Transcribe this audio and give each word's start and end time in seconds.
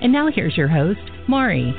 And 0.00 0.12
now 0.12 0.28
here's 0.32 0.56
your 0.56 0.68
host, 0.68 1.00
Mari. 1.26 1.74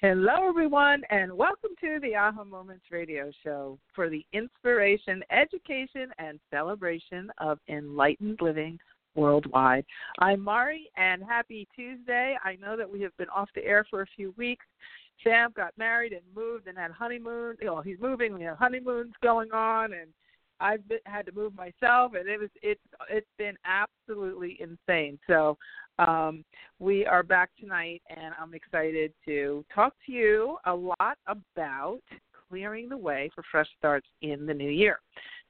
Hello, 0.00 0.48
everyone, 0.48 1.02
and 1.10 1.36
welcome 1.36 1.70
to 1.80 1.98
the 2.00 2.14
Aha 2.14 2.44
Moments 2.44 2.84
radio 2.92 3.32
show 3.42 3.80
for 3.92 4.08
the 4.08 4.24
inspiration, 4.32 5.24
education, 5.32 6.10
and 6.18 6.38
celebration 6.48 7.28
of 7.38 7.58
enlightened 7.68 8.38
living 8.40 8.78
worldwide. 9.16 9.84
I'm 10.18 10.40
Mari, 10.40 10.90
and 10.96 11.22
happy 11.22 11.66
Tuesday. 11.74 12.36
I 12.44 12.56
know 12.56 12.76
that 12.76 12.90
we 12.90 13.00
have 13.02 13.16
been 13.16 13.28
off 13.30 13.48
the 13.54 13.64
air 13.64 13.86
for 13.88 14.02
a 14.02 14.06
few 14.14 14.34
weeks. 14.36 14.66
Sam 15.24 15.52
got 15.56 15.76
married 15.78 16.12
and 16.12 16.22
moved 16.34 16.66
and 16.66 16.76
had 16.76 16.90
honeymoon. 16.90 17.56
You 17.60 17.66
know, 17.66 17.80
he's 17.80 17.98
moving. 18.00 18.34
We 18.34 18.42
have 18.44 18.58
honeymoons 18.58 19.14
going 19.22 19.50
on, 19.52 19.94
and 19.94 20.10
I've 20.60 20.86
been, 20.88 20.98
had 21.06 21.26
to 21.26 21.32
move 21.32 21.54
myself, 21.54 22.12
and 22.14 22.28
it 22.28 22.38
was 22.38 22.50
it's 22.62 22.80
it's 23.10 23.26
been 23.38 23.56
absolutely 23.64 24.58
insane. 24.60 25.18
So 25.26 25.56
um, 25.98 26.44
we 26.78 27.06
are 27.06 27.22
back 27.22 27.50
tonight, 27.58 28.02
and 28.10 28.34
I'm 28.40 28.54
excited 28.54 29.12
to 29.24 29.64
talk 29.74 29.94
to 30.06 30.12
you 30.12 30.58
a 30.66 30.74
lot 30.74 31.18
about 31.26 32.00
clearing 32.48 32.88
the 32.88 32.96
way 32.96 33.30
for 33.34 33.42
fresh 33.50 33.68
starts 33.78 34.06
in 34.22 34.46
the 34.46 34.54
new 34.54 34.70
year. 34.70 35.00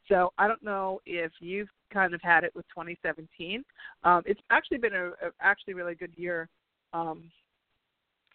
So 0.08 0.32
I 0.38 0.46
don't 0.48 0.62
know 0.62 1.00
if 1.06 1.32
you've 1.40 1.68
kind 1.92 2.14
of 2.14 2.20
had 2.22 2.44
it 2.44 2.54
with 2.54 2.66
2017. 2.68 3.64
Um, 4.04 4.22
it's 4.26 4.40
actually 4.50 4.78
been 4.78 4.94
a, 4.94 5.08
a 5.08 5.30
actually 5.40 5.74
really 5.74 5.94
good 5.94 6.12
year 6.16 6.48
um, 6.92 7.30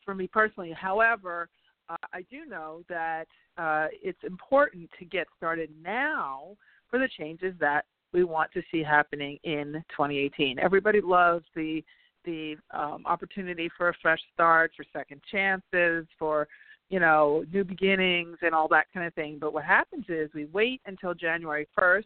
for 0.03 0.13
me 0.16 0.28
personally. 0.28 0.72
However, 0.72 1.50
uh, 1.89 1.95
I 2.13 2.23
do 2.30 2.45
know 2.45 2.83
that 2.89 3.28
uh, 3.58 3.88
it's 3.91 4.23
important 4.23 4.89
to 5.00 5.05
get 5.05 5.28
started 5.38 5.69
now 5.83 6.55
for 6.89 7.00
the 7.00 7.09
changes 7.17 7.53
that 7.59 7.85
we 8.13 8.23
want 8.23 8.52
to 8.53 8.61
see 8.72 8.83
happening 8.83 9.38
in 9.44 9.83
2018. 9.91 10.59
Everybody 10.59 11.02
loves 11.02 11.45
the 11.56 11.83
the 12.23 12.56
um, 12.72 13.03
opportunity 13.08 13.67
for 13.75 13.89
a 13.89 13.94
fresh 14.00 14.19
start, 14.31 14.72
for 14.78 14.85
second 14.94 15.22
chances, 15.31 16.06
for 16.19 16.47
you 16.92 17.00
know, 17.00 17.45
new 17.52 17.64
beginnings 17.64 18.38
and 18.42 18.53
all 18.53 18.67
that 18.67 18.86
kind 18.94 19.08
of 19.08 19.14
thing. 19.14 19.38
But 19.39 19.53
what 19.53 19.64
happens 19.64 20.03
is 20.09 20.30
we 20.36 20.45
wait 20.45 20.81
until 20.86 21.14
January 21.14 21.66
1st. 21.80 22.03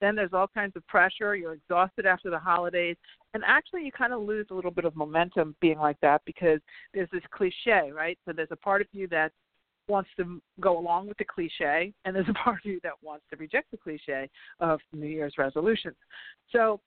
Then 0.00 0.16
there's 0.16 0.32
all 0.32 0.48
kinds 0.48 0.74
of 0.74 0.84
pressure. 0.88 1.36
You're 1.36 1.52
exhausted 1.52 2.06
after 2.06 2.30
the 2.30 2.38
holidays. 2.38 2.96
And 3.34 3.44
actually, 3.46 3.84
you 3.84 3.92
kind 3.92 4.12
of 4.12 4.22
lose 4.22 4.46
a 4.50 4.54
little 4.54 4.70
bit 4.70 4.86
of 4.86 4.96
momentum 4.96 5.54
being 5.60 5.78
like 5.78 6.00
that 6.00 6.22
because 6.24 6.60
there's 6.94 7.10
this 7.12 7.22
cliche, 7.30 7.92
right? 7.94 8.18
So 8.24 8.32
there's 8.32 8.48
a 8.50 8.56
part 8.56 8.80
of 8.80 8.86
you 8.92 9.06
that 9.08 9.32
wants 9.86 10.08
to 10.16 10.40
go 10.60 10.78
along 10.78 11.08
with 11.08 11.18
the 11.18 11.24
cliche, 11.24 11.92
and 12.04 12.16
there's 12.16 12.28
a 12.28 12.32
part 12.44 12.56
of 12.56 12.64
you 12.64 12.80
that 12.82 12.94
wants 13.02 13.26
to 13.30 13.36
reject 13.36 13.70
the 13.70 13.76
cliche 13.76 14.30
of 14.60 14.80
New 14.94 15.06
Year's 15.06 15.34
resolutions. 15.36 15.96
So 16.50 16.80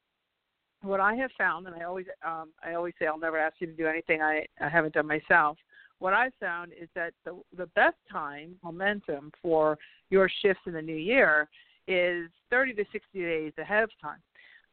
what 0.81 0.99
I 0.99 1.13
have 1.15 1.31
found, 1.37 1.67
and 1.67 1.75
I 1.75 1.83
always 1.83 2.07
um, 2.25 2.49
I 2.63 2.73
always 2.73 2.95
say 2.99 3.05
I'll 3.05 3.19
never 3.19 3.37
ask 3.37 3.55
you 3.59 3.67
to 3.67 3.73
do 3.73 3.87
anything 3.87 4.21
I, 4.21 4.45
I 4.59 4.67
haven't 4.67 4.95
done 4.95 5.07
myself, 5.07 5.57
what 5.99 6.13
I 6.13 6.29
found 6.39 6.73
is 6.73 6.89
that 6.95 7.13
the 7.23 7.39
the 7.57 7.67
best 7.67 7.97
time 8.11 8.55
momentum 8.63 9.31
for 9.41 9.77
your 10.09 10.29
shifts 10.41 10.63
in 10.65 10.73
the 10.73 10.81
new 10.81 10.95
year 10.95 11.47
is 11.87 12.29
30 12.49 12.73
to 12.73 12.85
60 12.91 13.19
days 13.19 13.53
ahead 13.57 13.83
of 13.83 13.89
time. 14.01 14.19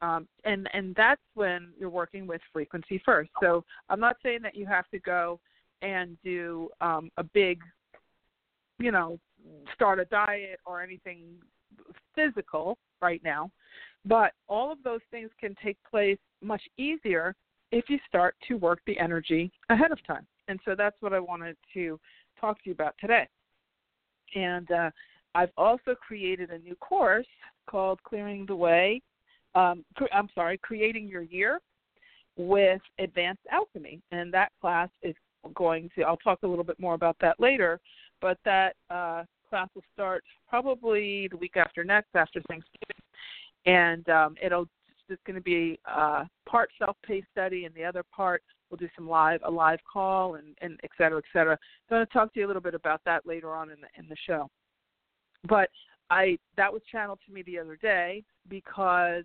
Um, 0.00 0.26
and 0.44 0.68
and 0.72 0.94
that's 0.96 1.20
when 1.34 1.68
you're 1.78 1.90
working 1.90 2.26
with 2.26 2.40
frequency 2.52 3.00
first. 3.04 3.30
So 3.40 3.64
I'm 3.88 4.00
not 4.00 4.16
saying 4.22 4.40
that 4.42 4.56
you 4.56 4.66
have 4.66 4.88
to 4.90 4.98
go 4.98 5.38
and 5.80 6.16
do 6.24 6.68
um, 6.80 7.10
a 7.16 7.24
big, 7.24 7.60
you 8.78 8.90
know, 8.90 9.18
start 9.74 10.00
a 10.00 10.04
diet 10.06 10.60
or 10.66 10.82
anything 10.82 11.22
physical 12.14 12.78
right 13.00 13.22
now, 13.24 13.50
but 14.04 14.32
all 14.48 14.72
of 14.72 14.78
those 14.82 15.00
things 15.10 15.30
can 15.40 15.54
take 15.62 15.76
place 15.88 16.18
much 16.40 16.62
easier 16.76 17.34
if 17.70 17.88
you 17.88 17.98
start 18.08 18.34
to 18.48 18.56
work 18.56 18.80
the 18.86 18.98
energy 18.98 19.50
ahead 19.70 19.90
of 19.90 20.04
time. 20.06 20.26
And 20.52 20.60
so 20.66 20.74
that's 20.76 20.96
what 21.00 21.14
I 21.14 21.18
wanted 21.18 21.56
to 21.72 21.98
talk 22.38 22.62
to 22.62 22.68
you 22.68 22.72
about 22.72 22.94
today. 23.00 23.26
And 24.34 24.70
uh, 24.70 24.90
I've 25.34 25.50
also 25.56 25.94
created 25.94 26.50
a 26.50 26.58
new 26.58 26.74
course 26.76 27.26
called 27.66 28.02
Clearing 28.02 28.44
the 28.44 28.54
Way. 28.54 29.00
Um, 29.54 29.82
I'm 30.12 30.28
sorry, 30.34 30.58
Creating 30.58 31.08
Your 31.08 31.22
Year 31.22 31.58
with 32.36 32.82
Advanced 32.98 33.40
Alchemy. 33.50 34.02
And 34.10 34.30
that 34.34 34.52
class 34.60 34.90
is 35.02 35.14
going 35.54 35.88
to, 35.94 36.02
I'll 36.02 36.18
talk 36.18 36.40
a 36.42 36.46
little 36.46 36.64
bit 36.64 36.78
more 36.78 36.92
about 36.92 37.16
that 37.22 37.40
later, 37.40 37.80
but 38.20 38.36
that 38.44 38.76
uh, 38.90 39.24
class 39.48 39.70
will 39.74 39.84
start 39.94 40.22
probably 40.46 41.28
the 41.28 41.38
week 41.38 41.56
after 41.56 41.82
next, 41.82 42.10
after 42.14 42.42
Thanksgiving. 42.46 43.00
And 43.64 44.06
um, 44.10 44.34
it'll 44.42 44.68
it's 45.08 45.22
going 45.26 45.36
to 45.36 45.42
be 45.42 45.78
uh, 45.90 46.24
part 46.46 46.70
self-paced 46.78 47.26
study, 47.32 47.64
and 47.64 47.74
the 47.74 47.84
other 47.84 48.02
part 48.14 48.42
we'll 48.72 48.78
do 48.78 48.88
some 48.96 49.08
live 49.08 49.40
a 49.44 49.50
live 49.50 49.78
call 49.90 50.36
and 50.36 50.56
and 50.60 50.80
et 50.82 50.90
cetera, 50.98 51.18
et 51.18 51.24
cetera. 51.32 51.52
I'm 51.52 51.96
going 51.96 52.06
to 52.06 52.12
talk 52.12 52.34
to 52.34 52.40
you 52.40 52.46
a 52.46 52.48
little 52.48 52.62
bit 52.62 52.74
about 52.74 53.02
that 53.04 53.26
later 53.26 53.54
on 53.54 53.70
in 53.70 53.76
the 53.80 53.88
in 54.02 54.08
the 54.08 54.16
show. 54.26 54.48
But 55.48 55.70
I 56.10 56.38
that 56.56 56.72
was 56.72 56.82
channeled 56.90 57.20
to 57.26 57.32
me 57.32 57.42
the 57.42 57.58
other 57.58 57.76
day 57.76 58.24
because 58.48 59.24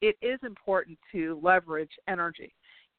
it 0.00 0.16
is 0.20 0.38
important 0.44 0.98
to 1.12 1.40
leverage 1.42 1.92
energy. 2.08 2.54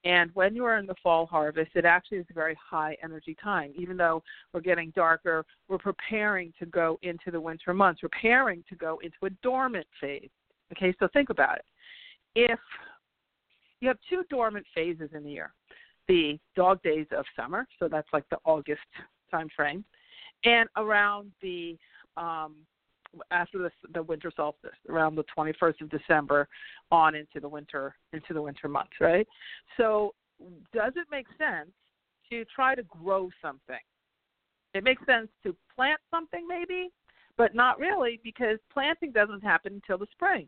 And 0.05 0.31
when 0.33 0.53
you 0.53 0.65
are 0.65 0.77
in 0.77 0.85
the 0.85 0.95
fall 1.01 1.25
harvest, 1.25 1.71
it 1.75 1.85
actually 1.85 2.17
is 2.17 2.25
a 2.29 2.33
very 2.33 2.57
high 2.69 2.97
energy 3.01 3.37
time. 3.41 3.71
Even 3.77 3.95
though 3.95 4.21
we're 4.53 4.59
getting 4.59 4.91
darker, 4.93 5.45
we're 5.69 5.77
preparing 5.77 6.51
to 6.59 6.65
go 6.65 6.99
into 7.03 7.31
the 7.31 7.39
winter 7.39 7.73
months, 7.73 8.01
preparing 8.01 8.65
to 8.67 8.75
go 8.75 8.99
into 9.01 9.15
a 9.23 9.29
dormant 9.41 9.87
phase. 10.01 10.29
Okay, 10.73 10.93
so 10.99 11.07
think 11.13 11.29
about 11.29 11.57
it 11.57 11.65
if 12.35 12.59
you 13.79 13.87
have 13.87 13.97
two 14.09 14.23
dormant 14.29 14.65
phases 14.73 15.09
in 15.13 15.23
the 15.23 15.31
year 15.31 15.53
the 16.07 16.39
dog 16.55 16.81
days 16.83 17.07
of 17.15 17.25
summer, 17.35 17.67
so 17.79 17.87
that's 17.87 18.07
like 18.13 18.27
the 18.29 18.37
August 18.45 18.81
time 19.31 19.47
frame, 19.55 19.83
and 20.43 20.67
around 20.77 21.31
the 21.41 21.77
um, 22.17 22.55
after 23.31 23.59
the, 23.59 23.71
the 23.93 24.01
winter 24.03 24.31
solstice, 24.35 24.71
around 24.89 25.15
the 25.15 25.23
21st 25.37 25.81
of 25.81 25.89
December, 25.89 26.47
on 26.91 27.15
into 27.15 27.39
the 27.39 27.47
winter 27.47 27.95
into 28.11 28.33
the 28.33 28.41
winter 28.41 28.67
months, 28.67 28.93
right? 28.99 29.27
So, 29.77 30.13
does 30.73 30.93
it 30.95 31.07
make 31.11 31.27
sense 31.37 31.71
to 32.29 32.43
try 32.45 32.75
to 32.75 32.83
grow 32.83 33.29
something? 33.41 33.75
It 34.73 34.83
makes 34.83 35.05
sense 35.05 35.29
to 35.43 35.55
plant 35.75 35.99
something, 36.09 36.47
maybe, 36.47 36.89
but 37.37 37.53
not 37.53 37.79
really 37.79 38.19
because 38.23 38.57
planting 38.71 39.11
doesn't 39.11 39.43
happen 39.43 39.73
until 39.73 39.97
the 39.97 40.07
spring. 40.11 40.47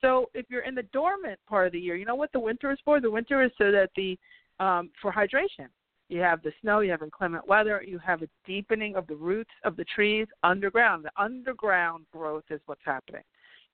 So 0.00 0.30
if 0.34 0.46
you're 0.48 0.62
in 0.62 0.74
the 0.74 0.84
dormant 0.94 1.38
part 1.48 1.66
of 1.66 1.72
the 1.72 1.80
year, 1.80 1.96
you 1.96 2.06
know 2.06 2.14
what 2.14 2.32
the 2.32 2.40
winter 2.40 2.70
is 2.70 2.78
for? 2.84 3.00
The 3.00 3.10
winter 3.10 3.42
is 3.42 3.50
so 3.58 3.70
that 3.70 3.90
the 3.96 4.18
um, 4.60 4.90
for 5.02 5.12
hydration. 5.12 5.68
You 6.08 6.20
have 6.20 6.42
the 6.42 6.52
snow, 6.60 6.80
you 6.80 6.90
have 6.90 7.02
inclement 7.02 7.46
weather, 7.46 7.82
you 7.86 7.98
have 7.98 8.22
a 8.22 8.28
deepening 8.44 8.96
of 8.96 9.06
the 9.06 9.14
roots 9.14 9.50
of 9.64 9.76
the 9.76 9.84
trees 9.84 10.26
underground. 10.42 11.04
The 11.04 11.22
underground 11.22 12.06
growth 12.12 12.44
is 12.50 12.60
what's 12.66 12.80
happening. 12.84 13.22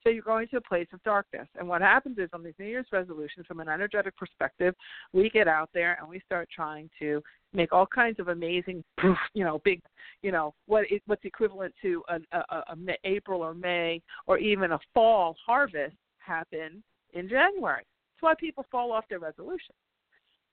So 0.02 0.10
you're 0.10 0.22
going 0.22 0.46
to 0.48 0.58
a 0.58 0.60
place 0.60 0.86
of 0.92 1.02
darkness. 1.02 1.48
And 1.58 1.66
what 1.66 1.80
happens 1.80 2.18
is 2.18 2.28
on 2.32 2.44
these 2.44 2.54
New 2.58 2.66
Year's 2.66 2.86
resolutions, 2.92 3.46
from 3.46 3.58
an 3.60 3.68
energetic 3.68 4.16
perspective, 4.16 4.74
we 5.12 5.30
get 5.30 5.48
out 5.48 5.70
there 5.74 5.96
and 5.98 6.08
we 6.08 6.20
start 6.20 6.48
trying 6.54 6.88
to 7.00 7.20
make 7.52 7.72
all 7.72 7.86
kinds 7.86 8.20
of 8.20 8.28
amazing, 8.28 8.84
you 9.34 9.42
know, 9.42 9.60
big, 9.64 9.80
you 10.22 10.30
know, 10.30 10.54
what 10.66 10.84
is, 10.92 11.00
what's 11.06 11.24
equivalent 11.24 11.74
to 11.82 12.04
an, 12.08 12.24
a, 12.32 12.38
a, 12.38 12.76
April 13.04 13.40
or 13.42 13.54
May 13.54 14.00
or 14.26 14.38
even 14.38 14.72
a 14.72 14.78
fall 14.94 15.34
harvest 15.44 15.96
happen 16.18 16.82
in 17.14 17.28
January. 17.28 17.82
That's 17.82 18.22
why 18.22 18.34
people 18.38 18.64
fall 18.70 18.92
off 18.92 19.06
their 19.08 19.18
resolution. 19.18 19.74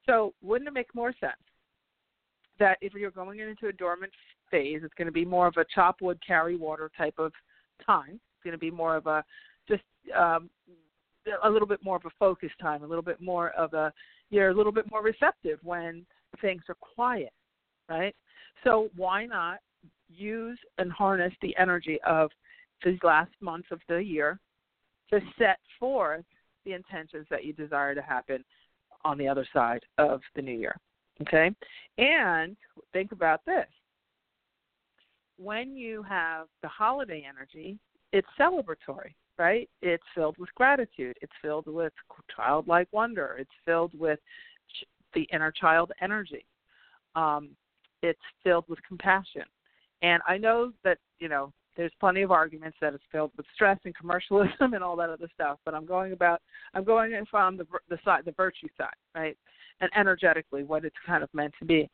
So, 0.05 0.33
wouldn't 0.41 0.67
it 0.67 0.73
make 0.73 0.93
more 0.93 1.13
sense 1.19 1.33
that 2.59 2.77
if 2.81 2.93
you're 2.93 3.11
going 3.11 3.39
into 3.39 3.67
a 3.67 3.73
dormant 3.73 4.11
phase, 4.51 4.81
it's 4.83 4.93
going 4.95 5.07
to 5.07 5.11
be 5.11 5.25
more 5.25 5.47
of 5.47 5.57
a 5.57 5.65
chop 5.73 6.01
wood, 6.01 6.19
carry 6.25 6.55
water 6.55 6.91
type 6.97 7.15
of 7.17 7.31
time. 7.85 8.11
It's 8.11 8.43
going 8.43 8.53
to 8.53 8.57
be 8.57 8.71
more 8.71 8.95
of 8.95 9.07
a 9.07 9.23
just 9.67 9.83
um, 10.17 10.49
a 11.43 11.49
little 11.49 11.67
bit 11.67 11.83
more 11.83 11.95
of 11.95 12.05
a 12.05 12.11
focus 12.19 12.51
time, 12.61 12.83
a 12.83 12.87
little 12.87 13.03
bit 13.03 13.21
more 13.21 13.51
of 13.51 13.73
a 13.73 13.91
you're 14.29 14.49
a 14.49 14.53
little 14.53 14.71
bit 14.71 14.89
more 14.91 15.03
receptive 15.03 15.59
when 15.63 16.05
things 16.41 16.63
are 16.67 16.75
quiet, 16.75 17.31
right? 17.87 18.15
So 18.63 18.89
why 18.95 19.25
not 19.25 19.59
use 20.09 20.59
and 20.77 20.91
harness 20.91 21.33
the 21.41 21.55
energy 21.57 21.99
of 22.05 22.31
these 22.83 22.99
last 23.03 23.31
months 23.41 23.67
of 23.71 23.79
the 23.87 23.97
year 23.97 24.39
to 25.11 25.19
set 25.37 25.59
forth 25.79 26.25
the 26.65 26.73
intentions 26.73 27.27
that 27.29 27.43
you 27.45 27.53
desire 27.53 27.93
to 27.93 28.01
happen 28.01 28.43
on 29.05 29.17
the 29.17 29.27
other 29.27 29.45
side 29.53 29.83
of 29.97 30.21
the 30.35 30.41
new 30.41 30.57
year. 30.57 30.75
Okay? 31.21 31.51
And 31.97 32.55
think 32.91 33.11
about 33.11 33.41
this. 33.45 33.67
When 35.37 35.75
you 35.75 36.03
have 36.03 36.47
the 36.61 36.67
holiday 36.67 37.25
energy, 37.27 37.77
it's 38.11 38.27
celebratory, 38.39 39.13
right? 39.37 39.69
It's 39.81 40.03
filled 40.13 40.37
with 40.37 40.53
gratitude. 40.55 41.17
It's 41.21 41.33
filled 41.41 41.67
with 41.67 41.93
childlike 42.35 42.87
wonder. 42.91 43.35
It's 43.39 43.49
filled 43.65 43.97
with 43.97 44.19
the 45.13 45.27
inner 45.33 45.51
child 45.51 45.91
energy. 46.01 46.45
Um, 47.15 47.49
it's 48.01 48.19
filled 48.43 48.65
with 48.67 48.79
compassion. 48.87 49.43
And 50.01 50.21
I 50.27 50.37
know 50.37 50.71
that, 50.83 50.97
you 51.19 51.29
know, 51.29 51.51
there's 51.75 51.91
plenty 51.99 52.21
of 52.21 52.31
arguments 52.31 52.77
that 52.81 52.93
it's 52.93 53.03
filled 53.11 53.31
with 53.37 53.45
stress 53.53 53.79
and 53.85 53.95
commercialism 53.95 54.51
and 54.73 54.83
all 54.83 54.95
that 54.97 55.09
other 55.09 55.29
stuff, 55.33 55.59
but 55.65 55.73
I'm 55.73 55.85
going 55.85 56.13
about 56.13 56.41
I'm 56.73 56.83
going 56.83 57.13
from 57.29 57.57
the 57.57 57.65
the 57.89 57.97
side 58.03 58.23
the 58.25 58.33
virtue 58.33 58.67
side, 58.77 58.93
right? 59.15 59.37
And 59.81 59.89
energetically 59.95 60.63
what 60.63 60.85
it's 60.85 60.95
kind 61.05 61.23
of 61.23 61.29
meant 61.33 61.53
to 61.59 61.65
be. 61.65 61.89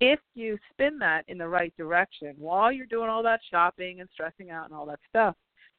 If 0.00 0.20
you 0.34 0.56
spin 0.72 0.98
that 1.00 1.24
in 1.26 1.38
the 1.38 1.48
right 1.48 1.76
direction 1.76 2.34
while 2.38 2.70
you're 2.70 2.86
doing 2.86 3.08
all 3.08 3.22
that 3.24 3.40
shopping 3.50 4.00
and 4.00 4.08
stressing 4.12 4.50
out 4.50 4.66
and 4.66 4.74
all 4.74 4.86
that 4.86 5.00
stuff, 5.08 5.34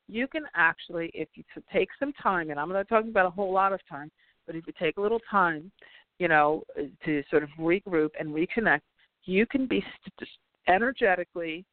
you 0.09 0.27
can 0.27 0.43
actually, 0.55 1.09
if 1.13 1.29
you 1.35 1.43
take 1.71 1.87
some 1.99 2.11
time, 2.13 2.49
and 2.49 2.59
I'm 2.59 2.67
not 2.69 2.89
talking 2.89 3.11
about 3.11 3.27
a 3.27 3.29
whole 3.29 3.53
lot 3.53 3.71
of 3.71 3.79
time, 3.87 4.11
but 4.45 4.55
if 4.55 4.67
you 4.67 4.73
take 4.77 4.97
a 4.97 5.01
little 5.01 5.21
time, 5.31 5.71
you 6.17 6.27
know, 6.27 6.63
to 7.05 7.23
sort 7.29 7.43
of 7.43 7.49
regroup 7.57 8.09
and 8.19 8.29
reconnect, 8.29 8.81
you 9.23 9.45
can 9.45 9.67
be 9.67 9.83
st- 10.01 10.29
energetically 10.67 11.63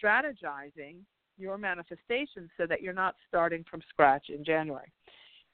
strategizing 0.00 0.98
your 1.38 1.58
manifestation 1.58 2.50
so 2.56 2.66
that 2.66 2.82
you're 2.82 2.92
not 2.92 3.14
starting 3.28 3.64
from 3.70 3.82
scratch 3.88 4.26
in 4.28 4.44
January. 4.44 4.90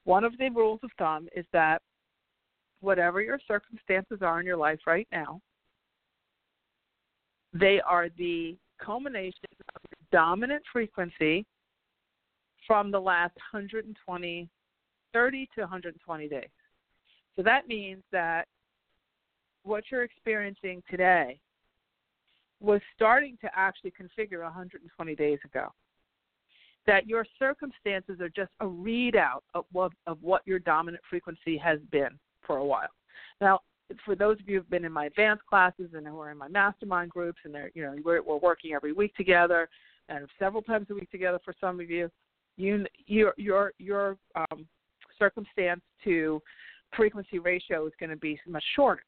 One 0.05 0.25
of 0.25 0.37
the 0.39 0.49
rules 0.51 0.81
of 0.83 0.91
thumb 0.99 1.29
is 1.35 1.47
that 1.53 1.83
whatever 2.81 3.21
your 3.21 3.39
circumstances 3.47 4.19
are 4.23 4.41
in 4.41 4.47
your 4.47 4.57
life 4.57 4.81
right 4.87 5.07
now, 5.13 5.41
they 7.53 7.81
are 7.81 8.09
the 8.17 8.57
culmination 8.81 9.49
of 9.75 9.83
your 9.91 10.21
dominant 10.21 10.63
frequency 10.73 11.45
from 12.67 12.91
the 12.91 13.01
last 13.01 13.35
120, 13.53 14.49
30 15.13 15.49
to 15.55 15.61
120 15.61 16.29
days. 16.29 16.45
So 17.37 17.43
that 17.43 17.69
means 17.69 18.03
that 18.13 18.47
what 19.63 19.85
you're 19.91 20.05
experiencing 20.05 20.83
today 20.91 21.39
was 22.63 22.81
starting 22.95 23.37
to 23.41 23.51
actually 23.55 23.93
configure 23.93 24.43
120 24.43 25.15
days 25.15 25.39
ago. 25.45 25.69
That 26.87 27.07
your 27.07 27.25
circumstances 27.39 28.21
are 28.21 28.29
just 28.29 28.51
a 28.61 28.67
readout 28.67 29.41
of 29.55 29.65
what, 29.73 29.93
of 30.07 30.19
what 30.21 30.43
your 30.47 30.59
dominant 30.59 31.03
frequency 31.09 31.57
has 31.59 31.79
been 31.91 32.19
for 32.45 32.57
a 32.57 32.65
while. 32.65 32.89
Now, 33.41 33.61
for 34.05 34.15
those 34.15 34.41
of 34.41 34.49
you 34.49 34.59
who've 34.59 34.71
been 34.71 34.85
in 34.85 34.93
my 34.93 35.07
advanced 35.07 35.45
classes 35.47 35.91
and 35.95 36.07
who 36.07 36.19
are 36.19 36.31
in 36.31 36.39
my 36.39 36.49
mastermind 36.49 37.11
groups, 37.11 37.41
and 37.45 37.55
they're 37.55 37.71
you 37.75 37.83
know 37.83 37.95
we're, 38.05 38.23
we're 38.23 38.39
working 38.39 38.73
every 38.73 38.93
week 38.93 39.15
together 39.15 39.69
and 40.09 40.27
several 40.39 40.63
times 40.63 40.87
a 40.91 40.95
week 40.95 41.11
together 41.11 41.39
for 41.45 41.55
some 41.61 41.79
of 41.79 41.91
you, 41.91 42.11
you 42.57 42.87
your 43.07 43.35
your 43.37 43.73
your 43.79 44.17
um, 44.35 44.67
circumstance 45.19 45.83
to 46.05 46.41
frequency 46.97 47.39
ratio 47.39 47.87
is 47.87 47.93
going 48.01 48.11
to 48.11 48.17
be 48.17 48.41
much 48.47 48.65
shorter 48.75 49.03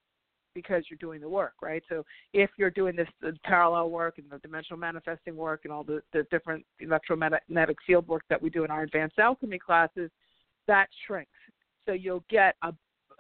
because 0.55 0.85
you're 0.89 0.99
doing 0.99 1.21
the 1.21 1.29
work, 1.29 1.55
right? 1.63 1.83
So 1.89 2.05
if 2.33 2.51
you're 2.57 2.71
doing 2.71 2.97
this 2.97 3.09
parallel 3.45 3.91
work 3.91 4.19
and 4.19 4.31
the 4.31 4.39
dimensional 4.39 4.79
manifesting 4.79 5.37
work 5.37 5.63
and 5.65 5.73
all 5.73 5.85
the, 5.85 6.03
the 6.13 6.27
different 6.31 6.65
electromagnetic 6.81 7.77
field 7.87 8.07
work 8.09 8.23
that 8.31 8.41
we 8.41 8.51
do 8.51 8.65
in 8.65 8.71
our 8.71 8.83
advanced 8.83 9.19
alchemy 9.19 9.59
classes, 9.59 10.11
that 10.67 10.89
shrinks. 11.07 11.31
So 11.87 11.93
you'll 11.93 12.25
get 12.31 12.57
a 12.63 12.73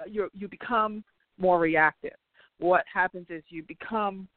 you 0.06 0.28
you 0.32 0.48
become 0.48 1.04
more 1.38 1.58
reactive. 1.58 2.14
What 2.58 2.84
happens 2.92 3.26
is 3.28 3.42
you 3.48 3.62
become 3.62 4.28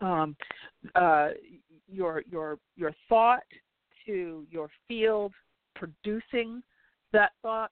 um, 0.00 0.36
uh, 0.94 1.30
your 1.88 2.22
your 2.30 2.58
your 2.76 2.92
thought 3.08 3.42
to 4.06 4.46
your 4.50 4.68
field 4.88 5.32
producing 5.74 6.62
that 7.12 7.32
thought 7.42 7.70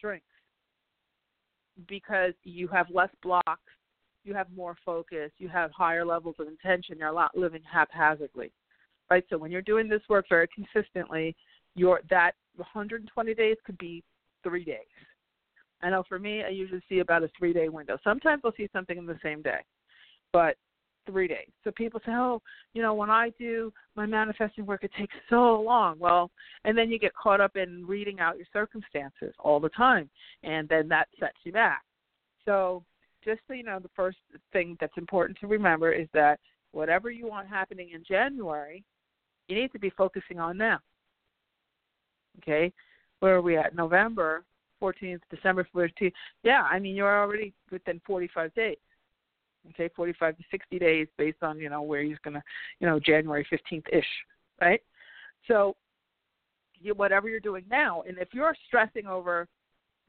shrinks 0.00 0.26
because 1.88 2.32
you 2.44 2.68
have 2.68 2.86
less 2.90 3.10
blocks, 3.22 3.60
you 4.24 4.34
have 4.34 4.46
more 4.54 4.76
focus, 4.84 5.30
you 5.38 5.48
have 5.48 5.70
higher 5.72 6.04
levels 6.04 6.36
of 6.38 6.48
intention, 6.48 6.98
you're 6.98 7.12
not 7.12 7.36
living 7.36 7.62
haphazardly. 7.70 8.52
Right? 9.10 9.24
So 9.28 9.36
when 9.36 9.50
you're 9.50 9.62
doing 9.62 9.88
this 9.88 10.00
work 10.08 10.26
very 10.28 10.48
consistently, 10.54 11.36
your 11.74 12.00
that 12.08 12.32
120 12.56 13.34
days 13.34 13.56
could 13.66 13.76
be 13.78 14.02
3 14.44 14.64
days. 14.64 14.78
I 15.82 15.90
know 15.90 16.04
for 16.08 16.18
me 16.18 16.42
I 16.42 16.48
usually 16.48 16.82
see 16.88 17.00
about 17.00 17.22
a 17.22 17.30
3-day 17.40 17.68
window. 17.68 17.98
Sometimes 18.02 18.42
I'll 18.44 18.54
see 18.56 18.68
something 18.72 18.96
in 18.96 19.06
the 19.06 19.18
same 19.22 19.42
day. 19.42 19.60
But 20.32 20.56
three 21.06 21.28
days. 21.28 21.48
So 21.62 21.70
people 21.70 22.00
say, 22.04 22.12
oh, 22.12 22.40
you 22.72 22.82
know, 22.82 22.94
when 22.94 23.10
I 23.10 23.30
do 23.38 23.72
my 23.96 24.06
manifesting 24.06 24.66
work, 24.66 24.84
it 24.84 24.90
takes 24.98 25.14
so 25.30 25.60
long. 25.60 25.98
Well, 25.98 26.30
and 26.64 26.76
then 26.76 26.90
you 26.90 26.98
get 26.98 27.14
caught 27.14 27.40
up 27.40 27.56
in 27.56 27.86
reading 27.86 28.20
out 28.20 28.36
your 28.36 28.46
circumstances 28.52 29.34
all 29.38 29.60
the 29.60 29.68
time, 29.70 30.08
and 30.42 30.68
then 30.68 30.88
that 30.88 31.08
sets 31.18 31.36
you 31.44 31.52
back. 31.52 31.82
So 32.44 32.84
just 33.24 33.40
so 33.46 33.54
you 33.54 33.62
know, 33.62 33.78
the 33.78 33.90
first 33.96 34.18
thing 34.52 34.76
that's 34.80 34.96
important 34.96 35.38
to 35.40 35.46
remember 35.46 35.92
is 35.92 36.08
that 36.12 36.38
whatever 36.72 37.10
you 37.10 37.26
want 37.26 37.48
happening 37.48 37.90
in 37.94 38.04
January, 38.06 38.84
you 39.48 39.56
need 39.56 39.72
to 39.72 39.78
be 39.78 39.90
focusing 39.90 40.38
on 40.38 40.56
now. 40.56 40.78
Okay, 42.38 42.72
where 43.20 43.36
are 43.36 43.42
we 43.42 43.56
at? 43.56 43.76
November 43.76 44.44
14th, 44.82 45.20
December 45.30 45.66
14th. 45.74 46.12
Yeah, 46.42 46.62
I 46.62 46.78
mean, 46.78 46.96
you're 46.96 47.22
already 47.22 47.54
within 47.70 48.00
45 48.06 48.52
days 48.54 48.76
okay 49.70 49.88
45 49.94 50.36
to 50.36 50.42
60 50.50 50.78
days 50.78 51.08
based 51.16 51.42
on 51.42 51.58
you 51.58 51.68
know 51.68 51.82
where 51.82 52.02
he's 52.02 52.18
going 52.22 52.34
to 52.34 52.42
you 52.80 52.86
know 52.86 52.98
january 52.98 53.46
15th 53.52 53.86
ish 53.92 54.04
right? 54.60 54.80
So 55.48 55.74
you, 56.80 56.94
whatever 56.94 57.28
you're 57.28 57.40
doing 57.40 57.64
now 57.70 58.02
and 58.06 58.18
if 58.18 58.28
you're 58.32 58.54
stressing 58.66 59.06
over 59.06 59.48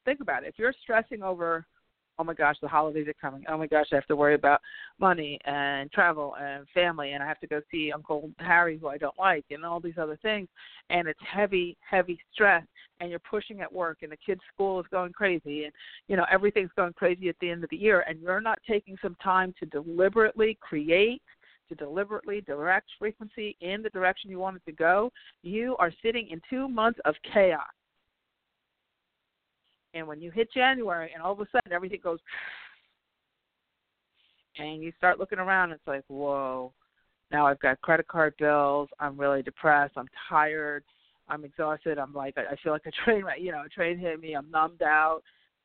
think 0.04 0.20
about 0.20 0.44
it 0.44 0.48
if 0.48 0.58
you're 0.58 0.74
stressing 0.82 1.22
over 1.22 1.66
oh 2.18 2.24
my 2.24 2.34
gosh, 2.34 2.56
the 2.60 2.68
holidays 2.68 3.06
are 3.08 3.14
coming. 3.14 3.44
Oh 3.48 3.58
my 3.58 3.66
gosh, 3.66 3.86
I 3.92 3.96
have 3.96 4.06
to 4.06 4.16
worry 4.16 4.34
about 4.34 4.60
money 4.98 5.38
and 5.44 5.90
travel 5.92 6.34
and 6.40 6.66
family, 6.74 7.12
and 7.12 7.22
I 7.22 7.26
have 7.26 7.40
to 7.40 7.46
go 7.46 7.60
see 7.70 7.92
Uncle 7.92 8.30
Harry, 8.38 8.78
who 8.78 8.88
I 8.88 8.98
don't 8.98 9.18
like, 9.18 9.44
and 9.50 9.64
all 9.64 9.80
these 9.80 9.98
other 10.00 10.18
things. 10.22 10.48
And 10.90 11.08
it's 11.08 11.20
heavy, 11.20 11.76
heavy 11.88 12.18
stress, 12.32 12.64
and 13.00 13.10
you're 13.10 13.18
pushing 13.18 13.60
at 13.60 13.72
work, 13.72 13.98
and 14.02 14.10
the 14.10 14.16
kids' 14.16 14.40
school 14.52 14.80
is 14.80 14.86
going 14.90 15.12
crazy, 15.12 15.64
and 15.64 15.72
you 16.08 16.16
know 16.16 16.26
everything's 16.30 16.70
going 16.76 16.94
crazy 16.94 17.28
at 17.28 17.36
the 17.40 17.50
end 17.50 17.64
of 17.64 17.70
the 17.70 17.76
year, 17.76 18.04
and 18.08 18.20
you're 18.20 18.40
not 18.40 18.58
taking 18.68 18.96
some 19.02 19.16
time 19.22 19.54
to 19.60 19.66
deliberately 19.66 20.56
create 20.60 21.22
to 21.68 21.74
deliberately 21.74 22.40
direct 22.42 22.88
frequency 22.96 23.56
in 23.60 23.82
the 23.82 23.90
direction 23.90 24.30
you 24.30 24.38
want 24.38 24.56
it 24.56 24.62
to 24.64 24.70
go, 24.70 25.10
you 25.42 25.76
are 25.78 25.92
sitting 26.02 26.28
in 26.28 26.40
two 26.48 26.68
months 26.68 27.00
of 27.04 27.14
chaos. 27.32 27.66
And 29.96 30.06
when 30.06 30.20
you 30.20 30.30
hit 30.30 30.52
January 30.52 31.10
and 31.14 31.22
all 31.22 31.32
of 31.32 31.40
a 31.40 31.46
sudden 31.50 31.72
everything 31.72 32.00
goes 32.02 32.18
and 34.58 34.82
you 34.82 34.92
start 34.96 35.18
looking 35.18 35.38
around, 35.38 35.72
it's 35.72 35.86
like, 35.86 36.04
whoa, 36.08 36.72
now 37.30 37.46
I've 37.46 37.60
got 37.60 37.80
credit 37.80 38.06
card 38.06 38.34
bills. 38.38 38.88
I'm 39.00 39.18
really 39.18 39.42
depressed. 39.42 39.94
I'm 39.96 40.08
tired. 40.28 40.84
I'm 41.28 41.44
exhausted. 41.44 41.98
I'm 41.98 42.12
like, 42.12 42.36
I 42.36 42.56
feel 42.62 42.72
like 42.72 42.86
a 42.86 42.90
train, 43.04 43.24
you 43.40 43.52
know, 43.52 43.62
a 43.64 43.68
train 43.68 43.98
hit 43.98 44.20
me. 44.20 44.34
I'm 44.34 44.50
numbed 44.50 44.82
out. 44.82 45.22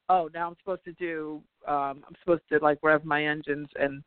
Oh, 0.10 0.30
now 0.34 0.48
I'm 0.48 0.56
supposed 0.60 0.84
to 0.86 0.94
do, 0.94 1.42
um, 1.68 2.04
I'm 2.08 2.16
supposed 2.22 2.44
to 2.52 2.60
like 2.60 2.80
rev 2.82 3.06
my 3.06 3.26
engines 3.26 3.70
and 3.80 4.04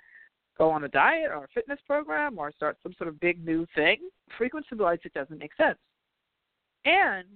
go 0.59 0.71
on 0.71 0.85
a 0.85 0.89
diet 0.89 1.31
or 1.31 1.45
a 1.45 1.49
fitness 1.55 1.79
program 1.87 2.39
or 2.39 2.53
start 2.53 2.79
some 2.83 2.95
sort 2.97 3.09
of 3.09 3.21
big 3.21 3.45
new 3.45 3.67
thing. 3.75 3.99
Frequency 4.37 4.75
wise, 4.75 4.99
it 5.05 5.15
doesn't 5.15 5.39
make 5.39 5.55
sense. 5.57 5.79
And 6.85 7.27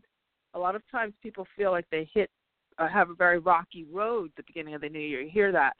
a 0.54 0.58
lot 0.58 0.74
of 0.74 0.82
times 0.90 1.14
people 1.22 1.46
feel 1.56 1.70
like 1.70 1.86
they 1.90 2.08
hit 2.12 2.30
uh, 2.78 2.88
have 2.88 3.10
a 3.10 3.14
very 3.14 3.38
rocky 3.38 3.84
road 3.92 4.30
the 4.36 4.42
beginning 4.46 4.74
of 4.74 4.80
the 4.80 4.88
new 4.88 5.00
year. 5.00 5.20
You 5.20 5.30
hear 5.30 5.52
that, 5.52 5.74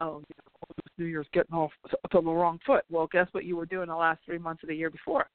oh, 0.00 0.22
you 0.28 0.36
know, 0.36 0.84
New 0.98 1.06
Year's 1.06 1.26
getting 1.32 1.54
off 1.54 1.72
on 2.14 2.24
the 2.24 2.30
wrong 2.30 2.58
foot. 2.64 2.84
Well, 2.90 3.08
guess 3.10 3.26
what 3.32 3.44
you 3.44 3.56
were 3.56 3.66
doing 3.66 3.88
the 3.88 3.96
last 3.96 4.20
three 4.24 4.38
months 4.38 4.62
of 4.62 4.68
the 4.68 4.76
year 4.76 4.90
before? 4.90 5.26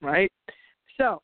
Right? 0.00 0.30
So, 0.98 1.22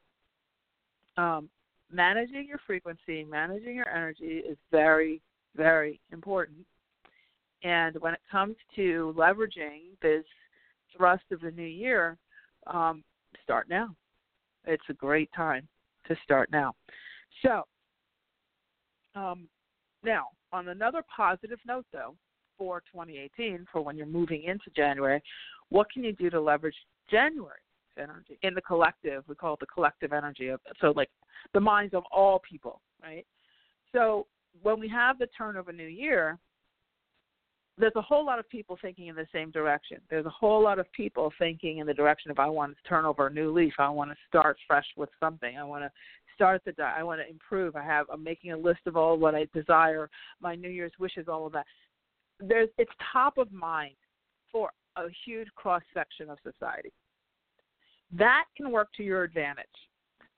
um, 1.17 1.49
managing 1.93 2.47
your 2.49 2.61
frequency, 2.67 3.25
managing 3.25 3.77
your 3.77 3.89
energy 3.89 4.43
is 4.49 4.57
very, 4.71 5.21
very 5.57 6.01
important. 6.13 6.59
And 7.63 7.97
when 8.01 8.15
it 8.15 8.21
comes 8.31 8.57
to 8.77 9.15
leveraging 9.17 9.81
this 10.03 10.25
thrust 10.97 11.25
of 11.31 11.41
the 11.41 11.51
new 11.51 11.63
year, 11.63 12.19
um, 12.67 13.05
start 13.43 13.69
now. 13.69 13.95
It's 14.67 14.85
a 14.89 14.95
great 14.95 15.31
time 15.37 15.69
to 16.07 16.17
start 16.23 16.51
now. 16.53 16.75
So, 17.43 17.63
um, 19.15 19.49
now 20.05 20.27
on 20.53 20.69
another 20.69 21.03
positive 21.15 21.59
note, 21.67 21.87
though, 21.93 22.17
for 22.57 22.81
2018 22.93 23.67
for 23.73 23.83
when 23.83 23.97
you're 23.97 24.07
moving 24.07 24.45
into 24.45 24.71
January. 24.77 25.21
What 25.71 25.91
can 25.91 26.05
you 26.05 26.13
do 26.13 26.31
to 26.31 26.41
leverage 26.41 26.77
January 27.11 27.59
energy 27.99 28.39
in 28.43 28.55
the 28.55 28.63
collective? 28.63 29.25
We 29.29 29.35
call 29.35 29.55
it 29.55 29.61
the 29.61 29.67
collective 29.67 30.13
energy 30.13 30.49
of 30.49 30.61
so 30.81 30.93
like 30.95 31.11
the 31.53 31.61
minds 31.61 31.95
of 31.95 32.05
all 32.13 32.41
people, 32.49 32.81
right? 33.03 33.27
So 33.93 34.27
when 34.63 34.79
we 34.79 34.89
have 34.89 35.19
the 35.19 35.27
turn 35.37 35.57
of 35.57 35.69
a 35.69 35.73
new 35.73 35.87
year, 35.87 36.39
there's 37.77 37.93
a 37.97 38.03
whole 38.03 38.25
lot 38.25 38.39
of 38.39 38.49
people 38.49 38.79
thinking 38.81 39.09
in 39.09 39.17
the 39.17 39.27
same 39.33 39.51
direction. 39.51 39.99
There's 40.09 40.27
a 40.27 40.31
whole 40.31 40.63
lot 40.63 40.79
of 40.79 40.91
people 40.93 41.33
thinking 41.39 41.79
in 41.79 41.87
the 41.87 41.95
direction 41.95 42.31
of 42.31 42.39
I 42.39 42.49
want 42.49 42.77
to 42.77 42.89
turn 42.89 43.05
over 43.05 43.27
a 43.27 43.33
new 43.33 43.53
leaf. 43.53 43.75
I 43.79 43.89
want 43.89 44.11
to 44.11 44.17
start 44.29 44.57
fresh 44.67 44.87
with 44.97 45.11
something. 45.19 45.59
I 45.59 45.65
want 45.65 45.83
to 45.83 45.91
start 46.35 46.63
the 46.65 46.73
I 46.83 47.03
want 47.03 47.21
to 47.21 47.29
improve. 47.29 47.75
I 47.75 47.83
have 47.83 48.07
I'm 48.13 48.23
making 48.23 48.53
a 48.53 48.57
list 48.57 48.81
of 48.87 48.97
all 48.97 49.17
what 49.19 49.35
I 49.35 49.47
desire, 49.53 50.09
my 50.41 50.55
New 50.55 50.69
Year's 50.69 50.93
wishes, 51.01 51.27
all 51.29 51.47
of 51.47 51.53
that. 51.53 51.67
There's 52.39 52.69
it's 52.79 52.93
top 53.13 53.39
of 53.39 53.51
mind 53.53 53.95
for 54.53 54.71
a 54.97 55.07
huge 55.25 55.49
cross 55.57 55.83
section 55.93 56.31
of 56.31 56.39
society. 56.45 56.93
That 58.13 58.45
can 58.57 58.71
work 58.71 58.89
to 58.97 59.03
your 59.03 59.25
advantage 59.25 59.67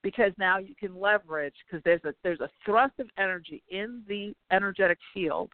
because 0.02 0.32
now 0.38 0.58
you 0.58 0.74
can 0.78 0.98
leverage 0.98 1.54
because 1.66 1.82
there's 1.84 2.04
a 2.04 2.14
there's 2.22 2.40
a 2.40 2.48
thrust 2.64 2.94
of 2.98 3.08
energy 3.18 3.62
in 3.68 4.02
the 4.08 4.32
energetic 4.50 4.98
field 5.12 5.50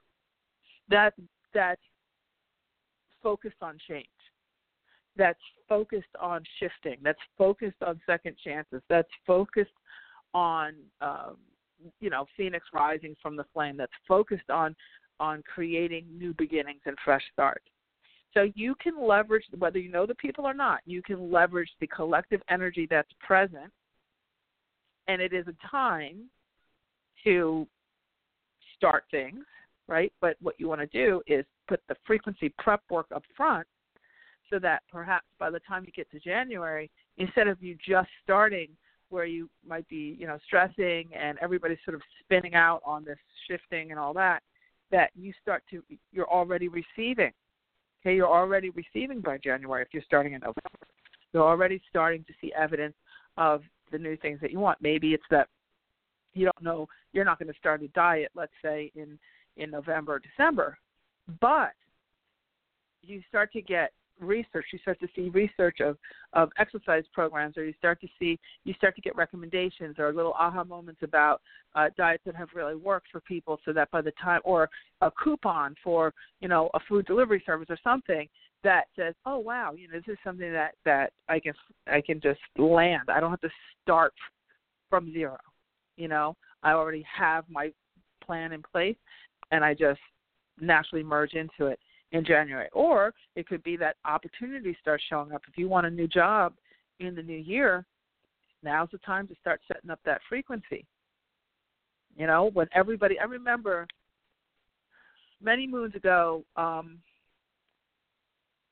that 0.88 1.14
that's 1.54 1.80
focused 3.22 3.62
on 3.62 3.78
change 3.88 4.06
that's 5.16 5.38
focused 5.68 6.06
on 6.20 6.42
shifting 6.58 6.98
that's 7.02 7.18
focused 7.36 7.82
on 7.86 8.00
second 8.06 8.34
chances 8.42 8.80
that's 8.88 9.08
focused 9.26 9.70
on 10.34 10.74
um, 11.00 11.36
you 12.00 12.10
know 12.10 12.26
phoenix 12.36 12.66
rising 12.72 13.14
from 13.22 13.36
the 13.36 13.44
flame 13.52 13.76
that's 13.76 13.92
focused 14.06 14.50
on 14.50 14.74
on 15.20 15.42
creating 15.42 16.04
new 16.18 16.34
beginnings 16.34 16.80
and 16.84 16.96
fresh 17.04 17.22
starts. 17.32 17.64
So 18.34 18.50
you 18.54 18.74
can 18.82 19.00
leverage 19.00 19.44
whether 19.58 19.78
you 19.78 19.90
know 19.90 20.06
the 20.06 20.14
people 20.14 20.46
or 20.46 20.54
not 20.54 20.80
you 20.86 21.02
can 21.02 21.30
leverage 21.30 21.70
the 21.80 21.86
collective 21.86 22.40
energy 22.48 22.86
that's 22.90 23.10
present 23.20 23.70
and 25.06 25.20
it 25.20 25.32
is 25.32 25.46
a 25.48 25.68
time 25.70 26.24
to 27.24 27.66
start 28.76 29.04
things 29.10 29.44
right 29.92 30.12
but 30.20 30.36
what 30.40 30.54
you 30.58 30.66
want 30.68 30.80
to 30.80 30.86
do 30.86 31.22
is 31.26 31.44
put 31.68 31.80
the 31.88 31.94
frequency 32.06 32.52
prep 32.58 32.82
work 32.90 33.06
up 33.14 33.22
front 33.36 33.66
so 34.50 34.58
that 34.58 34.82
perhaps 34.90 35.26
by 35.38 35.50
the 35.50 35.60
time 35.60 35.84
you 35.86 35.92
get 35.92 36.10
to 36.10 36.18
january 36.18 36.90
instead 37.18 37.46
of 37.46 37.62
you 37.62 37.76
just 37.86 38.08
starting 38.24 38.68
where 39.12 39.26
you 39.26 39.48
might 39.68 39.86
be, 39.88 40.16
you 40.18 40.26
know, 40.26 40.38
stressing 40.44 41.10
and 41.14 41.38
everybody's 41.40 41.78
sort 41.84 41.94
of 41.94 42.00
spinning 42.20 42.54
out 42.54 42.80
on 42.84 43.04
this 43.04 43.18
shifting 43.46 43.90
and 43.90 44.00
all 44.00 44.14
that, 44.14 44.42
that 44.90 45.10
you 45.14 45.32
start 45.40 45.62
to 45.70 45.82
you're 46.12 46.30
already 46.30 46.68
receiving. 46.68 47.30
Okay, 48.00 48.16
you're 48.16 48.26
already 48.26 48.70
receiving 48.70 49.20
by 49.20 49.38
January 49.38 49.82
if 49.82 49.88
you're 49.92 50.02
starting 50.02 50.32
in 50.32 50.40
November. 50.40 50.86
You're 51.32 51.46
already 51.46 51.80
starting 51.88 52.24
to 52.24 52.32
see 52.40 52.52
evidence 52.58 52.94
of 53.36 53.62
the 53.92 53.98
new 53.98 54.16
things 54.16 54.40
that 54.40 54.50
you 54.50 54.58
want. 54.58 54.78
Maybe 54.80 55.14
it's 55.14 55.22
that 55.30 55.46
you 56.34 56.46
don't 56.46 56.62
know 56.62 56.88
you're 57.12 57.24
not 57.24 57.38
going 57.38 57.52
to 57.52 57.58
start 57.58 57.82
a 57.82 57.88
diet, 57.88 58.30
let's 58.34 58.52
say 58.64 58.90
in 58.96 59.18
in 59.56 59.70
November 59.70 60.14
or 60.14 60.18
December, 60.20 60.78
but 61.40 61.72
you 63.02 63.22
start 63.28 63.52
to 63.52 63.62
get 63.62 63.92
research. 64.20 64.66
You 64.72 64.78
start 64.80 65.00
to 65.00 65.08
see 65.14 65.28
research 65.30 65.80
of 65.80 65.96
of 66.32 66.50
exercise 66.58 67.04
programs 67.12 67.56
or 67.56 67.64
you 67.64 67.74
start 67.78 68.00
to 68.00 68.08
see 68.18 68.38
you 68.64 68.72
start 68.74 68.94
to 68.96 69.02
get 69.02 69.14
recommendations 69.16 69.96
or 69.98 70.12
little 70.12 70.32
aha 70.32 70.64
moments 70.64 71.00
about 71.02 71.40
uh, 71.74 71.88
diets 71.96 72.22
that 72.24 72.36
have 72.36 72.48
really 72.54 72.76
worked 72.76 73.08
for 73.10 73.20
people 73.20 73.58
so 73.64 73.72
that 73.72 73.90
by 73.90 74.00
the 74.00 74.12
time 74.22 74.40
or 74.44 74.68
a 75.00 75.10
coupon 75.10 75.74
for 75.82 76.14
you 76.40 76.48
know 76.48 76.70
a 76.74 76.80
food 76.88 77.06
delivery 77.06 77.42
service 77.44 77.66
or 77.68 77.78
something 77.82 78.28
that 78.64 78.84
says 78.96 79.14
oh 79.26 79.38
wow 79.38 79.72
you 79.76 79.88
know 79.88 79.94
this 79.94 80.12
is 80.12 80.18
something 80.24 80.52
that 80.52 80.74
that 80.84 81.12
i 81.28 81.38
can 81.38 81.52
i 81.86 82.00
can 82.00 82.20
just 82.20 82.40
land. 82.56 83.08
I 83.08 83.20
don't 83.20 83.30
have 83.30 83.40
to 83.40 83.50
start 83.82 84.14
from 84.88 85.12
zero. 85.12 85.38
You 85.96 86.08
know 86.08 86.36
i 86.62 86.72
already 86.72 87.04
have 87.14 87.44
my 87.50 87.72
plan 88.24 88.52
in 88.52 88.62
place 88.62 88.96
and 89.52 89.64
i 89.64 89.72
just 89.72 90.00
naturally 90.60 91.02
merge 91.04 91.34
into 91.34 91.66
it 91.66 91.78
in 92.12 92.24
January. 92.24 92.68
Or 92.72 93.12
it 93.36 93.46
could 93.48 93.62
be 93.62 93.76
that 93.78 93.96
opportunity 94.04 94.76
starts 94.80 95.02
showing 95.08 95.32
up. 95.32 95.42
If 95.48 95.58
you 95.58 95.68
want 95.68 95.86
a 95.86 95.90
new 95.90 96.06
job 96.06 96.54
in 97.00 97.14
the 97.14 97.22
new 97.22 97.38
year, 97.38 97.84
now's 98.62 98.90
the 98.92 98.98
time 98.98 99.26
to 99.28 99.34
start 99.40 99.60
setting 99.66 99.90
up 99.90 100.00
that 100.04 100.20
frequency. 100.28 100.86
You 102.16 102.26
know, 102.26 102.50
when 102.52 102.68
everybody, 102.74 103.18
I 103.18 103.24
remember 103.24 103.86
many 105.42 105.66
moons 105.66 105.94
ago, 105.94 106.44
um, 106.56 106.98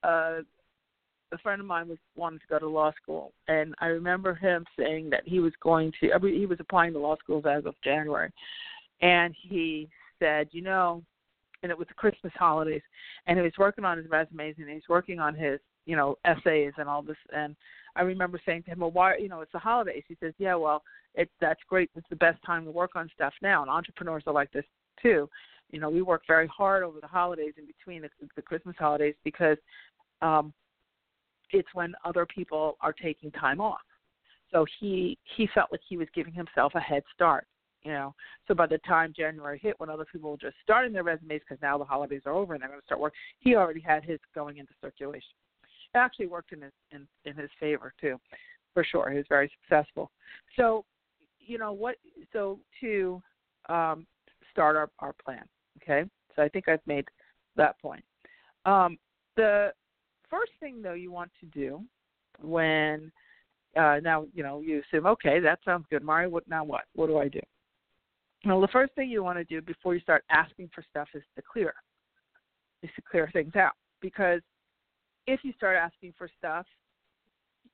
uh, 0.03 0.41
a 1.33 1.39
friend 1.43 1.61
of 1.61 1.67
mine 1.67 1.89
was 1.89 1.99
wanting 2.17 2.41
to 2.41 2.47
go 2.49 2.59
to 2.59 2.69
law 2.69 2.93
school, 3.01 3.33
and 3.49 3.75
I 3.79 3.87
remember 3.87 4.35
him 4.35 4.65
saying 4.79 5.11
that 5.11 5.23
he 5.25 5.39
was 5.39 5.53
going 5.63 5.93
to. 6.01 6.11
He 6.23 6.45
was 6.45 6.59
applying 6.61 6.93
to 6.95 6.99
law 6.99 7.17
schools 7.23 7.45
as 7.49 7.65
of 7.67 7.75
January, 7.85 8.31
and 9.01 9.35
he 9.41 9.89
said, 10.21 10.49
you 10.53 10.63
know, 10.63 11.03
and 11.63 11.71
it 11.71 11.79
was 11.79 11.89
the 11.89 11.95
Christmas 11.95 12.33
holidays, 12.37 12.83
and 13.27 13.39
he 13.39 13.43
was 13.43 13.53
working 13.59 13.85
on 13.85 13.99
his 13.99 14.09
resumes 14.09 14.55
and 14.59 14.69
he 14.69 14.75
was 14.75 14.89
working 14.89 15.19
on 15.19 15.35
his 15.35 15.61
you 15.87 15.97
know 15.97 16.17
essays 16.25 16.73
and 16.79 16.89
all 16.89 17.03
this. 17.03 17.17
And 17.35 17.57
I 17.97 18.03
remember 18.03 18.41
saying 18.45 18.65
to 18.65 18.71
him, 18.71 18.81
"Well, 18.81 18.91
why? 18.91 19.17
You 19.17 19.29
know, 19.29 19.41
it's 19.41 19.53
the 19.53 19.59
holidays." 19.59 20.05
He 20.09 20.17
says, 20.21 20.33
"Yeah, 20.39 20.55
well, 20.55 20.83
it's 21.15 21.33
that's 21.41 21.61
great. 21.69 21.91
It's 21.97 22.09
the 22.09 22.17
best 22.17 22.43
time 22.45 22.65
to 22.65 22.71
work 22.71 22.93
on 22.95 23.11
stuff 23.15 23.35
now, 23.43 23.63
and 23.63 23.71
entrepreneurs 23.71 24.23
are 24.27 24.35
like 24.35 24.53
this 24.53 24.65
too. 25.03 25.29
You 25.71 25.81
know, 25.81 25.91
we 25.91 26.03
work 26.03 26.23
very 26.27 26.49
hard 26.49 26.83
over 26.83 27.01
the 27.01 27.07
holidays 27.07 27.55
in 27.59 27.67
between 27.67 28.03
the, 28.03 28.11
the 28.37 28.43
Christmas 28.43 28.77
holidays 28.79 29.15
because 29.25 29.57
um, 30.21 30.53
it's 31.53 31.69
when 31.75 31.95
other 32.05 32.27
people 32.27 32.77
are 32.81 32.93
taking 32.93 33.31
time 33.33 33.61
off." 33.61 33.81
So 34.53 34.65
he 34.79 35.19
he 35.37 35.49
felt 35.55 35.71
like 35.71 35.81
he 35.89 35.97
was 35.97 36.09
giving 36.15 36.33
himself 36.33 36.73
a 36.75 36.81
head 36.81 37.03
start 37.15 37.47
you 37.83 37.93
know. 37.93 38.15
So 38.47 38.55
by 38.55 38.67
the 38.67 38.79
time 38.79 39.13
January 39.17 39.59
hit, 39.63 39.79
when 39.79 39.91
other 39.91 40.07
people 40.11 40.31
were 40.31 40.37
just 40.37 40.57
starting 40.63 40.93
their 40.93 41.03
resumes 41.03 41.41
because 41.41 41.61
now 41.63 41.79
the 41.79 41.85
holidays 41.85 42.23
are 42.27 42.33
over 42.33 42.55
and 42.55 42.63
they're 42.63 42.69
going 42.69 42.81
to 42.81 42.87
start 42.87 43.01
work, 43.01 43.15
he 43.39 43.55
already 43.55 43.81
had 43.81 44.05
his 44.05 44.19
going 44.35 44.59
into 44.59 44.73
circulation. 44.81 45.31
It 45.95 45.99
actually 45.99 46.27
worked 46.27 46.53
in 46.53 46.63
his 46.63 46.73
in, 46.93 47.07
in 47.25 47.37
his 47.37 47.51
favor 47.59 47.93
too, 48.01 48.19
for 48.75 48.85
sure. 48.85 49.11
He 49.11 49.17
was 49.17 49.27
very 49.29 49.51
successful. 49.63 50.11
So, 50.57 50.85
you 51.39 51.59
know 51.59 51.73
what? 51.73 51.97
So 52.33 52.61
to 52.81 53.23
um, 53.69 54.07
start 54.53 54.77
our 54.77 54.91
our 55.01 55.15
plan, 55.25 55.45
okay. 55.83 56.09
So 56.37 56.43
I 56.43 56.49
think 56.49 56.69
I've 56.69 56.87
made 56.87 57.07
that 57.57 57.81
point. 57.81 58.05
Um, 58.67 58.99
the 59.37 59.73
first 60.29 60.53
thing 60.61 60.83
though 60.83 60.95
you 60.95 61.11
want 61.11 61.31
to 61.41 61.47
do 61.47 61.83
when 62.41 63.11
uh, 63.77 63.97
now 64.03 64.27
you 64.33 64.43
know 64.43 64.61
you 64.61 64.83
assume 64.87 65.07
okay 65.07 65.41
that 65.41 65.59
sounds 65.65 65.87
good, 65.91 66.05
Mari. 66.05 66.29
What 66.29 66.47
now? 66.49 66.63
What 66.63 66.83
what 66.95 67.09
do 67.09 67.19
I 67.19 67.29
do? 67.29 67.41
Well, 68.45 68.61
the 68.61 68.69
first 68.69 68.95
thing 68.95 69.11
you 69.11 69.23
want 69.23 69.39
to 69.39 69.45
do 69.45 69.61
before 69.61 69.95
you 69.95 70.01
start 70.01 70.25
asking 70.31 70.71
for 70.75 70.83
stuff 70.89 71.09
is 71.15 71.23
to 71.37 71.43
clear, 71.43 71.75
is 72.83 72.91
to 72.97 73.03
clear 73.03 73.29
things 73.33 73.55
out. 73.55 73.73
Because 74.01 74.41
if 75.27 75.41
you 75.43 75.53
start 75.53 75.77
asking 75.77 76.15
for 76.17 76.29
stuff, 76.39 76.67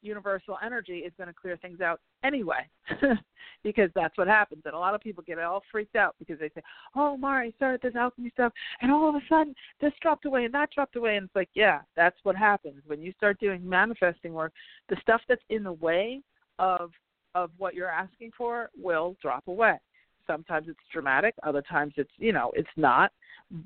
universal 0.03 0.59
energy 0.65 0.99
is 0.99 1.13
going 1.17 1.29
to 1.29 1.35
clear 1.35 1.57
things 1.57 1.81
out 1.81 2.01
anyway, 2.25 2.69
because 3.63 3.91
that's 3.95 4.17
what 4.19 4.29
happens. 4.29 4.63
And 4.65 4.75
a 4.75 4.79
lot 4.79 4.95
of 4.95 5.01
people 5.01 5.23
get 5.27 5.39
all 5.39 5.63
freaked 5.71 5.97
out 5.97 6.15
because 6.19 6.39
they 6.39 6.49
say, 6.55 6.63
"Oh, 6.95 7.17
Mari 7.17 7.49
I 7.49 7.51
started 7.57 7.81
this 7.83 7.97
alchemy 7.97 8.31
stuff, 8.31 8.53
and 8.81 8.91
all 8.91 9.09
of 9.09 9.15
a 9.15 9.21
sudden 9.29 9.55
this 9.81 9.93
dropped 10.01 10.25
away 10.25 10.45
and 10.45 10.55
that 10.55 10.71
dropped 10.75 10.97
away." 10.97 11.17
And 11.17 11.27
it's 11.27 11.37
like, 11.37 11.51
yeah, 11.55 11.81
that's 11.97 12.19
what 12.23 12.37
happens 12.37 12.83
when 12.87 13.01
you 13.01 13.13
start 13.13 13.39
doing 13.41 13.69
manifesting 13.69 14.33
work. 14.33 14.53
The 14.89 14.97
stuff 15.01 15.21
that's 15.29 15.43
in 15.51 15.63
the 15.63 15.73
way 15.73 16.23
of 16.59 16.91
of 17.35 17.51
what 17.59 17.75
you're 17.75 17.91
asking 17.91 18.31
for 18.37 18.71
will 18.81 19.17
drop 19.21 19.47
away. 19.49 19.79
Sometimes 20.27 20.69
it's 20.69 20.79
dramatic, 20.93 21.35
other 21.43 21.63
times 21.63 21.95
it's 21.97 22.11
you 22.19 22.33
know 22.33 22.53
it's 22.55 22.69
not. 22.77 23.13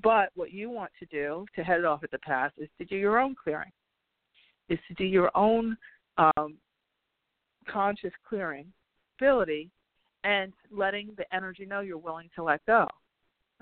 But 0.03 0.31
what 0.35 0.53
you 0.53 0.71
want 0.71 0.91
to 0.99 1.07
do 1.07 1.47
to 1.57 1.65
head 1.65 1.79
it 1.79 1.85
off 1.85 2.05
at 2.05 2.11
the 2.11 2.19
pass 2.19 2.53
is 2.59 2.69
to 2.79 2.85
do 2.85 2.97
your 2.97 3.19
own 3.19 3.35
clearing, 3.43 3.73
is 4.69 4.79
to 4.89 4.95
do 4.95 5.05
your 5.05 5.31
own 5.35 5.77
um, 6.19 6.57
conscious 7.69 8.13
clearing 8.29 8.67
ability, 9.19 9.71
and 10.25 10.53
letting 10.71 11.11
the 11.17 11.35
energy 11.35 11.65
know 11.65 11.81
you're 11.81 11.99
willing 11.99 12.29
to 12.35 12.43
let 12.43 12.65
go, 12.67 12.87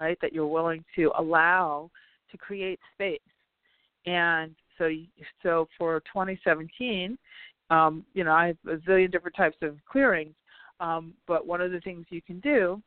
right? 0.01 0.19
That 0.21 0.33
you're 0.33 0.47
willing 0.47 0.85
to 0.97 1.13
allow 1.19 1.91
to 2.31 2.39
create 2.39 2.81
space. 2.95 3.21
And 4.07 4.55
so, 4.77 4.89
so 5.43 5.69
for 5.77 6.01
2017, 6.01 7.19
um, 7.71 8.05
you 8.15 8.25
know, 8.25 8.33
I 8.33 8.49
have 8.49 8.57
a 8.67 8.77
zillion 8.77 9.13
different 9.13 9.37
types 9.37 9.57
of 9.63 9.77
clearings, 9.91 10.35
um, 10.81 11.15
but 11.27 11.47
one 11.47 11.61
of 11.61 11.71
the 11.71 11.81
things 11.81 12.07
you 12.11 12.23
can 12.23 12.41
do 12.41 12.81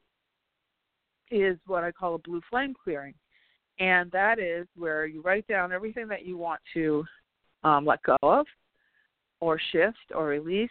is 1.32 1.58
what 1.66 1.84
I 1.84 1.92
call 1.92 2.16
a 2.16 2.20
blue 2.20 2.42
flame 2.50 2.76
clearing. 2.84 3.14
And 3.80 4.12
that 4.12 4.38
is 4.38 4.68
where 4.76 5.06
you 5.06 5.22
write 5.22 5.48
down 5.48 5.72
everything 5.72 6.08
that 6.10 6.26
you 6.26 6.38
want 6.38 6.62
to 6.74 7.04
um, 7.64 7.86
let 7.86 8.04
go 8.04 8.18
of, 8.22 8.46
or 9.40 9.60
shift, 9.72 9.98
or 10.14 10.28
release. 10.28 10.70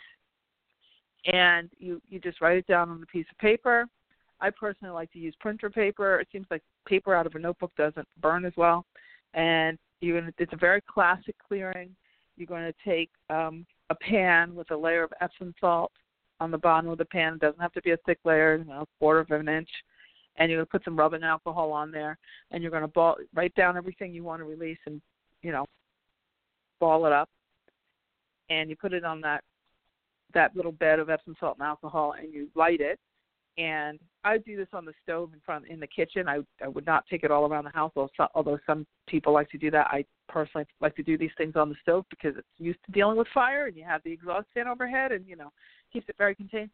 And 1.26 1.68
you, 1.78 2.00
you 2.08 2.20
just 2.20 2.40
write 2.40 2.58
it 2.58 2.66
down 2.66 2.90
on 2.90 3.02
a 3.02 3.06
piece 3.06 3.26
of 3.30 3.38
paper. 3.38 3.86
I 4.40 4.50
personally 4.50 4.94
like 4.94 5.10
to 5.12 5.18
use 5.18 5.34
printer 5.40 5.70
paper. 5.70 6.20
It 6.20 6.28
seems 6.32 6.46
like 6.50 6.62
paper 6.86 7.14
out 7.14 7.26
of 7.26 7.34
a 7.34 7.38
notebook 7.38 7.72
doesn't 7.76 8.06
burn 8.20 8.44
as 8.44 8.52
well. 8.56 8.86
and 9.34 9.78
you're 10.00 10.18
gonna. 10.18 10.32
It's 10.38 10.52
a 10.52 10.56
very 10.56 10.80
classic 10.82 11.36
clearing. 11.46 11.94
You're 12.36 12.46
going 12.46 12.72
to 12.72 12.90
take 12.90 13.10
um, 13.28 13.66
a 13.90 13.94
pan 13.94 14.54
with 14.54 14.70
a 14.70 14.76
layer 14.76 15.04
of 15.04 15.12
Epsom 15.20 15.54
salt 15.60 15.92
on 16.40 16.50
the 16.50 16.58
bottom 16.58 16.88
of 16.88 16.96
the 16.96 17.04
pan. 17.04 17.34
It 17.34 17.40
doesn't 17.40 17.60
have 17.60 17.72
to 17.74 17.82
be 17.82 17.90
a 17.90 17.98
thick 18.06 18.18
layer, 18.24 18.56
you 18.56 18.64
know, 18.64 18.82
a 18.82 18.98
quarter 18.98 19.20
of 19.20 19.30
an 19.30 19.48
inch. 19.48 19.68
And 20.36 20.50
you're 20.50 20.58
going 20.58 20.66
to 20.66 20.70
put 20.70 20.84
some 20.84 20.98
rubbing 20.98 21.22
alcohol 21.22 21.72
on 21.72 21.90
there, 21.90 22.16
and 22.50 22.62
you're 22.62 22.70
going 22.70 22.82
to 22.82 22.88
ball 22.88 23.16
write 23.34 23.54
down 23.54 23.76
everything 23.76 24.14
you 24.14 24.24
want 24.24 24.40
to 24.40 24.44
release, 24.44 24.78
and 24.86 25.00
you 25.42 25.52
know, 25.52 25.66
ball 26.78 27.06
it 27.06 27.12
up. 27.12 27.28
And 28.48 28.70
you 28.70 28.76
put 28.76 28.92
it 28.92 29.04
on 29.04 29.20
that 29.22 29.42
that 30.32 30.54
little 30.54 30.72
bed 30.72 30.98
of 30.98 31.10
Epsom 31.10 31.36
salt 31.40 31.58
and 31.58 31.66
alcohol, 31.66 32.14
and 32.18 32.32
you 32.32 32.48
light 32.54 32.80
it 32.80 32.98
and 33.58 33.98
I 34.24 34.38
do 34.38 34.56
this 34.56 34.68
on 34.72 34.84
the 34.84 34.92
stove 35.02 35.30
in 35.32 35.40
front 35.44 35.66
in 35.68 35.80
the 35.80 35.86
kitchen. 35.86 36.28
I 36.28 36.40
I 36.64 36.68
would 36.68 36.86
not 36.86 37.04
take 37.08 37.24
it 37.24 37.30
all 37.30 37.46
around 37.46 37.64
the 37.64 37.70
house, 37.70 37.92
although 38.34 38.58
some 38.66 38.86
people 39.06 39.32
like 39.32 39.50
to 39.50 39.58
do 39.58 39.70
that. 39.70 39.88
I 39.88 40.04
personally 40.28 40.66
like 40.80 40.94
to 40.96 41.02
do 41.02 41.18
these 41.18 41.30
things 41.36 41.56
on 41.56 41.68
the 41.68 41.74
stove 41.82 42.04
because 42.10 42.36
it's 42.36 42.46
used 42.58 42.78
to 42.86 42.92
dealing 42.92 43.16
with 43.16 43.28
fire, 43.34 43.66
and 43.66 43.76
you 43.76 43.84
have 43.84 44.02
the 44.04 44.12
exhaust 44.12 44.46
fan 44.54 44.68
overhead, 44.68 45.12
and 45.12 45.26
you 45.26 45.36
know 45.36 45.50
keeps 45.92 46.08
it 46.08 46.16
very 46.18 46.34
contained. 46.34 46.70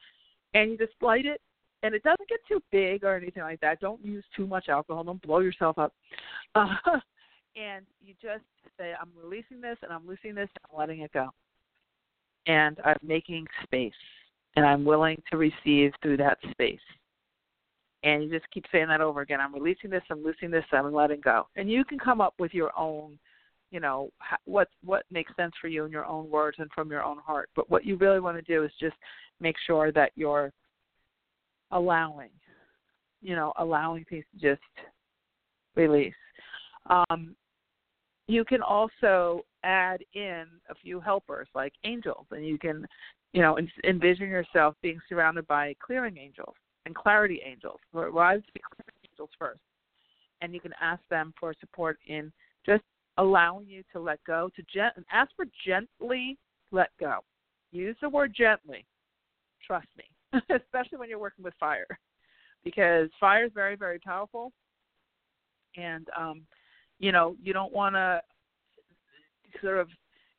And 0.55 0.71
you 0.71 0.79
just 0.79 0.93
light 1.01 1.27
it, 1.27 1.41
and 1.83 1.95
it 1.95 2.02
doesn't 2.02 2.28
get 2.28 2.40
too 2.49 2.61
big 2.73 3.04
or 3.04 3.16
anything 3.16 3.42
like 3.42 3.61
that. 3.61 3.80
Don't 3.80 4.04
use 4.04 4.25
too 4.35 4.47
much 4.47 4.68
alcohol. 4.68 5.04
Don't 5.04 5.23
blow 5.23 5.40
yourself 5.40 5.78
up. 5.78 5.92
Uh, 6.54 6.75
and 7.56 7.85
you 8.04 8.14
just 8.21 8.45
say, 8.78 8.92
I'm 9.00 9.11
releasing 9.23 9.61
this, 9.61 9.78
and 9.83 9.92
I'm 9.92 10.06
loosening 10.06 10.35
this, 10.35 10.49
and 10.56 10.71
I'm 10.71 10.78
letting 10.78 11.00
it 11.00 11.12
go. 11.12 11.28
And 12.47 12.78
I'm 12.85 12.99
making 13.02 13.47
space 13.64 13.92
and 14.56 14.64
I'm 14.64 14.85
willing 14.85 15.23
to 15.30 15.37
receive 15.37 15.92
through 16.02 16.16
that 16.16 16.38
space. 16.50 16.80
And 18.02 18.25
you 18.25 18.30
just 18.30 18.50
keep 18.52 18.64
saying 18.73 18.88
that 18.88 19.00
over 19.00 19.21
again. 19.21 19.40
I'm 19.40 19.54
releasing 19.54 19.90
this. 19.90 20.02
I'm 20.11 20.25
loosing 20.25 20.50
this. 20.50 20.64
I'm 20.73 20.92
letting 20.92 21.21
go. 21.21 21.47
And 21.56 21.71
you 21.71 21.85
can 21.85 21.99
come 21.99 22.21
up 22.21 22.35
with 22.38 22.54
your 22.54 22.76
own, 22.78 23.18
you 23.71 23.80
know, 23.80 24.11
what 24.45 24.68
what 24.85 25.04
makes 25.11 25.35
sense 25.37 25.52
for 25.61 25.68
you 25.68 25.85
in 25.85 25.92
your 25.92 26.06
own 26.06 26.30
words 26.30 26.56
and 26.61 26.71
from 26.75 26.90
your 26.90 27.04
own 27.04 27.18
heart. 27.18 27.50
But 27.54 27.71
what 27.71 27.85
you 27.85 27.97
really 27.97 28.21
want 28.21 28.37
to 28.37 28.42
do 28.42 28.64
is 28.64 28.71
just 28.80 28.97
make 29.40 29.56
sure 29.66 29.92
that 29.92 30.12
you're 30.14 30.52
allowing, 31.70 32.30
you 33.23 33.35
know, 33.35 33.52
allowing 33.58 34.04
things 34.04 34.25
to 34.32 34.50
just 34.50 34.62
release. 35.75 36.14
Um, 36.88 37.35
you 38.28 38.44
can 38.44 38.62
also 38.62 39.44
add 39.62 40.00
in 40.14 40.44
a 40.68 40.75
few 40.82 41.00
helpers 41.00 41.49
like 41.54 41.73
angels, 41.85 42.26
and 42.30 42.46
you 42.46 42.58
can 42.58 42.87
you 43.37 43.42
know, 43.42 43.58
envision 43.85 44.28
yourself 44.28 44.75
being 44.80 44.99
surrounded 45.11 45.46
by 45.46 45.75
clearing 45.85 46.16
angels 46.16 46.54
and 46.87 46.94
clarity 46.94 47.42
angels. 47.44 47.78
Well, 47.92 48.18
I 48.18 48.37
would 48.37 48.44
say 48.44 48.62
clearing 48.75 49.11
angels 49.12 49.28
first, 49.38 49.61
and 50.40 50.54
you 50.54 50.61
can 50.61 50.73
ask 50.80 51.02
them 51.11 51.35
for 51.38 51.54
support 51.61 51.99
in 52.06 52.32
just 52.64 52.82
allowing 53.18 53.66
you 53.66 53.82
to 53.92 54.00
let 54.00 54.25
go. 54.26 54.49
To 54.56 54.62
gent- 54.73 54.94
ask 55.12 55.30
for 55.37 55.44
gently 55.66 56.38
let 56.70 56.88
go. 56.99 57.18
Use 57.73 57.94
the 58.00 58.08
word 58.08 58.32
gently. 58.35 58.87
Trust 59.66 59.88
me, 59.99 60.04
especially 60.50 60.99
when 60.99 61.09
you're 61.09 61.19
working 61.19 61.45
with 61.45 61.55
fire, 61.59 61.87
because 62.64 63.09
fire 63.19 63.45
is 63.45 63.52
very, 63.55 63.76
very 63.76 63.99
powerful, 63.99 64.52
and 65.76 66.09
um, 66.19 66.43
you 66.99 67.12
know 67.12 67.37
you 67.43 67.52
don't 67.52 67.73
want 67.73 67.95
to 67.95 68.21
sort 69.62 69.78
of 69.78 69.88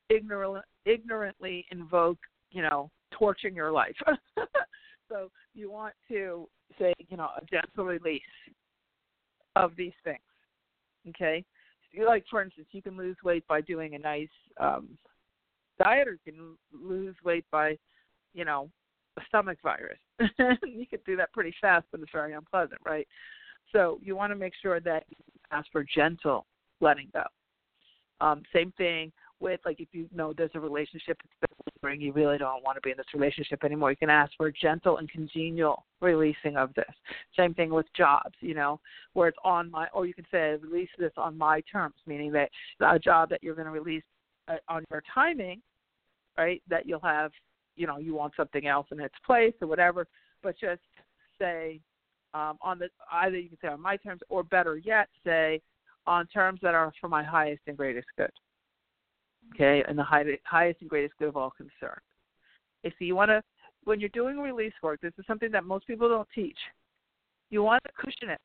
ignorant, 0.09 0.65
ignorantly 0.85 1.65
invoke 1.71 2.19
you 2.51 2.61
know, 2.61 2.89
torching 3.11 3.55
your 3.55 3.71
life. 3.71 3.95
so 5.09 5.29
you 5.53 5.71
want 5.71 5.93
to 6.09 6.47
say, 6.79 6.93
you 7.09 7.17
know, 7.17 7.29
a 7.37 7.45
gentle 7.45 7.85
release 7.85 8.21
of 9.55 9.71
these 9.75 9.93
things. 10.03 10.19
Okay? 11.09 11.43
so 11.95 12.03
Like 12.03 12.25
for 12.29 12.41
instance, 12.41 12.67
you 12.71 12.81
can 12.81 12.97
lose 12.97 13.17
weight 13.23 13.45
by 13.47 13.61
doing 13.61 13.95
a 13.95 13.99
nice 13.99 14.27
um 14.59 14.89
diet 15.79 16.07
or 16.07 16.17
you 16.25 16.31
can 16.33 16.57
lose 16.73 17.15
weight 17.23 17.45
by, 17.51 17.77
you 18.33 18.45
know, 18.45 18.69
stomach 19.27 19.57
virus. 19.63 19.99
you 20.19 20.85
could 20.89 21.03
do 21.05 21.15
that 21.17 21.33
pretty 21.33 21.53
fast 21.61 21.85
but 21.91 22.01
it's 22.01 22.11
very 22.11 22.33
unpleasant, 22.33 22.79
right? 22.85 23.07
So 23.71 23.99
you 24.01 24.15
want 24.15 24.31
to 24.31 24.35
make 24.35 24.53
sure 24.61 24.79
that 24.81 25.03
you 25.09 25.17
ask 25.51 25.67
for 25.71 25.83
gentle 25.83 26.45
letting 26.81 27.09
go. 27.13 27.23
Um, 28.19 28.43
same 28.53 28.71
thing 28.77 29.11
with 29.39 29.59
like 29.65 29.79
if 29.79 29.89
you 29.91 30.07
know 30.13 30.33
there's 30.35 30.51
a 30.55 30.59
relationship 30.59 31.17
that's 31.17 31.51
been 31.51 31.57
you 31.95 32.11
really 32.11 32.37
don't 32.37 32.63
want 32.63 32.75
to 32.75 32.81
be 32.81 32.91
in 32.91 32.97
this 32.97 33.05
relationship 33.13 33.63
anymore. 33.63 33.91
You 33.91 33.97
can 33.97 34.09
ask 34.09 34.31
for 34.35 34.51
gentle 34.51 34.97
and 34.97 35.09
congenial 35.09 35.85
releasing 36.01 36.57
of 36.57 36.73
this. 36.73 36.85
Same 37.37 37.53
thing 37.53 37.71
with 37.71 37.85
jobs, 37.95 38.35
you 38.41 38.53
know, 38.53 38.79
where 39.13 39.29
it's 39.29 39.37
on 39.43 39.71
my 39.71 39.87
or 39.93 40.05
you 40.05 40.13
can 40.13 40.25
say 40.31 40.55
release 40.61 40.89
this 40.97 41.11
on 41.17 41.37
my 41.37 41.61
terms, 41.71 41.95
meaning 42.05 42.31
that 42.33 42.49
a 42.81 42.99
job 42.99 43.29
that 43.29 43.43
you're 43.43 43.55
going 43.55 43.65
to 43.65 43.71
release 43.71 44.03
uh, 44.47 44.55
on 44.67 44.83
your 44.91 45.03
timing, 45.13 45.61
right? 46.37 46.61
That 46.69 46.85
you'll 46.85 46.99
have, 47.01 47.31
you 47.77 47.87
know, 47.87 47.97
you 47.97 48.13
want 48.13 48.33
something 48.35 48.67
else 48.67 48.87
in 48.91 48.99
its 48.99 49.15
place 49.25 49.53
or 49.61 49.67
whatever, 49.67 50.07
but 50.43 50.59
just 50.59 50.81
say 51.39 51.79
um, 52.33 52.57
on 52.61 52.79
the 52.79 52.89
either 53.13 53.37
you 53.37 53.49
can 53.49 53.57
say 53.61 53.67
on 53.69 53.81
my 53.81 53.95
terms 53.97 54.21
or 54.29 54.43
better 54.43 54.77
yet 54.77 55.07
say 55.23 55.61
on 56.05 56.27
terms 56.27 56.59
that 56.61 56.73
are 56.73 56.91
for 56.99 57.07
my 57.07 57.23
highest 57.23 57.61
and 57.67 57.77
greatest 57.77 58.07
good 58.17 58.31
okay, 59.53 59.83
and 59.87 59.97
the 59.97 60.03
highest 60.03 60.81
and 60.81 60.89
greatest 60.89 61.13
good 61.19 61.29
of 61.29 61.37
all 61.37 61.51
concerned. 61.51 62.01
Okay, 62.85 62.93
so 62.97 63.05
you 63.05 63.15
want 63.15 63.29
to, 63.29 63.41
when 63.83 63.99
you're 63.99 64.09
doing 64.09 64.37
release 64.37 64.73
work, 64.83 65.01
this 65.01 65.13
is 65.17 65.25
something 65.27 65.51
that 65.51 65.63
most 65.63 65.87
people 65.87 66.09
don't 66.09 66.27
teach. 66.33 66.57
You 67.49 67.63
want 67.63 67.83
to 67.83 67.91
cushion 67.97 68.29
it 68.29 68.39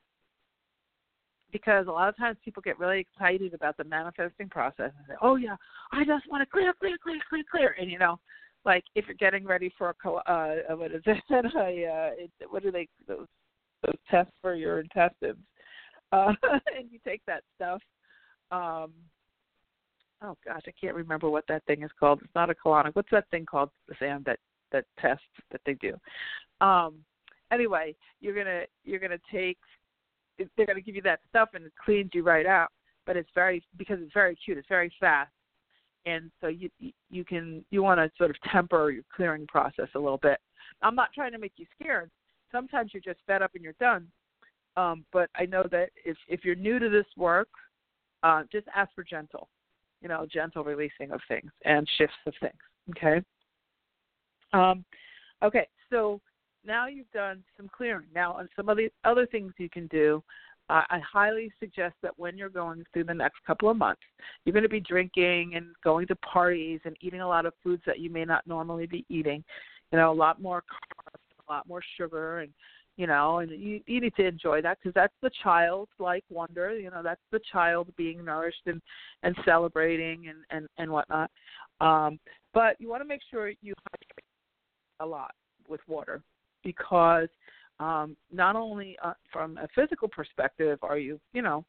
because 1.50 1.86
a 1.86 1.90
lot 1.90 2.08
of 2.08 2.16
times 2.16 2.38
people 2.44 2.62
get 2.62 2.78
really 2.78 3.00
excited 3.00 3.52
about 3.52 3.76
the 3.76 3.84
manifesting 3.84 4.48
process 4.48 4.92
and 4.96 5.06
say, 5.08 5.14
"Oh 5.20 5.36
yeah, 5.36 5.56
I 5.92 6.04
just 6.04 6.28
want 6.30 6.42
to 6.42 6.46
clear, 6.46 6.72
clear, 6.78 6.96
clear, 7.02 7.18
clear, 7.28 7.42
clear," 7.50 7.76
and 7.78 7.90
you 7.90 7.98
know, 7.98 8.18
like 8.64 8.84
if 8.94 9.06
you're 9.06 9.14
getting 9.16 9.44
ready 9.44 9.72
for 9.76 9.90
a 9.90 10.10
uh, 10.10 10.76
what 10.76 10.92
is 10.92 11.02
it? 11.06 11.22
a, 11.30 11.36
uh, 11.36 12.10
it 12.16 12.30
what 12.50 12.62
do 12.62 12.70
they 12.70 12.88
those 13.06 13.26
those 13.84 13.98
tests 14.10 14.32
for 14.40 14.54
your 14.54 14.80
intestines? 14.80 15.38
Uh, 16.12 16.32
and 16.76 16.90
you 16.90 16.98
take 17.04 17.22
that 17.26 17.42
stuff. 17.56 17.80
Um, 18.50 18.92
oh 20.22 20.36
gosh, 20.44 20.62
I 20.66 20.72
can't 20.80 20.94
remember 20.94 21.30
what 21.30 21.44
that 21.48 21.64
thing 21.64 21.82
is 21.82 21.90
called. 21.98 22.20
It's 22.22 22.34
not 22.34 22.50
a 22.50 22.54
colonic. 22.54 22.94
What's 22.94 23.10
that 23.10 23.28
thing 23.30 23.46
called, 23.46 23.70
Sam? 23.98 24.22
That 24.26 24.38
that 24.72 24.84
test 24.98 25.22
that 25.50 25.60
they 25.66 25.74
do. 25.74 25.94
Um, 26.60 26.96
anyway, 27.52 27.94
you're 28.20 28.34
gonna 28.34 28.62
you're 28.84 29.00
gonna 29.00 29.18
take. 29.32 29.58
They're 30.56 30.66
gonna 30.66 30.80
give 30.80 30.96
you 30.96 31.02
that 31.02 31.20
stuff 31.28 31.50
and 31.54 31.66
it 31.66 31.72
cleans 31.82 32.10
you 32.14 32.22
right 32.22 32.46
out. 32.46 32.68
But 33.04 33.16
it's 33.16 33.30
very 33.34 33.62
because 33.76 33.98
it's 34.00 34.12
very 34.14 34.36
cute. 34.36 34.58
It's 34.58 34.68
very 34.68 34.92
fast, 35.00 35.32
and 36.06 36.30
so 36.40 36.48
you 36.48 36.70
you 37.10 37.24
can 37.24 37.64
you 37.70 37.82
want 37.82 37.98
to 37.98 38.10
sort 38.16 38.30
of 38.30 38.36
temper 38.50 38.90
your 38.90 39.04
clearing 39.14 39.46
process 39.46 39.88
a 39.94 39.98
little 39.98 40.18
bit. 40.18 40.38
I'm 40.82 40.94
not 40.94 41.12
trying 41.12 41.32
to 41.32 41.38
make 41.38 41.52
you 41.56 41.66
scared. 41.80 42.10
Sometimes 42.50 42.92
you're 42.92 43.02
just 43.02 43.24
fed 43.26 43.42
up 43.42 43.52
and 43.54 43.62
you're 43.62 43.74
done. 43.80 44.06
Um, 44.76 45.04
but 45.12 45.28
I 45.36 45.46
know 45.46 45.64
that 45.70 45.90
if 46.04 46.16
if 46.28 46.44
you're 46.44 46.54
new 46.54 46.78
to 46.78 46.88
this 46.88 47.06
work, 47.16 47.48
uh, 48.22 48.42
just 48.50 48.66
ask 48.74 48.94
for 48.94 49.04
gentle 49.04 49.48
you 50.02 50.08
know, 50.08 50.26
gentle 50.30 50.64
releasing 50.64 51.12
of 51.12 51.20
things 51.28 51.50
and 51.64 51.88
shifts 51.96 52.16
of 52.26 52.34
things. 52.40 52.52
Okay. 52.90 53.22
Um, 54.52 54.84
okay, 55.42 55.68
so 55.88 56.20
now 56.66 56.88
you've 56.88 57.10
done 57.12 57.42
some 57.56 57.70
clearing. 57.74 58.08
Now, 58.14 58.32
on 58.32 58.48
some 58.56 58.68
of 58.68 58.76
the 58.76 58.90
other 59.04 59.26
things 59.26 59.52
you 59.58 59.70
can 59.70 59.86
do, 59.86 60.22
uh, 60.70 60.82
I 60.88 61.00
highly 61.00 61.52
suggest 61.60 61.94
that 62.02 62.12
when 62.16 62.36
you're 62.36 62.48
going 62.48 62.84
through 62.92 63.04
the 63.04 63.14
next 63.14 63.36
couple 63.46 63.68
of 63.68 63.76
months, 63.76 64.02
you're 64.44 64.52
going 64.52 64.62
to 64.62 64.68
be 64.68 64.80
drinking 64.80 65.54
and 65.56 65.66
going 65.82 66.06
to 66.06 66.16
parties 66.16 66.80
and 66.84 66.96
eating 67.00 67.20
a 67.20 67.28
lot 67.28 67.46
of 67.46 67.52
foods 67.62 67.82
that 67.86 67.98
you 67.98 68.10
may 68.10 68.24
not 68.24 68.46
normally 68.46 68.86
be 68.86 69.04
eating. 69.08 69.44
You 69.90 69.98
know, 69.98 70.12
a 70.12 70.14
lot 70.14 70.40
more 70.40 70.62
carbs, 70.62 71.46
a 71.48 71.52
lot 71.52 71.68
more 71.68 71.82
sugar, 71.98 72.40
and 72.40 72.50
you 72.96 73.06
know, 73.06 73.38
and 73.38 73.50
you 73.50 73.80
you 73.86 74.00
need 74.00 74.14
to 74.16 74.26
enjoy 74.26 74.62
that 74.62 74.78
because 74.78 74.94
that's 74.94 75.14
the 75.22 75.30
childlike 75.42 76.24
wonder. 76.30 76.78
You 76.78 76.90
know, 76.90 77.02
that's 77.02 77.20
the 77.30 77.40
child 77.50 77.88
being 77.96 78.24
nourished 78.24 78.62
and 78.66 78.80
and 79.22 79.36
celebrating 79.44 80.28
and 80.28 80.38
and 80.50 80.68
and 80.78 80.90
whatnot. 80.90 81.30
Um, 81.80 82.18
but 82.54 82.76
you 82.78 82.88
want 82.88 83.02
to 83.02 83.08
make 83.08 83.22
sure 83.30 83.48
you 83.48 83.74
hydrate 83.90 84.24
a 85.00 85.06
lot 85.06 85.32
with 85.68 85.80
water 85.88 86.22
because 86.62 87.28
um, 87.80 88.16
not 88.32 88.56
only 88.56 88.96
uh, 89.02 89.14
from 89.32 89.58
a 89.58 89.68
physical 89.74 90.08
perspective 90.08 90.78
are 90.82 90.98
you 90.98 91.20
you 91.32 91.42
know 91.42 91.64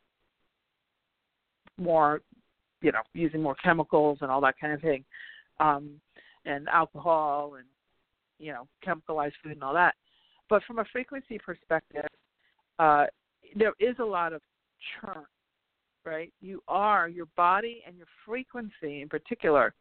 more 1.77 2.21
you 2.81 2.91
know 2.91 3.01
using 3.13 3.41
more 3.41 3.55
chemicals 3.55 4.19
and 4.21 4.29
all 4.29 4.41
that 4.41 4.55
kind 4.59 4.73
of 4.73 4.81
thing 4.81 5.03
um, 5.59 5.89
and 6.45 6.67
alcohol 6.69 7.55
and 7.55 7.65
you 8.39 8.51
know 8.51 8.67
chemicalized 8.85 9.33
food 9.43 9.53
and 9.53 9.63
all 9.63 9.73
that 9.73 9.95
but 10.49 10.63
from 10.65 10.79
a 10.79 10.85
frequency 10.91 11.39
perspective, 11.43 12.05
uh, 12.79 13.05
there 13.55 13.73
is 13.79 13.95
a 13.99 14.05
lot 14.05 14.33
of 14.33 14.41
churn, 15.01 15.25
right? 16.05 16.31
You 16.41 16.61
are, 16.67 17.07
your 17.07 17.27
body 17.35 17.81
and 17.87 17.97
your 17.97 18.07
frequency 18.25 19.01
in 19.01 19.09
particular 19.09 19.73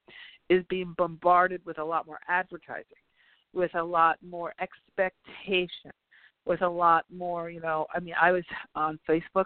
is 0.49 0.65
being 0.69 0.95
bombarded 0.97 1.61
with 1.65 1.79
a 1.79 1.85
lot 1.85 2.07
more 2.07 2.21
advertising, 2.29 2.87
with 3.53 3.75
a 3.75 3.83
lot 3.83 4.17
more 4.27 4.55
expectation, 4.61 5.91
with 6.45 6.63
a 6.63 6.69
lot 6.69 7.05
more, 7.15 7.51
you 7.51 7.61
know, 7.61 7.87
I 7.95 8.01
mean, 8.01 8.15
I 8.21 8.33
was 8.33 8.45
on 8.75 8.99
Facebook, 9.09 9.45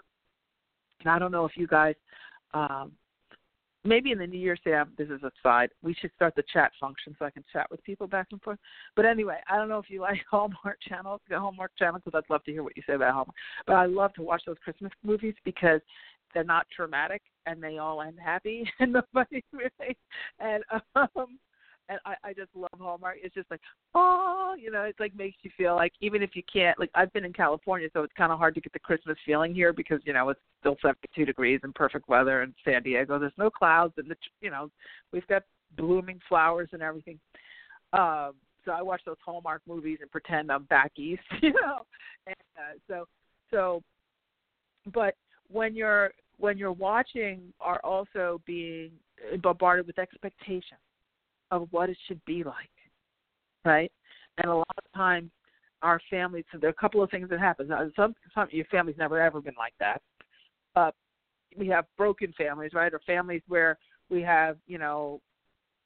and 1.01 1.09
I 1.09 1.19
don't 1.19 1.31
know 1.31 1.45
if 1.45 1.55
you 1.55 1.67
guys 1.67 1.95
um, 2.53 2.91
maybe 3.87 4.11
in 4.11 4.19
the 4.19 4.27
new 4.27 4.39
year, 4.39 4.57
Sam, 4.63 4.91
this 4.97 5.09
is 5.09 5.23
a 5.23 5.31
side. 5.41 5.69
We 5.81 5.93
should 5.93 6.11
start 6.15 6.35
the 6.35 6.43
chat 6.51 6.71
function 6.79 7.15
so 7.17 7.25
I 7.25 7.31
can 7.31 7.43
chat 7.51 7.69
with 7.71 7.83
people 7.83 8.07
back 8.07 8.27
and 8.31 8.41
forth. 8.41 8.59
But 8.95 9.05
anyway, 9.05 9.37
I 9.49 9.57
don't 9.57 9.69
know 9.69 9.79
if 9.79 9.89
you 9.89 10.01
like 10.07 10.19
Hallmark 10.29 10.77
channels, 10.87 11.21
the 11.29 11.39
Hallmark 11.39 11.71
channel, 11.77 11.99
because 12.03 12.17
I'd 12.17 12.31
love 12.31 12.43
to 12.45 12.51
hear 12.51 12.63
what 12.63 12.75
you 12.75 12.83
say 12.85 12.93
about 12.93 13.13
Hallmark. 13.13 13.35
But 13.65 13.75
I 13.77 13.85
love 13.85 14.13
to 14.15 14.21
watch 14.21 14.43
those 14.45 14.57
Christmas 14.63 14.91
movies 15.03 15.35
because 15.45 15.81
they're 16.33 16.43
not 16.43 16.67
traumatic 16.75 17.21
and 17.45 17.63
they 17.63 17.77
all 17.77 18.01
end 18.01 18.17
happy 18.23 18.69
and 18.79 18.93
nobody 18.93 19.41
really 19.53 19.97
and 20.39 20.63
um 20.95 21.39
and 21.89 21.99
I, 22.05 22.15
I 22.23 22.33
just 22.33 22.49
love 22.55 22.69
Hallmark. 22.79 23.17
It's 23.21 23.33
just 23.33 23.49
like, 23.49 23.61
oh, 23.95 24.55
you 24.59 24.71
know, 24.71 24.83
it's 24.83 24.99
like 24.99 25.15
makes 25.15 25.37
you 25.43 25.51
feel 25.57 25.75
like 25.75 25.93
even 26.01 26.21
if 26.21 26.31
you 26.35 26.43
can't, 26.51 26.77
like 26.79 26.89
I've 26.95 27.11
been 27.13 27.25
in 27.25 27.33
California, 27.33 27.87
so 27.93 28.03
it's 28.03 28.13
kind 28.17 28.31
of 28.31 28.37
hard 28.37 28.55
to 28.55 28.61
get 28.61 28.73
the 28.73 28.79
Christmas 28.79 29.17
feeling 29.25 29.53
here 29.53 29.73
because 29.73 30.01
you 30.05 30.13
know 30.13 30.29
it's 30.29 30.39
still 30.59 30.77
72 30.81 31.25
degrees 31.25 31.59
and 31.63 31.73
perfect 31.73 32.09
weather 32.09 32.43
in 32.43 32.53
San 32.65 32.83
Diego. 32.83 33.17
There's 33.19 33.31
no 33.37 33.49
clouds 33.49 33.93
and 33.97 34.09
the, 34.09 34.15
you 34.41 34.51
know, 34.51 34.69
we've 35.11 35.27
got 35.27 35.43
blooming 35.77 36.19
flowers 36.27 36.69
and 36.73 36.81
everything. 36.81 37.19
Um, 37.93 38.33
so 38.65 38.71
I 38.73 38.81
watch 38.81 39.01
those 39.05 39.17
Hallmark 39.23 39.61
movies 39.67 39.99
and 40.01 40.11
pretend 40.11 40.51
I'm 40.51 40.63
back 40.65 40.91
east, 40.97 41.21
you 41.41 41.53
know, 41.53 41.85
and 42.25 42.35
uh, 42.57 42.77
so 42.87 43.05
so, 43.51 43.81
but 44.93 45.15
when 45.49 45.75
you're 45.75 46.11
when 46.37 46.57
you're 46.57 46.73
watching 46.73 47.53
are 47.61 47.79
also 47.83 48.41
being 48.45 48.91
bombarded 49.41 49.87
with 49.87 49.97
expectations 49.97 50.79
of 51.51 51.67
what 51.71 51.89
it 51.89 51.97
should 52.07 52.23
be 52.25 52.43
like, 52.43 52.69
right? 53.65 53.91
And 54.37 54.51
a 54.51 54.55
lot 54.55 54.67
of 54.77 54.91
times, 54.95 55.31
our 55.83 56.01
families. 56.09 56.43
So 56.51 56.57
there 56.57 56.69
are 56.69 56.71
a 56.71 56.81
couple 56.81 57.03
of 57.03 57.11
things 57.11 57.29
that 57.29 57.39
happen. 57.39 57.69
Some, 57.95 58.15
some 58.33 58.47
your 58.51 58.65
family's 58.65 58.97
never 58.97 59.21
ever 59.21 59.41
been 59.41 59.53
like 59.57 59.75
that. 59.79 60.01
Uh, 60.75 60.91
we 61.57 61.67
have 61.67 61.85
broken 61.97 62.33
families, 62.37 62.71
right, 62.73 62.93
or 62.93 62.99
families 63.05 63.41
where 63.47 63.77
we 64.09 64.21
have, 64.21 64.57
you 64.65 64.77
know, 64.77 65.21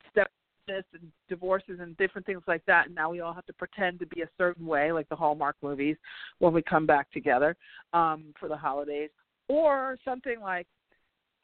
step 0.09 0.29
and 0.67 1.11
divorces 1.27 1.79
and 1.81 1.97
different 1.97 2.25
things 2.25 2.43
like 2.47 2.63
that. 2.65 2.85
And 2.85 2.95
now 2.95 3.09
we 3.09 3.19
all 3.19 3.33
have 3.33 3.45
to 3.47 3.53
pretend 3.53 3.99
to 3.99 4.05
be 4.05 4.21
a 4.21 4.29
certain 4.37 4.65
way, 4.65 4.91
like 4.93 5.09
the 5.09 5.15
Hallmark 5.15 5.57
movies, 5.61 5.97
when 6.39 6.53
we 6.53 6.61
come 6.61 6.85
back 6.85 7.11
together 7.11 7.57
um, 7.91 8.33
for 8.39 8.47
the 8.47 8.55
holidays, 8.55 9.09
or 9.49 9.97
something 10.05 10.39
like 10.39 10.67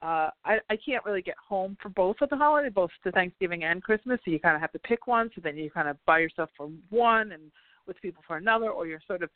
uh 0.02 0.30
I, 0.46 0.60
I 0.70 0.78
can't 0.86 1.06
really 1.06 1.22
get 1.22 1.36
home 1.38 1.78
for 1.82 1.90
both 1.90 2.18
of 2.22 2.30
the 2.30 2.38
holidays, 2.38 2.72
both 2.74 2.92
to 3.04 3.12
Thanksgiving 3.12 3.64
and 3.64 3.82
Christmas. 3.82 4.20
So 4.24 4.32
you 4.32 4.40
kind 4.40 4.56
of 4.56 4.62
have 4.62 4.72
to 4.74 4.80
pick 4.80 5.08
one. 5.08 5.30
So 5.34 5.42
then 5.44 5.58
you 5.58 5.72
kind 5.72 5.88
of 5.88 5.98
buy 6.06 6.20
yourself 6.20 6.50
for 6.56 6.70
one 6.90 7.32
and 7.32 7.52
with 7.88 8.02
people 8.02 8.24
for 8.28 8.38
another, 8.38 8.70
or 8.70 8.86
you're 8.86 9.02
sort 9.08 9.24
of 9.24 9.30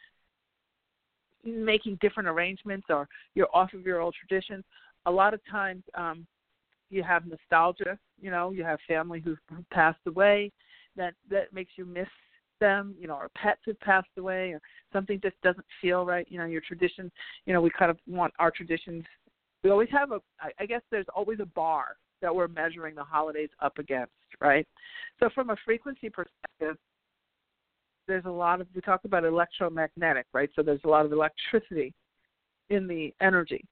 making 1.44 1.98
different 2.02 2.30
arrangements, 2.30 2.88
or 2.90 3.08
you're 3.34 3.48
off 3.54 3.74
of 3.74 3.86
your 3.86 4.02
old 4.02 4.14
traditions. 4.14 4.64
A 5.06 5.12
lot 5.12 5.34
of 5.34 5.40
times, 5.50 5.84
um, 5.96 6.28
you 6.90 7.02
have 7.02 7.26
nostalgia. 7.26 7.98
You 8.22 8.30
know, 8.30 8.52
you 8.52 8.64
have 8.64 8.80
family 8.88 9.22
who've 9.22 9.40
passed 9.72 10.06
away. 10.06 10.52
That 10.96 11.14
that 11.30 11.54
makes 11.54 11.72
you 11.78 11.86
miss 11.86 12.10
them. 12.60 12.94
You 13.00 13.08
know, 13.08 13.16
or 13.16 13.30
pets 13.36 13.62
have 13.66 13.80
passed 13.80 14.10
away, 14.18 14.52
or 14.52 14.62
something 14.94 15.20
just 15.22 15.42
doesn't 15.42 15.66
feel 15.82 16.06
right. 16.06 16.28
You 16.30 16.38
know, 16.38 16.46
your 16.46 16.62
traditions. 16.62 17.12
You 17.46 17.54
know, 17.54 17.62
we 17.62 17.72
kind 17.72 17.90
of 17.90 17.98
want 18.06 18.34
our 18.38 18.52
traditions 18.52 19.04
we 19.64 19.70
always 19.70 19.90
have 19.92 20.12
a 20.12 20.20
i 20.60 20.66
guess 20.66 20.82
there's 20.92 21.06
always 21.16 21.40
a 21.40 21.46
bar 21.46 21.98
that 22.22 22.34
we're 22.34 22.48
measuring 22.48 22.96
the 22.96 23.04
holidays 23.04 23.50
up 23.62 23.78
against 23.80 24.12
right? 24.40 24.68
So 25.20 25.30
from 25.34 25.50
a 25.50 25.56
frequency 25.66 26.10
perspective 26.10 26.78
there's 28.08 28.26
a 28.26 28.32
lot 28.32 28.62
of 28.62 28.68
we 28.76 28.82
talk 28.82 29.02
about 29.06 29.24
electromagnetic 29.26 30.26
right? 30.34 30.50
So 30.56 30.64
there's 30.64 30.82
a 30.84 30.90
lot 30.90 31.06
of 31.06 31.12
electricity 31.12 31.94
in 32.70 32.88
the 32.88 33.14
energy 33.22 33.64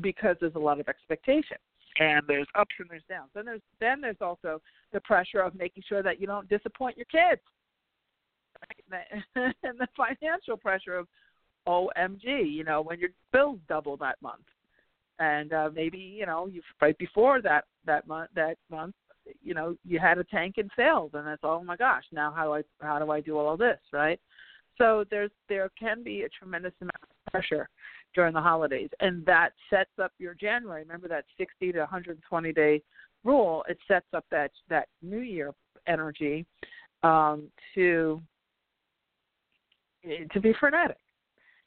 because 0.00 0.36
there's 0.40 0.54
a 0.54 0.60
lot 0.60 0.80
of 0.80 0.88
expectation. 0.88 1.56
And 1.98 2.22
there's 2.26 2.46
ups 2.54 2.74
and 2.78 2.88
there's 2.88 3.02
downs. 3.08 3.30
Then 3.34 3.44
there's 3.44 3.60
then 3.80 4.00
there's 4.00 4.16
also 4.20 4.62
the 4.92 5.00
pressure 5.00 5.40
of 5.40 5.54
making 5.54 5.82
sure 5.88 6.02
that 6.02 6.20
you 6.20 6.26
don't 6.26 6.48
disappoint 6.48 6.96
your 6.96 7.06
kids 7.06 7.42
and 9.34 9.78
the 9.78 9.88
financial 9.96 10.56
pressure 10.56 10.96
of 10.96 11.08
omg 11.66 12.22
you 12.22 12.64
know 12.64 12.80
when 12.80 12.98
your 12.98 13.08
bills 13.32 13.58
double 13.68 13.96
that 13.96 14.20
month 14.22 14.44
and 15.22 15.52
uh, 15.52 15.70
maybe 15.72 15.98
you 15.98 16.26
know 16.26 16.46
you 16.46 16.60
right 16.80 16.98
before 16.98 17.40
that 17.40 17.64
that 17.86 18.06
month 18.08 18.28
that 18.34 18.56
month 18.70 18.94
you 19.40 19.54
know 19.54 19.76
you 19.84 20.00
had 20.00 20.18
a 20.18 20.24
tank 20.24 20.54
in 20.58 20.68
sales 20.76 21.12
and 21.14 21.26
that's 21.26 21.42
oh 21.44 21.62
my 21.62 21.76
gosh 21.76 22.02
now 22.10 22.32
how 22.34 22.44
do 22.44 22.54
i 22.54 22.62
how 22.84 22.98
do 22.98 23.10
i 23.10 23.20
do 23.20 23.38
all 23.38 23.56
this 23.56 23.78
right? 23.92 24.20
So 24.78 25.04
there's 25.10 25.30
there 25.48 25.70
can 25.78 26.02
be 26.02 26.22
a 26.22 26.28
tremendous 26.28 26.72
amount 26.80 26.96
of 27.02 27.32
pressure 27.32 27.68
during 28.14 28.34
the 28.34 28.40
holidays 28.40 28.88
and 29.00 29.24
that 29.26 29.52
sets 29.70 29.90
up 30.02 30.12
your 30.18 30.34
january. 30.34 30.82
Remember 30.82 31.08
that 31.08 31.24
60 31.38 31.72
to 31.72 31.78
120 31.80 32.52
day 32.52 32.82
rule? 33.22 33.64
It 33.68 33.78
sets 33.86 34.06
up 34.12 34.24
that 34.30 34.50
that 34.68 34.88
new 35.02 35.20
year 35.20 35.52
energy 35.86 36.46
um 37.04 37.48
to 37.74 38.20
to 40.32 40.40
be 40.40 40.52
frenetic 40.58 41.01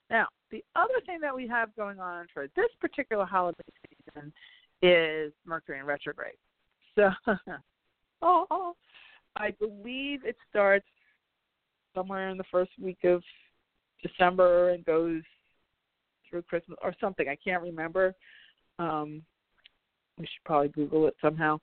now 0.10 0.28
the 0.52 0.64
other 0.76 0.94
thing 1.06 1.20
that 1.22 1.36
we 1.36 1.48
have 1.48 1.76
going 1.76 2.00
on 2.00 2.28
for 2.34 2.48
this 2.56 2.70
particular 2.80 3.26
holiday 3.26 3.64
season 3.90 4.32
is 4.82 5.34
Mercury 5.46 5.80
in 5.80 5.86
retrograde. 5.86 6.36
So, 6.96 7.10
oh, 8.22 8.76
I 9.36 9.52
believe 9.52 10.26
it 10.26 10.36
starts 10.50 10.86
somewhere 11.94 12.30
in 12.30 12.38
the 12.38 12.44
first 12.52 12.72
week 12.82 13.00
of 13.04 13.24
December 14.02 14.72
and 14.72 14.86
goes 14.86 15.22
through 16.30 16.44
Christmas 16.44 16.78
or 16.84 16.94
something. 17.02 17.28
I 17.28 17.36
can't 17.36 17.64
remember. 17.64 18.14
Um, 18.80 19.24
we 20.18 20.26
should 20.26 20.44
probably 20.46 20.70
Google 20.70 21.08
it 21.08 21.16
somehow. 21.22 21.60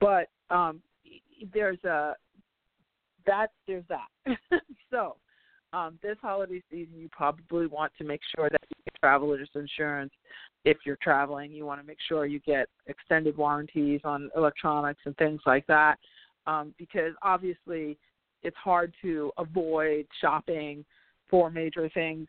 But 0.00 0.28
um, 0.50 0.80
there's 1.52 1.82
a 1.84 2.14
that 3.26 3.48
there's 3.66 3.84
that. 3.88 4.36
so 4.90 5.16
um, 5.76 5.98
this 6.02 6.16
holiday 6.22 6.62
season, 6.70 6.94
you 6.96 7.08
probably 7.12 7.66
want 7.66 7.92
to 7.98 8.04
make 8.04 8.22
sure 8.34 8.48
that 8.48 8.60
you 8.62 8.82
get 8.84 8.94
traveler's 8.98 9.50
insurance. 9.54 10.12
If 10.64 10.78
you're 10.86 10.98
traveling, 11.02 11.52
you 11.52 11.66
want 11.66 11.82
to 11.82 11.86
make 11.86 11.98
sure 12.08 12.24
you 12.24 12.40
get 12.40 12.68
extended 12.86 13.36
warranties 13.36 14.00
on 14.04 14.30
electronics 14.34 15.00
and 15.04 15.14
things 15.18 15.40
like 15.44 15.66
that, 15.66 15.98
um, 16.46 16.74
because 16.78 17.12
obviously 17.20 17.98
it's 18.42 18.56
hard 18.56 18.94
to 19.02 19.30
avoid 19.36 20.06
shopping 20.18 20.82
for 21.28 21.50
major 21.50 21.90
things 21.90 22.26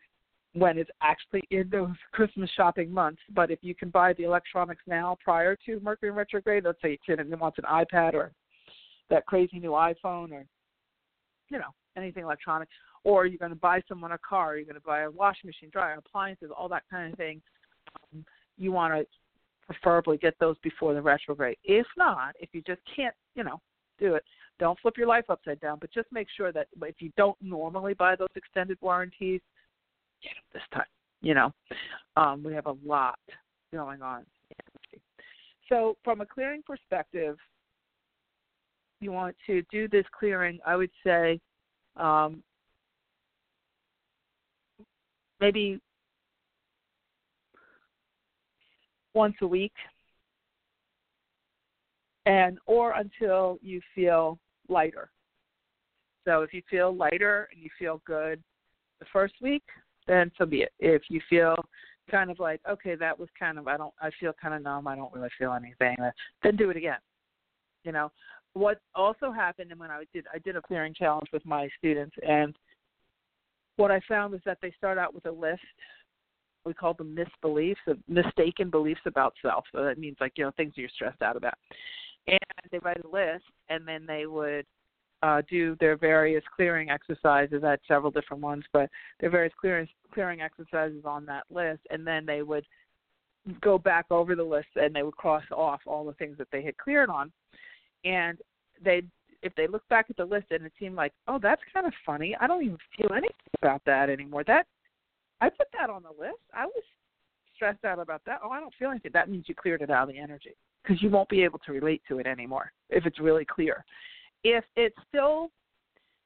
when 0.52 0.76
it's 0.76 0.90
actually 1.00 1.42
in 1.50 1.70
those 1.70 1.96
Christmas 2.12 2.50
shopping 2.54 2.92
months. 2.92 3.22
But 3.34 3.50
if 3.50 3.60
you 3.62 3.74
can 3.74 3.88
buy 3.88 4.12
the 4.12 4.24
electronics 4.24 4.82
now 4.86 5.16
prior 5.24 5.56
to 5.64 5.80
Mercury 5.80 6.10
retrograde, 6.10 6.64
let's 6.64 6.82
say 6.82 6.98
your 7.06 7.16
kid 7.16 7.40
wants 7.40 7.58
an 7.58 7.64
iPad 7.64 8.12
or 8.12 8.32
that 9.08 9.24
crazy 9.24 9.58
new 9.58 9.70
iPhone 9.70 10.32
or 10.32 10.44
you 11.50 11.56
know 11.56 11.72
anything 11.98 12.24
electronic, 12.24 12.68
or 13.04 13.26
you're 13.26 13.38
going 13.38 13.50
to 13.50 13.56
buy 13.56 13.80
someone 13.88 14.12
a 14.12 14.18
car, 14.18 14.56
you're 14.56 14.64
going 14.64 14.74
to 14.74 14.80
buy 14.80 15.02
a 15.02 15.10
washing 15.10 15.48
machine, 15.48 15.70
dryer, 15.70 15.96
appliances, 15.98 16.50
all 16.56 16.68
that 16.68 16.84
kind 16.90 17.12
of 17.12 17.18
thing. 17.18 17.40
Um, 18.12 18.24
you 18.56 18.72
want 18.72 18.94
to 18.94 19.06
preferably 19.66 20.16
get 20.16 20.34
those 20.40 20.56
before 20.62 20.94
the 20.94 21.02
retrograde. 21.02 21.56
If 21.64 21.86
not, 21.96 22.34
if 22.40 22.50
you 22.52 22.62
just 22.66 22.80
can't, 22.94 23.14
you 23.34 23.44
know, 23.44 23.60
do 23.98 24.14
it, 24.14 24.24
don't 24.58 24.78
flip 24.80 24.96
your 24.96 25.06
life 25.06 25.24
upside 25.28 25.60
down. 25.60 25.78
But 25.80 25.92
just 25.92 26.08
make 26.10 26.28
sure 26.36 26.52
that 26.52 26.68
if 26.82 26.96
you 27.00 27.12
don't 27.16 27.36
normally 27.40 27.94
buy 27.94 28.16
those 28.16 28.28
extended 28.34 28.78
warranties, 28.80 29.40
get 30.22 30.32
them 30.34 30.44
this 30.54 30.62
time. 30.72 30.86
You 31.20 31.34
know, 31.34 31.52
um, 32.16 32.42
we 32.42 32.54
have 32.54 32.66
a 32.66 32.76
lot 32.84 33.18
going 33.72 34.02
on. 34.02 34.24
So, 35.68 35.96
from 36.02 36.20
a 36.20 36.26
clearing 36.26 36.62
perspective, 36.62 37.36
you 39.00 39.12
want 39.12 39.36
to 39.46 39.62
do 39.70 39.88
this 39.88 40.04
clearing. 40.18 40.58
I 40.66 40.76
would 40.76 40.90
say 41.04 41.40
um, 41.98 42.42
maybe 45.40 45.80
once 49.14 49.34
a 49.42 49.46
week 49.46 49.72
and 52.26 52.58
or 52.66 52.92
until 52.92 53.58
you 53.62 53.80
feel 53.94 54.38
lighter. 54.68 55.10
So 56.24 56.42
if 56.42 56.52
you 56.52 56.62
feel 56.70 56.94
lighter 56.94 57.48
and 57.52 57.62
you 57.62 57.70
feel 57.78 58.02
good 58.06 58.42
the 59.00 59.06
first 59.12 59.34
week, 59.40 59.62
then 60.06 60.30
so 60.36 60.44
be 60.44 60.62
it. 60.62 60.72
If 60.78 61.02
you 61.08 61.20
feel 61.28 61.56
kind 62.10 62.30
of 62.30 62.38
like, 62.38 62.60
okay, 62.68 62.94
that 62.96 63.18
was 63.18 63.28
kind 63.38 63.58
of 63.58 63.66
I 63.66 63.76
don't 63.76 63.94
I 64.00 64.10
feel 64.20 64.32
kind 64.40 64.54
of 64.54 64.62
numb, 64.62 64.86
I 64.86 64.96
don't 64.96 65.12
really 65.12 65.30
feel 65.38 65.52
anything, 65.52 65.96
then 66.42 66.56
do 66.56 66.70
it 66.70 66.76
again. 66.76 66.98
You 67.84 67.92
know, 67.92 68.12
what 68.54 68.80
also 68.94 69.30
happened 69.30 69.70
and 69.70 69.80
when 69.80 69.90
I 69.90 70.04
did 70.12 70.26
I 70.34 70.38
did 70.38 70.56
a 70.56 70.62
clearing 70.62 70.94
challenge 70.94 71.28
with 71.32 71.44
my 71.44 71.68
students 71.78 72.16
and 72.26 72.56
what 73.78 73.90
I 73.92 74.00
found 74.08 74.34
is 74.34 74.40
that 74.44 74.58
they 74.60 74.72
start 74.76 74.98
out 74.98 75.14
with 75.14 75.24
a 75.26 75.30
list. 75.30 75.62
We 76.64 76.74
call 76.74 76.94
them 76.94 77.16
misbeliefs, 77.16 77.76
mistaken 78.08 78.68
beliefs 78.68 79.00
about 79.06 79.34
self. 79.40 79.64
So 79.72 79.84
that 79.84 79.98
means 79.98 80.16
like 80.20 80.32
you 80.36 80.44
know 80.44 80.50
things 80.56 80.72
you're 80.76 80.90
stressed 80.90 81.22
out 81.22 81.36
about, 81.36 81.54
and 82.26 82.38
they 82.70 82.78
write 82.80 83.02
a 83.02 83.08
list, 83.08 83.44
and 83.70 83.86
then 83.86 84.04
they 84.04 84.26
would 84.26 84.66
uh, 85.22 85.42
do 85.48 85.76
their 85.80 85.96
various 85.96 86.42
clearing 86.54 86.90
exercises. 86.90 87.62
I 87.64 87.70
had 87.70 87.80
several 87.86 88.10
different 88.10 88.42
ones, 88.42 88.64
but 88.72 88.90
their 89.20 89.30
various 89.30 89.54
clearing 89.58 89.88
clearing 90.12 90.42
exercises 90.42 91.04
on 91.04 91.24
that 91.26 91.44
list, 91.48 91.80
and 91.90 92.06
then 92.06 92.26
they 92.26 92.42
would 92.42 92.66
go 93.62 93.78
back 93.78 94.06
over 94.10 94.34
the 94.34 94.42
list 94.42 94.68
and 94.76 94.94
they 94.94 95.02
would 95.02 95.16
cross 95.16 95.44
off 95.52 95.80
all 95.86 96.04
the 96.04 96.12
things 96.14 96.36
that 96.36 96.48
they 96.52 96.62
had 96.62 96.76
cleared 96.76 97.08
on, 97.08 97.32
and 98.08 98.38
they 98.82 99.02
if 99.42 99.54
they 99.54 99.68
look 99.68 99.86
back 99.88 100.06
at 100.10 100.16
the 100.16 100.24
list 100.24 100.46
and 100.50 100.66
it 100.66 100.72
seemed 100.80 100.96
like, 100.96 101.12
oh, 101.28 101.38
that's 101.40 101.62
kind 101.72 101.86
of 101.86 101.92
funny. 102.04 102.36
I 102.40 102.48
don't 102.48 102.64
even 102.64 102.78
feel 102.96 103.12
anything 103.12 103.30
about 103.62 103.82
that 103.86 104.10
anymore. 104.10 104.42
That 104.44 104.66
I 105.40 105.48
put 105.48 105.68
that 105.78 105.90
on 105.90 106.02
the 106.02 106.10
list. 106.20 106.40
I 106.52 106.66
was 106.66 106.82
stressed 107.54 107.84
out 107.84 108.00
about 108.00 108.22
that. 108.26 108.40
Oh, 108.42 108.50
I 108.50 108.58
don't 108.58 108.74
feel 108.78 108.90
anything. 108.90 109.12
That 109.14 109.30
means 109.30 109.44
you 109.46 109.54
cleared 109.54 109.82
it 109.82 109.90
out 109.90 110.08
of 110.08 110.14
the 110.14 110.20
energy 110.20 110.56
because 110.82 111.00
you 111.00 111.10
won't 111.10 111.28
be 111.28 111.44
able 111.44 111.60
to 111.60 111.72
relate 111.72 112.02
to 112.08 112.18
it 112.18 112.26
anymore 112.26 112.72
if 112.90 113.06
it's 113.06 113.20
really 113.20 113.44
clear. 113.44 113.84
If 114.42 114.64
it's 114.76 114.96
still 115.08 115.50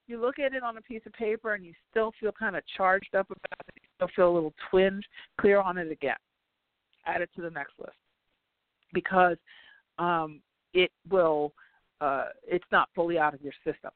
you 0.07 0.21
look 0.21 0.38
at 0.38 0.55
it 0.55 0.62
on 0.62 0.77
a 0.79 0.83
piece 0.83 1.03
of 1.07 1.12
paper 1.12 1.55
and 1.55 1.64
you 1.64 1.73
still 1.90 2.12
feel 2.18 2.33
kind 2.33 2.57
of 2.57 2.62
charged 2.77 3.14
up 3.14 3.27
about 3.27 3.66
it, 3.68 3.75
you 3.77 3.88
still 3.97 4.09
feel 4.16 4.33
a 4.33 4.35
little 4.35 4.55
twinge, 4.71 5.05
clear 5.40 5.61
on 5.61 5.79
it 5.79 5.90
again. 5.90 6.16
Add 7.07 7.21
it 7.21 7.31
to 7.37 7.42
the 7.42 7.51
next 7.51 7.73
list 7.79 7.97
because 8.92 9.37
um, 9.99 10.40
it 10.75 10.90
will. 11.11 11.53
Uh, 12.03 12.25
it's 12.45 12.65
not 12.73 12.88
fully 12.95 13.17
out 13.19 13.33
of 13.33 13.41
your 13.43 13.53
system, 13.65 13.91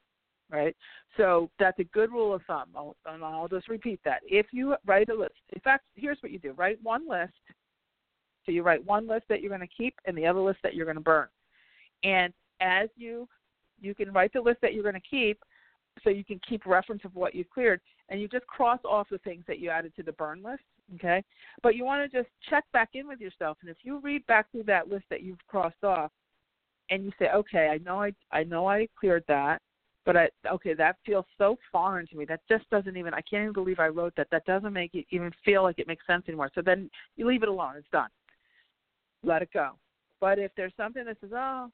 right? 0.48 0.76
So 1.16 1.50
that's 1.58 1.78
a 1.80 1.84
good 1.84 2.12
rule 2.12 2.32
of 2.32 2.42
thumb, 2.46 2.68
I'll, 2.76 2.94
and 3.06 3.24
I'll 3.24 3.48
just 3.48 3.68
repeat 3.68 3.98
that. 4.04 4.20
If 4.24 4.46
you 4.52 4.76
write 4.86 5.08
a 5.08 5.14
list, 5.14 5.34
in 5.52 5.60
fact, 5.60 5.84
here's 5.96 6.18
what 6.20 6.30
you 6.30 6.38
do: 6.38 6.52
write 6.52 6.78
one 6.82 7.08
list. 7.08 7.32
So 8.44 8.52
you 8.52 8.62
write 8.62 8.84
one 8.86 9.08
list 9.08 9.24
that 9.28 9.40
you're 9.40 9.48
going 9.48 9.68
to 9.68 9.74
keep, 9.76 9.94
and 10.04 10.16
the 10.16 10.26
other 10.26 10.38
list 10.38 10.60
that 10.62 10.74
you're 10.74 10.86
going 10.86 10.96
to 10.96 11.02
burn. 11.02 11.26
And 12.04 12.32
as 12.60 12.88
you 12.96 13.28
you 13.80 13.94
can 13.94 14.12
write 14.12 14.32
the 14.32 14.40
list 14.40 14.58
that 14.62 14.72
you're 14.72 14.82
going 14.82 14.94
to 14.94 15.00
keep 15.00 15.38
so 16.04 16.10
you 16.10 16.24
can 16.24 16.40
keep 16.48 16.66
reference 16.66 17.02
of 17.04 17.14
what 17.14 17.34
you've 17.34 17.50
cleared 17.50 17.80
and 18.08 18.20
you 18.20 18.28
just 18.28 18.46
cross 18.46 18.80
off 18.84 19.08
the 19.10 19.18
things 19.18 19.44
that 19.46 19.58
you 19.58 19.70
added 19.70 19.92
to 19.96 20.02
the 20.02 20.12
burn 20.12 20.42
list 20.42 20.62
okay 20.94 21.22
but 21.62 21.74
you 21.74 21.84
want 21.84 22.10
to 22.10 22.18
just 22.18 22.30
check 22.48 22.64
back 22.72 22.90
in 22.94 23.06
with 23.08 23.20
yourself 23.20 23.58
and 23.60 23.70
if 23.70 23.78
you 23.82 23.98
read 24.00 24.26
back 24.26 24.50
through 24.50 24.62
that 24.62 24.88
list 24.88 25.04
that 25.10 25.22
you've 25.22 25.44
crossed 25.48 25.82
off 25.82 26.10
and 26.90 27.04
you 27.04 27.12
say 27.18 27.28
okay 27.34 27.68
i 27.68 27.78
know 27.78 28.00
i 28.00 28.12
i 28.32 28.42
know 28.42 28.68
i 28.68 28.86
cleared 28.98 29.24
that 29.28 29.60
but 30.04 30.16
i 30.16 30.28
okay 30.50 30.74
that 30.74 30.96
feels 31.04 31.24
so 31.38 31.56
foreign 31.72 32.06
to 32.06 32.16
me 32.16 32.24
that 32.24 32.40
just 32.48 32.68
doesn't 32.70 32.96
even 32.96 33.14
i 33.14 33.20
can't 33.20 33.42
even 33.42 33.52
believe 33.52 33.78
i 33.78 33.88
wrote 33.88 34.14
that 34.16 34.28
that 34.30 34.44
doesn't 34.44 34.72
make 34.72 34.94
it 34.94 35.06
even 35.10 35.30
feel 35.44 35.62
like 35.62 35.78
it 35.78 35.88
makes 35.88 36.06
sense 36.06 36.24
anymore 36.28 36.50
so 36.54 36.62
then 36.62 36.90
you 37.16 37.26
leave 37.26 37.42
it 37.42 37.48
alone 37.48 37.74
it's 37.76 37.86
done 37.90 38.10
let 39.22 39.42
it 39.42 39.48
go 39.52 39.70
but 40.20 40.38
if 40.38 40.50
there's 40.56 40.72
something 40.76 41.04
that 41.04 41.16
says 41.20 41.30
oh 41.34 41.70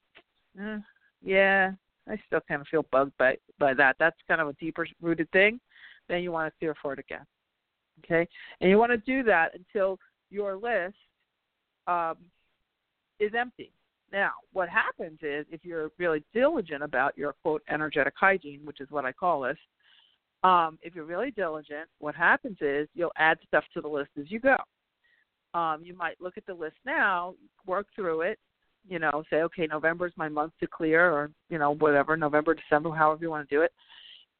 eh, 0.60 0.78
yeah 1.22 1.72
I 2.08 2.20
still 2.26 2.40
kind 2.46 2.60
of 2.60 2.68
feel 2.68 2.84
bugged 2.90 3.16
by 3.18 3.36
by 3.58 3.74
that. 3.74 3.96
That's 3.98 4.16
kind 4.26 4.40
of 4.40 4.48
a 4.48 4.52
deeper 4.54 4.86
rooted 5.00 5.30
thing. 5.30 5.60
Then 6.08 6.22
you 6.22 6.32
want 6.32 6.52
to 6.52 6.58
clear 6.58 6.74
for 6.82 6.92
it 6.92 6.98
again. 6.98 7.24
Okay, 8.04 8.28
and 8.60 8.70
you 8.70 8.78
want 8.78 8.90
to 8.90 8.98
do 8.98 9.22
that 9.24 9.54
until 9.54 9.98
your 10.30 10.56
list 10.56 10.96
um, 11.86 12.16
is 13.20 13.32
empty. 13.38 13.72
Now, 14.12 14.32
what 14.52 14.68
happens 14.68 15.18
is 15.22 15.46
if 15.50 15.64
you're 15.64 15.90
really 15.98 16.22
diligent 16.34 16.82
about 16.82 17.16
your 17.16 17.34
quote 17.42 17.62
energetic 17.70 18.12
hygiene, 18.18 18.60
which 18.64 18.80
is 18.80 18.90
what 18.90 19.06
I 19.06 19.12
call 19.12 19.40
this, 19.40 19.56
um, 20.44 20.78
if 20.82 20.94
you're 20.94 21.04
really 21.04 21.30
diligent, 21.30 21.88
what 21.98 22.14
happens 22.14 22.58
is 22.60 22.88
you'll 22.94 23.12
add 23.16 23.38
stuff 23.46 23.64
to 23.74 23.80
the 23.80 23.88
list 23.88 24.10
as 24.20 24.30
you 24.30 24.38
go. 24.38 24.56
Um, 25.54 25.82
you 25.82 25.94
might 25.94 26.20
look 26.20 26.36
at 26.36 26.46
the 26.46 26.54
list 26.54 26.76
now, 26.84 27.34
work 27.66 27.86
through 27.94 28.22
it, 28.22 28.38
you 28.88 28.98
know, 28.98 29.22
say, 29.30 29.42
okay, 29.42 29.66
November 29.66 30.06
is 30.06 30.12
my 30.16 30.28
month 30.28 30.52
to 30.60 30.66
clear, 30.66 31.10
or 31.10 31.30
you 31.48 31.58
know, 31.58 31.74
whatever, 31.74 32.16
November, 32.16 32.54
December, 32.54 32.90
however 32.90 33.22
you 33.22 33.30
want 33.30 33.48
to 33.48 33.54
do 33.54 33.62
it, 33.62 33.72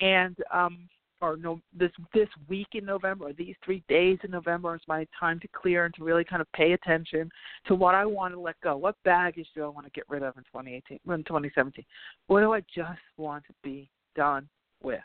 and 0.01 0.37
um, 0.53 0.89
or 1.23 1.37
no, 1.37 1.61
this 1.73 1.93
this 2.13 2.29
week 2.49 2.67
in 2.75 2.85
November, 2.85 3.29
or 3.29 3.33
these 3.33 3.55
three 3.65 3.83
days 3.89 4.19
in 4.25 4.31
November 4.33 4.75
is 4.75 4.83
my 4.89 5.07
time 5.19 5.39
to 5.41 5.49
clear 5.49 5.85
and 5.85 5.95
to 5.95 6.03
really 6.03 6.25
kind 6.25 6.43
of 6.43 6.53
pay 6.53 6.73
attention 6.73 7.31
to 7.67 7.77
what 7.77 7.95
I 7.95 8.05
want 8.05 8.35
to 8.35 8.41
let 8.41 8.61
go. 8.61 8.77
What 8.77 8.97
baggage 9.05 9.47
do 9.55 9.63
I 9.63 9.69
want 9.69 9.87
to 9.87 9.93
get 9.93 10.05
rid 10.09 10.25
of 10.25 10.37
in 10.37 10.43
2018, 10.43 10.99
in 11.07 11.25
2017? 11.25 11.85
What 12.27 12.41
do 12.41 12.53
I 12.53 12.61
just 12.75 13.01
want 13.17 13.45
to 13.45 13.55
be 13.63 13.89
done 14.17 14.49
with? 14.83 15.01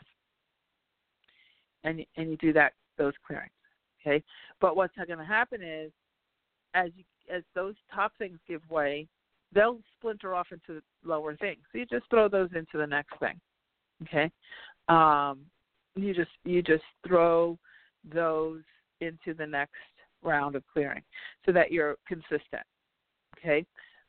And 1.84 2.04
and 2.16 2.30
you 2.30 2.36
do 2.36 2.52
that 2.52 2.72
those 2.98 3.14
clearings, 3.24 3.52
okay. 4.02 4.22
But 4.60 4.74
what's 4.74 4.96
going 4.96 5.18
to 5.20 5.24
happen 5.24 5.62
is, 5.62 5.92
as 6.74 6.90
you 6.96 7.04
as 7.32 7.44
those 7.54 7.74
top 7.94 8.12
things 8.18 8.38
give 8.48 8.68
way, 8.68 9.06
they'll 9.54 9.78
splinter 9.96 10.34
off 10.34 10.48
into 10.50 10.82
lower 11.04 11.36
things. 11.36 11.60
So 11.70 11.78
you 11.78 11.86
just 11.86 12.10
throw 12.10 12.28
those 12.28 12.50
into 12.56 12.76
the 12.76 12.86
next 12.86 13.18
thing. 13.20 13.38
Okay? 14.02 14.30
Um, 14.88 15.40
you 15.96 16.14
just 16.14 16.30
you 16.44 16.62
just 16.62 16.84
throw 17.06 17.58
those 18.12 18.62
into 19.00 19.34
the 19.36 19.46
next 19.46 19.74
round 20.22 20.56
of 20.56 20.62
clearing 20.72 21.02
so 21.46 21.52
that 21.52 21.70
you're 21.70 21.96
consistent. 22.06 22.62
Okay? 23.38 23.64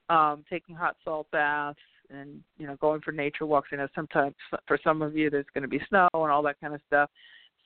Um, 0.10 0.44
taking 0.50 0.76
hot 0.76 0.96
salt 1.04 1.28
baths 1.32 1.80
and 2.10 2.42
you 2.58 2.66
know 2.66 2.76
going 2.78 3.02
for 3.02 3.12
nature 3.12 3.46
walks. 3.46 3.70
You 3.72 3.78
know 3.78 3.88
sometimes 3.94 4.36
for 4.68 4.80
some 4.84 5.02
of 5.02 5.16
you 5.16 5.30
there's 5.30 5.46
going 5.54 5.64
to 5.64 5.68
be 5.68 5.82
snow 5.90 6.08
and 6.14 6.32
all 6.32 6.44
that 6.44 6.60
kind 6.60 6.74
of 6.74 6.82
stuff. 6.88 7.10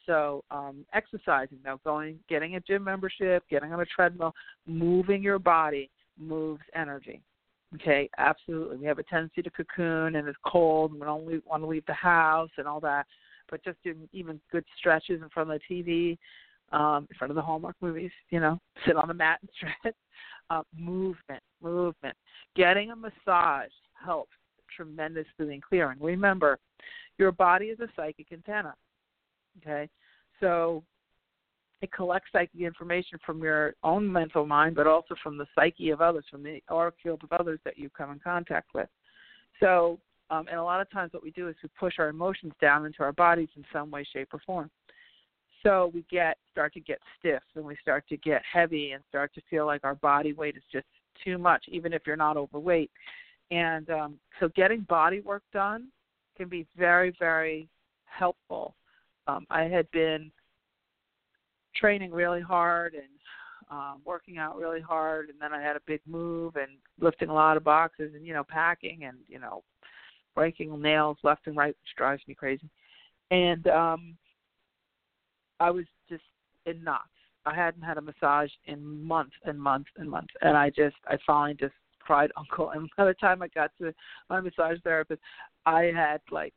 So 0.06 0.44
um, 0.52 0.86
exercising, 0.94 1.60
now 1.64 1.80
going, 1.86 2.20
getting 2.28 2.56
a 2.56 2.60
gym 2.60 2.84
membership, 2.84 3.44
getting 3.50 3.72
on 3.72 3.80
a 3.80 3.86
treadmill, 3.86 4.34
moving 4.68 5.24
your 5.24 5.40
body 5.40 5.90
moves 6.20 6.64
energy. 6.76 7.22
Okay, 7.76 8.10
absolutely. 8.18 8.78
We 8.78 8.86
have 8.86 9.00
a 9.00 9.04
tendency 9.04 9.42
to 9.42 9.50
cocoon 9.50 10.16
and 10.16 10.28
it's 10.28 10.38
cold 10.46 10.92
and 10.92 11.00
we 11.00 11.06
don't 11.06 11.48
want 11.48 11.64
to 11.64 11.68
leave 11.68 11.86
the 11.88 11.94
house 11.94 12.52
and 12.58 12.68
all 12.68 12.80
that. 12.82 13.08
But 13.54 13.64
just 13.64 13.84
doing 13.84 14.10
even 14.14 14.42
good 14.52 14.66
stretches 14.76 15.22
in 15.22 15.30
front 15.30 15.52
of 15.52 15.60
the 15.70 15.76
TV, 15.76 16.18
um, 16.76 17.08
in 17.08 17.16
front 17.20 17.30
of 17.30 17.36
the 17.36 17.42
Hallmark 17.44 17.76
movies, 17.82 18.10
you 18.32 18.40
know, 18.40 18.60
sit 18.84 18.96
on 18.96 19.08
the 19.08 19.14
mat 19.14 19.38
and 19.42 19.50
stretch. 19.56 19.96
Uh, 20.50 20.64
movement, 20.76 21.44
movement. 21.62 22.18
Getting 22.56 22.90
a 22.90 22.96
massage 22.96 23.70
helps 23.94 24.32
tremendously 24.76 25.54
in 25.54 25.62
clearing. 25.62 26.00
Remember, 26.02 26.58
your 27.20 27.32
body 27.32 27.66
is 27.66 27.80
a 27.80 27.88
psychic 27.96 28.32
antenna. 28.32 28.74
Okay, 29.62 29.88
so 30.40 30.84
it 31.84 31.92
collects 31.92 32.30
psychic 32.32 32.60
information 32.60 33.20
from 33.24 33.44
your 33.44 33.76
own 33.84 34.12
mental 34.12 34.48
mind, 34.48 34.76
but 34.76 34.88
also 34.88 35.14
from 35.22 35.38
the 35.38 35.46
psyche 35.54 35.92
of 35.92 36.02
others, 36.02 36.26
from 36.32 36.42
the 36.42 36.60
auric 36.72 36.96
field 37.04 37.22
of 37.24 37.32
others 37.40 37.60
that 37.66 37.78
you 37.78 37.92
come 37.92 38.10
in 38.10 38.20
contact 38.20 38.70
with. 38.74 38.90
So, 39.60 40.00
um, 40.30 40.48
and 40.50 40.60
a 40.60 40.64
lot 40.64 40.82
of 40.82 40.90
times 40.90 41.14
what 41.14 41.24
we 41.24 41.32
do 41.32 41.48
is 41.48 41.56
we 41.62 41.70
push 41.80 41.96
our 42.00 42.10
emotions 42.10 42.54
down 42.62 42.86
into 42.86 43.04
our 43.04 43.12
bodies 43.14 43.50
in 43.56 43.64
some 43.72 43.92
way, 43.92 44.06
shape, 44.12 44.34
or 44.34 44.40
form. 44.46 44.70
So 45.64 45.92
we 45.94 46.06
get 46.12 46.38
start 46.52 46.74
to 46.74 46.82
get 46.82 47.00
stiff 47.18 47.44
and 47.56 47.64
we 47.64 47.78
start 47.82 48.04
to 48.10 48.18
get 48.18 48.42
heavy 48.52 48.92
and 48.92 49.04
start 49.08 49.34
to 49.36 49.42
feel 49.50 49.66
like 49.66 49.84
our 49.84 49.96
body 49.96 50.34
weight 50.34 50.58
is 50.58 50.64
just 50.72 50.86
too 51.24 51.38
much, 51.38 51.64
even 51.70 51.94
if 51.94 52.02
you're 52.06 52.16
not 52.16 52.38
overweight. 52.38 52.92
And 53.52 53.90
um, 53.90 54.16
so 54.40 54.50
getting 54.56 54.82
body 54.82 55.22
work 55.22 55.44
done 55.54 55.88
can 56.36 56.50
be 56.50 56.66
very, 56.78 57.16
very 57.20 57.70
helpful. 58.06 58.76
Um, 59.28 59.46
I 59.50 59.64
had 59.64 59.90
been 59.92 60.32
training 61.76 62.12
really 62.12 62.42
hard 62.42 62.94
and 62.94 63.04
um, 63.72 64.02
working 64.06 64.38
out 64.38 64.58
really 64.58 64.82
hard, 64.82 65.30
and 65.30 65.40
then 65.40 65.54
I 65.54 65.62
had 65.62 65.76
a 65.76 65.82
big 65.88 66.02
move 66.06 66.56
and 66.56 66.72
lifting 67.00 67.30
a 67.30 67.34
lot 67.34 67.58
of 67.58 67.64
boxes 67.64 68.12
and 68.16 68.26
you 68.26 68.34
know 68.34 68.44
packing 68.44 69.06
and 69.06 69.18
you 69.28 69.40
know 69.40 69.64
breaking 70.36 70.82
nails 70.82 71.18
left 71.24 71.48
and 71.48 71.58
right, 71.58 71.76
which 71.82 71.96
drives 71.98 72.22
me 72.28 72.36
crazy. 72.36 72.70
And 73.32 73.68
um, 73.68 74.18
I 75.60 75.72
was 75.72 75.86
just 76.10 76.24
in 76.66 76.84
knots. 76.84 77.08
I 77.46 77.54
hadn't 77.54 77.82
had 77.82 77.98
a 77.98 78.02
massage 78.02 78.52
in 78.66 79.04
months 79.04 79.36
and 79.46 79.60
months 79.60 79.90
and 79.98 80.10
months, 80.10 80.34
and 80.42 80.56
I 80.56 80.70
just 80.70 80.96
I 81.08 81.18
finally 81.26 81.56
just 81.56 81.74
cried 82.00 82.32
uncle. 82.38 82.72
And 82.72 82.90
by 82.98 83.06
the 83.06 83.14
time 83.16 83.42
I 83.42 83.48
got 83.50 83.72
to 83.80 83.94
my 84.30 84.42
massage 84.42 84.78
therapist, 84.84 85.22
I 85.66 85.92
had 85.96 86.22
like 86.32 86.54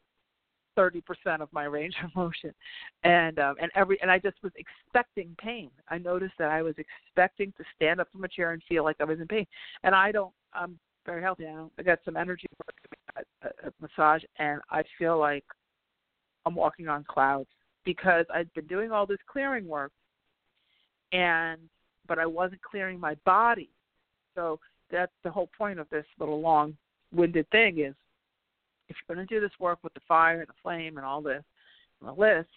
thirty 0.77 1.01
percent 1.01 1.43
of 1.43 1.49
my 1.53 1.65
range 1.65 1.95
of 2.05 2.15
motion, 2.15 2.55
and 3.03 3.39
um, 3.39 3.57
and 3.61 3.71
every 3.75 4.01
and 4.01 4.11
I 4.11 4.19
just 4.19 4.37
was 4.43 4.53
expecting 4.57 5.35
pain. 5.39 5.71
I 5.89 5.99
noticed 5.99 6.35
that 6.39 6.51
I 6.51 6.63
was 6.63 6.75
expecting 6.79 7.53
to 7.59 7.65
stand 7.75 8.01
up 8.01 8.09
from 8.13 8.25
a 8.25 8.29
chair 8.29 8.53
and 8.53 8.63
feel 8.69 8.85
like 8.85 8.97
I 9.01 9.05
was 9.05 9.19
in 9.19 9.27
pain, 9.27 9.47
and 9.83 9.95
I 9.95 10.13
don't. 10.13 10.33
I'm 10.53 10.79
very 11.05 11.23
healthy 11.23 11.45
now. 11.45 11.71
I 11.79 11.83
got 11.83 11.99
some 12.05 12.17
energy 12.17 12.47
work, 12.59 12.96
massage, 13.81 14.23
and 14.39 14.61
I 14.71 14.83
feel 14.99 15.19
like 15.19 15.45
I'm 16.45 16.55
walking 16.55 16.89
on 16.89 17.05
clouds 17.05 17.49
because 17.85 18.27
I've 18.33 18.53
been 18.55 18.67
doing 18.67 18.93
all 18.93 19.07
this 19.07 19.19
clearing 19.31 19.67
work, 19.67 19.93
and 21.13 21.61
but 22.09 22.19
I 22.19 22.27
wasn't 22.27 22.63
clearing 22.63 23.01
my 23.01 23.17
body. 23.25 23.71
So 24.35 24.61
that's 24.91 25.13
the 25.25 25.31
whole 25.31 25.51
point 25.57 25.81
of 25.81 25.89
this 25.91 26.05
little 26.19 26.41
long-winded 26.41 27.49
thing 27.51 27.81
is 27.81 27.95
if 28.89 28.97
you're 29.09 29.17
going 29.17 29.27
to 29.27 29.35
do 29.35 29.41
this 29.41 29.59
work 29.59 29.79
with 29.83 29.95
the 29.95 30.01
fire 30.07 30.41
and 30.41 30.49
the 30.49 30.55
flame 30.63 30.97
and 30.97 31.07
all 31.07 31.21
this 31.21 31.43
and 32.01 32.09
the 32.09 32.21
list, 32.21 32.51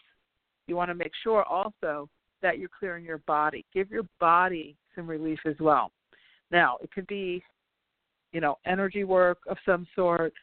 you 0.68 0.76
want 0.76 0.90
to 0.90 0.96
make 0.96 1.14
sure 1.24 1.44
also 1.44 2.08
that 2.42 2.60
you're 2.60 2.70
clearing 2.70 3.04
your 3.04 3.18
body. 3.20 3.66
Give 3.74 3.90
your 3.90 4.06
body 4.20 4.76
some 4.96 5.08
relief 5.08 5.40
as 5.46 5.56
well. 5.60 5.92
Now, 6.52 6.78
it 6.82 6.92
could 6.92 7.08
be, 7.08 7.44
you 8.32 8.42
know, 8.42 8.58
energy 8.66 9.04
work 9.04 9.40
of 9.48 9.58
some 9.66 9.88
sort. 9.96 10.34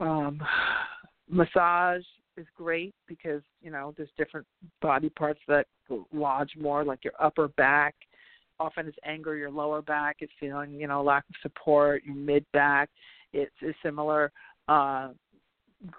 Um, 0.00 0.42
massage 1.28 2.02
is 2.36 2.46
great 2.56 2.94
because 3.06 3.42
you 3.62 3.70
know 3.70 3.94
there's 3.96 4.08
different 4.18 4.46
body 4.82 5.08
parts 5.08 5.40
that 5.48 5.66
lodge 6.12 6.52
more, 6.58 6.84
like 6.84 7.04
your 7.04 7.12
upper 7.20 7.48
back, 7.48 7.94
often 8.58 8.86
it's 8.86 8.96
anger. 9.04 9.36
Your 9.36 9.50
lower 9.50 9.82
back 9.82 10.16
is 10.20 10.28
feeling, 10.38 10.72
you 10.72 10.86
know, 10.86 11.02
lack 11.02 11.24
of 11.28 11.34
support. 11.42 12.02
Your 12.04 12.16
mid 12.16 12.44
back, 12.52 12.90
it's, 13.32 13.52
similar. 13.82 14.32
Uh, 14.68 15.10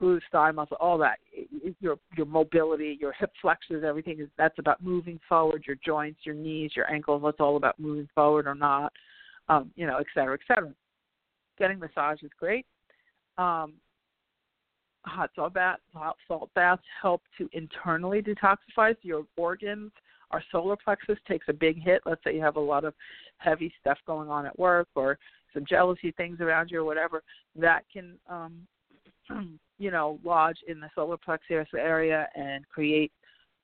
glutes, 0.02 0.22
thigh 0.32 0.52
muscle, 0.52 0.78
all 0.80 0.98
that. 0.98 1.20
Your 1.80 1.98
your 2.18 2.26
mobility, 2.26 2.98
your 3.00 3.14
hip 3.14 3.32
flexors, 3.42 3.84
everything 3.84 4.20
is 4.20 4.30
that's 4.38 4.58
about 4.58 4.84
moving 4.84 5.20
forward. 5.28 5.64
Your 5.68 5.78
joints, 5.86 6.22
your 6.24 6.36
knees, 6.36 6.72
your 6.76 6.92
ankles, 6.92 7.22
that's 7.24 7.40
all 7.40 7.58
about 7.58 7.80
moving 7.80 8.10
forward 8.16 8.48
or 8.48 8.56
not. 8.56 8.92
Um, 9.48 9.72
you 9.76 9.86
know, 9.86 9.98
et 9.98 10.08
cetera, 10.14 10.34
et 10.34 10.40
cetera. 10.48 10.72
Getting 11.60 11.80
massage 11.80 12.24
is 12.24 12.32
great. 12.40 12.66
Um, 13.38 13.74
hot 15.06 15.30
salt 15.36 15.54
baths, 15.54 15.82
hot 15.94 16.18
salt 16.28 16.50
baths 16.56 16.82
help 17.02 17.22
to 17.38 17.50
internally 17.54 18.22
detoxify 18.22 18.96
your 19.02 19.26
organs. 19.38 19.92
Our 20.32 20.44
solar 20.52 20.76
plexus 20.76 21.18
takes 21.28 21.46
a 21.50 21.54
big 21.54 21.82
hit. 21.82 22.02
Let's 22.06 22.24
say 22.24 22.36
you 22.36 22.42
have 22.42 22.56
a 22.56 22.62
lot 22.62 22.84
of 22.84 22.94
heavy 23.38 23.74
stuff 23.80 23.98
going 24.08 24.30
on 24.30 24.46
at 24.46 24.58
work 24.58 24.88
or 24.96 25.18
some 25.54 25.66
jealousy 25.68 26.12
things 26.12 26.42
around 26.42 26.72
you 26.72 26.82
or 26.82 26.84
whatever. 26.84 27.24
That 27.56 27.84
can, 27.92 28.18
um, 28.30 28.68
you 29.78 29.92
know, 29.92 30.20
lodge 30.24 30.58
in 30.68 30.80
the 30.80 30.90
solar 30.96 31.18
plexus 31.18 31.68
area 31.78 32.28
and 32.36 32.68
create 32.68 33.12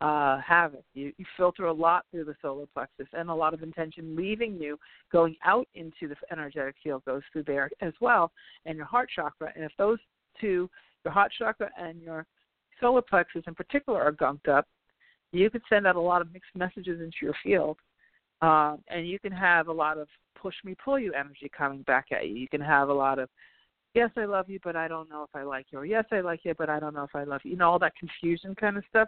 uh, 0.01 0.39
havoc. 0.39 0.84
You, 0.93 1.13
you 1.17 1.25
filter 1.38 1.65
a 1.65 1.73
lot 1.73 2.06
through 2.12 2.25
the 2.25 2.36
solar 2.41 2.65
plexus, 2.73 3.08
and 3.13 3.30
a 3.30 3.36
lot 3.36 3.54
of 3.54 3.62
intention 3.62 4.15
leaving 4.15 4.56
you, 4.56 4.77
going 5.12 5.36
out 5.45 5.67
into 5.75 6.08
the 6.08 6.15
energetic 6.32 6.75
field 6.84 7.04
goes 7.06 7.21
through 7.32 7.43
there 7.43 7.69
as 7.82 7.93
well, 8.01 8.32
and 8.65 8.77
your 8.77 8.88
heart 8.88 9.10
chakra. 9.15 9.51
And 9.56 9.63
if 9.63 9.71
those 9.77 9.99
two 10.39 10.69
your 11.04 11.14
heart 11.14 11.32
chakra 11.38 11.70
and 11.78 12.02
your 12.02 12.26
solar 12.80 13.02
plexus 13.02 13.44
in 13.48 13.56
particular 13.56 14.02
are 14.02 14.12
gunked 14.12 14.48
up, 14.48 14.68
you 15.32 15.50
can 15.50 15.62
send 15.70 15.88
out 15.88 15.96
a 15.96 16.02
lot 16.02 16.22
of 16.22 16.32
mixed 16.34 16.56
messages 16.56 17.00
into 17.00 17.18
your 17.22 17.36
field. 17.44 17.78
Uh, 18.42 18.76
and 18.90 19.08
you 19.08 19.20
can 19.20 19.32
have 19.32 19.68
a 19.68 19.72
lot 19.72 19.98
of 19.98 20.08
push 20.36 20.56
me, 20.64 20.76
pull 20.84 20.98
you 20.98 21.14
energy 21.14 21.50
coming 21.56 21.84
back 21.84 22.08
at 22.12 22.28
you. 22.28 22.36
You 22.36 22.48
can 22.48 22.62
have 22.62 22.90
a 22.90 22.94
lot 22.94 23.20
of, 23.20 23.30
yes, 23.94 24.10
I 24.18 24.26
love 24.26 24.50
you, 24.50 24.60
but 24.64 24.76
I 24.76 24.88
don't 24.88 25.10
know 25.10 25.24
if 25.24 25.30
I 25.36 25.44
like 25.44 25.68
you, 25.70 25.78
or 25.78 25.86
yes, 25.86 26.06
I 26.12 26.22
like 26.22 26.42
you, 26.44 26.56
but 26.58 26.70
I 26.70 26.80
don't 26.80 26.96
know 26.96 27.04
if 27.04 27.16
I 27.16 27.24
love 27.24 27.42
you. 27.44 27.52
You 27.52 27.58
know, 27.58 27.70
all 27.70 27.80
that 27.80 27.96
confusion 27.96 28.56
kind 28.56 28.78
of 28.78 28.84
stuff. 28.90 29.08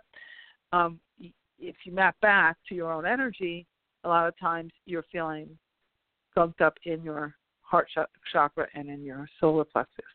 Um, 0.72 1.00
if 1.60 1.76
you 1.84 1.92
map 1.92 2.16
back 2.22 2.58
to 2.70 2.76
your 2.76 2.92
own 2.92 3.06
energy, 3.06 3.66
a 4.04 4.10
lot 4.10 4.28
of 4.28 4.38
times 4.40 4.72
you're 4.86 5.06
feeling 5.12 5.50
gunked 6.38 6.62
up 6.62 6.76
in 6.86 7.02
your 7.04 7.36
heart 7.62 7.88
chakra 8.32 8.68
and 8.76 8.90
in 8.90 9.04
your 9.04 9.28
solar 9.40 9.64
plexus 9.64 10.06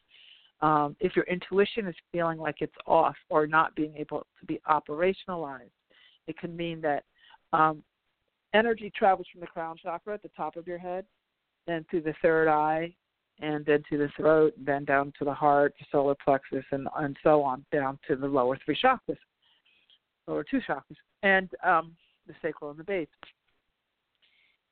um, 0.60 0.96
if 1.00 1.14
your 1.14 1.24
intuition 1.26 1.86
is 1.86 1.94
feeling 2.12 2.38
like 2.38 2.56
it's 2.60 2.74
off 2.86 3.16
or 3.28 3.46
not 3.46 3.74
being 3.74 3.94
able 3.96 4.26
to 4.40 4.46
be 4.46 4.60
operationalized, 4.68 5.70
it 6.26 6.36
can 6.38 6.56
mean 6.56 6.80
that 6.80 7.04
um, 7.52 7.82
energy 8.54 8.92
travels 8.94 9.26
from 9.30 9.40
the 9.40 9.46
crown 9.46 9.76
chakra 9.80 10.14
at 10.14 10.22
the 10.22 10.30
top 10.36 10.56
of 10.56 10.66
your 10.66 10.78
head, 10.78 11.04
then 11.66 11.84
through 11.90 12.02
the 12.02 12.14
third 12.22 12.48
eye, 12.48 12.92
and 13.40 13.64
then 13.66 13.82
to 13.88 13.98
the 13.98 14.08
throat, 14.16 14.52
then 14.58 14.84
down 14.84 15.12
to 15.18 15.24
the 15.24 15.32
heart, 15.32 15.74
the 15.78 15.86
solar 15.92 16.16
plexus, 16.24 16.64
and 16.72 16.88
and 16.96 17.16
so 17.22 17.42
on 17.42 17.64
down 17.72 17.98
to 18.08 18.16
the 18.16 18.26
lower 18.26 18.58
three 18.64 18.76
chakras, 18.82 19.16
lower 20.26 20.44
two 20.44 20.60
chakras, 20.68 20.96
and 21.22 21.48
um, 21.64 21.94
the 22.26 22.34
sacral 22.42 22.70
and 22.70 22.80
the 22.80 22.84
base. 22.84 23.08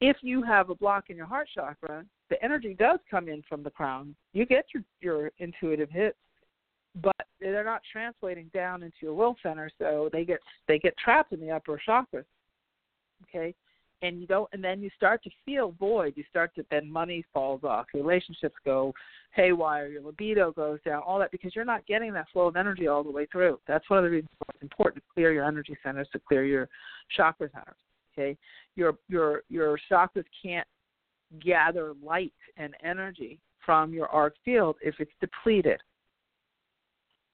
If 0.00 0.16
you 0.20 0.42
have 0.42 0.68
a 0.70 0.74
block 0.74 1.10
in 1.10 1.16
your 1.16 1.26
heart 1.26 1.48
chakra, 1.54 2.04
the 2.30 2.42
energy 2.42 2.74
does 2.74 2.98
come 3.10 3.28
in 3.28 3.42
from 3.48 3.62
the 3.62 3.70
crown. 3.70 4.14
You 4.32 4.46
get 4.46 4.66
your 4.74 4.82
your 5.00 5.30
intuitive 5.38 5.90
hits, 5.90 6.18
but 7.02 7.14
they're 7.40 7.64
not 7.64 7.82
translating 7.90 8.50
down 8.54 8.82
into 8.82 8.96
your 9.00 9.14
will 9.14 9.36
center, 9.42 9.70
so 9.78 10.08
they 10.12 10.24
get 10.24 10.40
they 10.68 10.78
get 10.78 10.96
trapped 10.96 11.32
in 11.32 11.40
the 11.40 11.50
upper 11.50 11.80
chakras. 11.86 12.24
Okay, 13.24 13.54
and 14.02 14.20
you 14.20 14.26
don't, 14.26 14.48
and 14.52 14.62
then 14.62 14.80
you 14.80 14.90
start 14.96 15.22
to 15.24 15.30
feel 15.44 15.74
void. 15.78 16.14
You 16.16 16.24
start 16.28 16.54
to 16.56 16.64
then 16.70 16.90
money 16.90 17.24
falls 17.32 17.64
off, 17.64 17.86
relationships 17.94 18.56
go 18.64 18.92
haywire, 19.34 19.88
your 19.88 20.02
libido 20.02 20.52
goes 20.52 20.78
down, 20.84 21.02
all 21.02 21.18
that 21.18 21.30
because 21.30 21.54
you're 21.54 21.64
not 21.64 21.86
getting 21.86 22.12
that 22.14 22.26
flow 22.32 22.46
of 22.46 22.56
energy 22.56 22.86
all 22.86 23.04
the 23.04 23.10
way 23.10 23.26
through. 23.30 23.58
That's 23.66 23.88
one 23.88 23.98
of 23.98 24.04
the 24.04 24.10
reasons 24.10 24.30
why 24.38 24.52
it's 24.54 24.62
important 24.62 24.96
to 25.02 25.14
clear 25.14 25.32
your 25.32 25.44
energy 25.44 25.76
centers, 25.82 26.08
to 26.12 26.18
clear 26.18 26.44
your 26.44 26.68
chakra 27.16 27.48
centers. 27.52 27.76
Okay, 28.12 28.36
your 28.76 28.96
your 29.08 29.42
your 29.48 29.78
chakras 29.90 30.24
can't 30.42 30.66
gather 31.44 31.94
light 32.02 32.32
and 32.56 32.74
energy 32.82 33.38
from 33.64 33.92
your 33.92 34.12
auric 34.14 34.34
field 34.44 34.76
if 34.80 34.94
it's 34.98 35.12
depleted. 35.20 35.80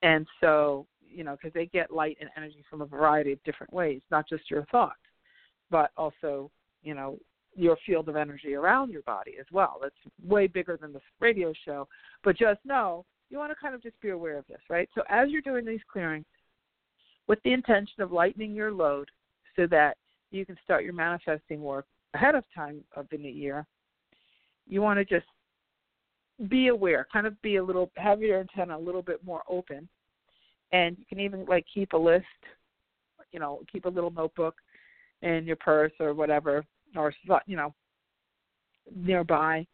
And 0.03 0.27
so, 0.41 0.87
you 1.09 1.25
know, 1.25 1.37
because 1.37 1.53
they 1.53 1.67
get 1.67 1.93
light 1.93 2.17
and 2.21 2.31
energy 2.37 2.65
from 2.69 2.81
a 2.81 2.87
variety 2.87 3.33
of 3.33 3.43
different 3.45 3.73
ways, 3.73 4.01
not 4.11 4.29
just 4.29 4.51
your 4.51 4.65
thoughts, 4.67 4.97
but 5.71 5.91
also, 5.97 6.51
you 6.83 6.95
know, 6.95 7.19
your 7.55 7.77
field 7.87 8.09
of 8.09 8.17
energy 8.17 8.55
around 8.55 8.91
your 8.91 9.03
body 9.03 9.35
as 9.39 9.47
well. 9.53 9.79
That's 9.81 9.95
way 10.25 10.47
bigger 10.47 10.79
than 10.81 10.93
this 10.93 11.03
radio 11.21 11.53
show. 11.65 11.87
But 12.25 12.39
just 12.39 12.61
know 12.65 13.05
you 13.31 13.39
want 13.39 13.51
to 13.51 13.57
kind 13.57 13.75
of 13.75 13.83
just 13.83 14.01
be 14.01 14.11
aware 14.11 14.39
of 14.39 14.47
this, 14.47 14.61
right? 14.69 14.89
So 14.95 15.03
as 15.09 15.31
you're 15.31 15.43
doing 15.43 15.65
these 15.65 15.81
clearings, 15.91 16.27
with 17.29 17.39
the 17.45 17.53
intention 17.53 18.03
of 18.03 18.13
lightening 18.13 18.55
your 18.55 18.73
load 18.73 19.09
so 19.57 19.67
that 19.69 19.97
you 20.31 20.45
can 20.45 20.57
start 20.65 20.85
your 20.85 20.93
manifesting 20.93 21.63
work 21.63 21.87
ahead 22.15 22.35
of 22.35 22.45
time 22.55 22.83
of 22.97 23.07
the 23.11 23.17
new 23.17 23.31
year, 23.31 23.67
you 24.68 24.83
want 24.83 24.98
to 24.98 25.05
just 25.05 25.27
be 26.48 26.68
aware, 26.68 27.07
kind 27.12 27.27
of 27.27 27.40
be 27.42 27.57
a 27.57 27.64
little, 27.64 27.90
have 27.96 28.20
your 28.20 28.40
antenna 28.40 28.77
a 28.77 28.79
little 28.79 29.03
bit 29.03 29.25
more 29.25 29.42
open. 29.48 29.88
And 30.72 30.96
you 30.98 31.05
can 31.07 31.20
even 31.20 31.44
like 31.44 31.66
keep 31.72 31.92
a 31.92 31.96
list, 31.96 32.25
you 33.31 33.40
know, 33.40 33.61
keep 33.70 33.85
a 33.85 33.90
little 33.90 34.11
notebook 34.11 34.57
in 35.20 35.44
your 35.44 35.57
purse 35.57 35.92
or 36.01 36.14
whatever, 36.14 36.64
or, 36.96 37.12
you 37.46 37.57
know, 37.57 37.75
nearby. 38.94 39.66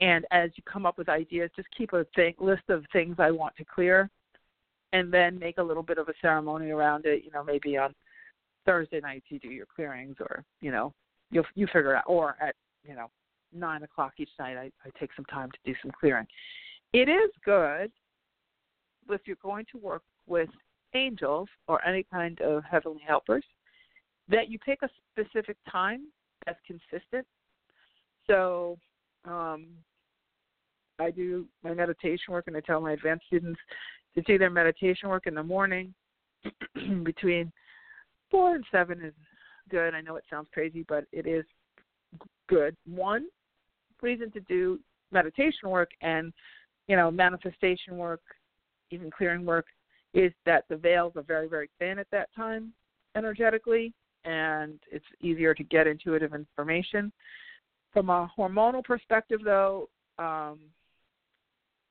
And 0.00 0.26
as 0.30 0.50
you 0.56 0.62
come 0.70 0.84
up 0.84 0.98
with 0.98 1.08
ideas, 1.08 1.50
just 1.54 1.68
keep 1.76 1.92
a 1.92 2.04
thing, 2.16 2.34
list 2.40 2.64
of 2.68 2.84
things 2.92 3.16
I 3.18 3.30
want 3.30 3.54
to 3.56 3.64
clear 3.64 4.10
and 4.92 5.12
then 5.12 5.38
make 5.38 5.58
a 5.58 5.62
little 5.62 5.82
bit 5.82 5.98
of 5.98 6.08
a 6.08 6.14
ceremony 6.20 6.70
around 6.70 7.06
it, 7.06 7.24
you 7.24 7.30
know, 7.30 7.42
maybe 7.42 7.76
on 7.76 7.94
Thursday 8.66 9.00
nights 9.00 9.26
you 9.28 9.38
do 9.38 9.48
your 9.48 9.66
clearings 9.74 10.16
or, 10.20 10.44
you 10.60 10.70
know, 10.70 10.92
you'll 11.30 11.46
you 11.54 11.66
figure 11.66 11.96
out 11.96 12.04
or 12.06 12.36
at, 12.40 12.54
you 12.86 12.94
know, 12.94 13.10
nine 13.54 13.82
o'clock 13.82 14.12
each 14.18 14.30
night, 14.38 14.56
I, 14.56 14.70
I 14.84 14.90
take 14.98 15.10
some 15.14 15.24
time 15.26 15.50
to 15.50 15.58
do 15.64 15.76
some 15.82 15.92
clearing. 15.98 16.26
It 16.92 17.08
is 17.08 17.30
good 17.44 17.90
if 19.10 19.22
you're 19.24 19.36
going 19.42 19.66
to 19.72 19.78
work 19.78 20.02
with 20.26 20.48
angels 20.94 21.48
or 21.68 21.84
any 21.86 22.04
kind 22.12 22.40
of 22.40 22.62
heavenly 22.64 23.02
helpers 23.06 23.44
that 24.28 24.50
you 24.50 24.58
pick 24.58 24.80
a 24.82 24.88
specific 25.12 25.56
time 25.70 26.06
that's 26.46 26.60
consistent. 26.66 27.26
So, 28.26 28.78
um, 29.24 29.66
I 30.98 31.10
do 31.10 31.46
my 31.64 31.74
meditation 31.74 32.32
work, 32.32 32.44
and 32.46 32.56
I 32.56 32.60
tell 32.60 32.80
my 32.80 32.92
advanced 32.92 33.26
students 33.26 33.60
to 34.14 34.22
do 34.22 34.38
their 34.38 34.50
meditation 34.50 35.08
work 35.08 35.26
in 35.26 35.34
the 35.34 35.42
morning 35.42 35.94
between 37.02 37.50
four 38.30 38.54
and 38.54 38.64
seven 38.70 39.02
is 39.02 39.14
good. 39.70 39.94
I 39.94 40.00
know 40.00 40.16
it 40.16 40.24
sounds 40.30 40.48
crazy, 40.52 40.84
but 40.88 41.04
it 41.12 41.26
is 41.26 41.44
good. 42.48 42.76
One, 42.86 43.26
reason 44.02 44.30
to 44.32 44.40
do 44.40 44.78
meditation 45.10 45.68
work 45.68 45.90
and 46.00 46.32
you 46.88 46.96
know 46.96 47.10
manifestation 47.10 47.96
work, 47.96 48.20
even 48.90 49.10
clearing 49.10 49.44
work, 49.44 49.66
is 50.14 50.32
that 50.46 50.64
the 50.68 50.76
veils 50.76 51.12
are 51.16 51.22
very 51.22 51.48
very 51.48 51.70
thin 51.78 51.98
at 51.98 52.10
that 52.10 52.28
time 52.34 52.72
energetically, 53.16 53.92
and 54.24 54.78
it's 54.90 55.04
easier 55.20 55.54
to 55.54 55.64
get 55.64 55.86
intuitive 55.86 56.34
information. 56.34 57.12
From 57.92 58.08
a 58.08 58.30
hormonal 58.38 58.82
perspective, 58.82 59.40
though, 59.44 59.88
um, 60.18 60.60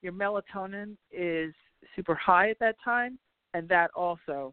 your 0.02 0.12
melatonin 0.12 0.96
is 1.12 1.54
super 1.94 2.14
high 2.14 2.50
at 2.50 2.58
that 2.58 2.76
time, 2.84 3.18
and 3.54 3.68
that 3.68 3.90
also 3.94 4.52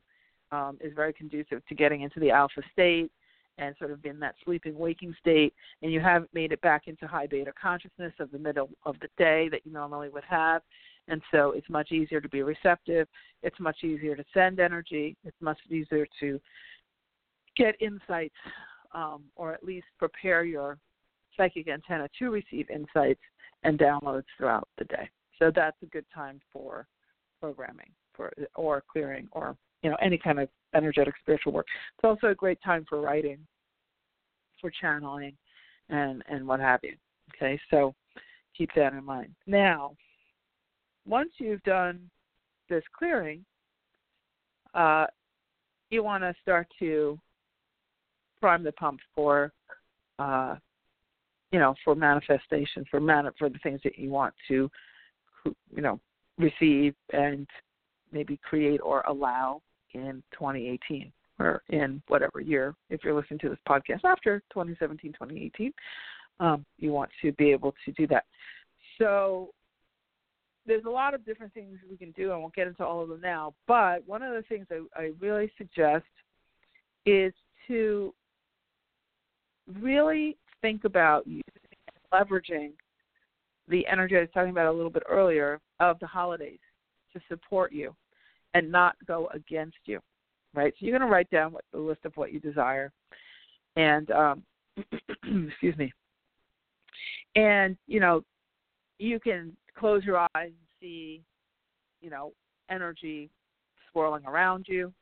um, 0.52 0.78
is 0.80 0.94
very 0.96 1.14
conducive 1.14 1.66
to 1.68 1.76
getting 1.76 2.02
into 2.02 2.20
the 2.20 2.32
alpha 2.32 2.62
state 2.72 3.12
and 3.60 3.76
sort 3.78 3.92
of 3.92 4.04
in 4.06 4.20
that 4.20 4.36
sleeping 4.44 4.78
waking 4.78 5.14
state 5.20 5.54
and 5.82 5.92
you 5.92 6.00
haven't 6.00 6.34
made 6.34 6.52
it 6.52 6.62
back 6.62 6.88
into 6.88 7.06
high 7.06 7.28
beta 7.28 7.52
consciousness 7.62 8.14
of 8.20 8.32
the 8.32 8.40
middle 8.40 8.70
of 8.86 8.96
the 9.02 9.10
day 9.18 9.50
that 9.50 9.62
you 9.66 9.72
normally 9.72 10.10
would 10.10 10.24
have. 10.24 10.62
And 11.08 11.22
so 11.32 11.52
it's 11.52 11.70
much 11.70 11.92
easier 11.92 12.22
to 12.22 12.30
be 12.30 12.42
receptive. 12.42 13.08
It's 13.44 13.60
much 13.60 13.84
easier 13.84 14.16
to 14.16 14.24
send 14.34 14.60
energy. 14.60 15.18
It's 15.26 15.42
much 15.42 15.60
easier 15.70 16.08
to 16.20 16.40
get 17.58 17.76
insights 17.82 18.36
um, 18.94 19.24
or 19.36 19.54
at 19.54 19.64
least 19.64 19.88
prepare 19.98 20.44
your 20.44 20.78
psychic 21.36 21.68
antenna 21.68 22.08
to 22.20 22.30
receive 22.30 22.70
insights 22.70 23.22
and 23.64 23.78
downloads 23.78 24.24
throughout 24.38 24.68
the 24.78 24.86
day. 24.86 25.10
So 25.38 25.52
that's 25.54 25.78
a 25.84 25.88
good 25.88 26.06
time 26.14 26.40
for 26.52 26.88
programming 27.40 27.92
for 28.14 28.32
or 28.56 28.84
clearing 28.92 29.28
or 29.32 29.56
you 29.84 29.90
know 29.90 29.98
any 30.02 30.18
kind 30.18 30.40
of 30.40 30.50
energetic 30.76 31.14
spiritual 31.22 31.54
work. 31.54 31.68
It's 31.98 32.04
also 32.04 32.28
a 32.28 32.36
great 32.36 32.60
time 32.64 32.86
for 32.88 33.02
writing, 33.02 33.40
for 34.62 34.72
channeling, 34.72 35.34
and 35.90 36.24
and 36.30 36.48
what 36.48 36.60
have 36.60 36.80
you. 36.84 36.96
Okay, 37.36 37.60
so 37.70 37.94
keep 38.58 38.70
that 38.76 38.94
in 38.94 39.04
mind. 39.04 39.34
Now, 39.48 39.96
once 41.08 41.32
you've 41.38 41.64
done 41.64 42.10
this 42.70 42.84
clearing, 42.98 43.46
uh, 44.74 45.06
you 45.90 46.04
want 46.04 46.24
to 46.24 46.34
start 46.42 46.68
to 46.80 47.18
prime 48.42 48.64
the 48.64 48.72
pump 48.74 49.00
for 49.16 49.52
uh, 50.20 50.56
you 51.52 51.60
know, 51.60 51.74
for 51.84 51.96
manifestation, 51.96 52.86
for 52.90 53.00
man, 53.00 53.28
for 53.38 53.50
the 53.50 53.58
things 53.60 53.82
that 53.84 53.98
you 53.98 54.10
want 54.10 54.34
to, 54.48 54.70
you 55.46 55.82
know, 55.82 56.00
receive 56.38 56.94
and 57.12 57.48
maybe 58.12 58.40
create 58.44 58.80
or 58.84 59.02
allow 59.08 59.62
in 59.94 60.24
2018 60.34 61.12
or 61.40 61.64
in 61.70 62.02
whatever 62.08 62.42
year. 62.42 62.76
If 62.90 63.04
you're 63.04 63.14
listening 63.14 63.40
to 63.40 63.50
this 63.50 63.60
podcast 63.68 64.04
after 64.04 64.42
2017, 64.52 65.14
2018, 65.14 65.74
um, 66.40 66.66
you 66.78 66.92
want 66.92 67.10
to 67.22 67.32
be 67.34 67.52
able 67.52 67.74
to 67.86 67.92
do 67.94 68.08
that. 68.08 68.26
So 68.98 69.50
there's 70.66 70.86
a 70.86 70.90
lot 70.90 71.14
of 71.14 71.26
different 71.26 71.54
things 71.54 71.80
we 71.90 71.98
can 71.98 72.12
do. 72.12 72.32
I 72.32 72.38
won't 72.38 72.54
get 72.54 72.68
into 72.68 72.86
all 72.86 73.02
of 73.02 73.10
them 73.10 73.22
now, 73.22 73.54
but 73.68 74.06
one 74.06 74.22
of 74.22 74.34
the 74.34 74.44
things 74.44 74.68
I, 74.70 74.82
I 74.96 75.12
really 75.20 75.52
suggest 75.58 76.06
is 77.06 77.34
to 77.68 78.14
really 79.82 80.38
think 80.62 80.84
about 80.84 81.26
using 81.26 81.44
and 81.88 82.28
leveraging 82.28 82.72
the 83.68 83.88
energy 83.88 84.18
I 84.18 84.22
was 84.22 84.30
talking 84.34 84.52
about 84.52 84.68
a 84.68 84.72
little 84.72 84.90
bit 84.90 85.04
earlier 85.08 85.60
of 85.80 86.00
the 86.00 86.08
holidays 86.08 86.60
to 87.14 87.22
support 87.30 87.72
you 87.72 87.96
and 88.54 88.72
not 88.72 88.96
go 89.06 89.30
against 89.34 89.78
you. 89.86 90.00
Right? 90.54 90.74
So 90.80 90.86
you're 90.86 90.98
going 90.98 91.08
to 91.08 91.14
write 91.14 91.30
down 91.30 91.52
what, 91.52 91.64
the 91.72 91.80
list 91.80 92.02
of 92.06 92.18
what 92.18 92.34
you 92.34 92.40
desire, 92.40 92.92
and 93.76 94.10
um, 94.12 94.44
excuse 95.48 95.78
me, 95.78 95.92
and 97.36 97.78
you 97.86 98.00
know 98.00 98.24
you 98.98 99.20
can 99.20 99.56
close 99.78 100.04
your 100.04 100.18
eyes 100.18 100.28
and 100.36 100.54
see, 100.80 101.22
you 102.02 102.10
know, 102.10 102.34
energy 102.70 103.30
swirling 103.92 104.26
around 104.26 104.66
you. 104.68 104.94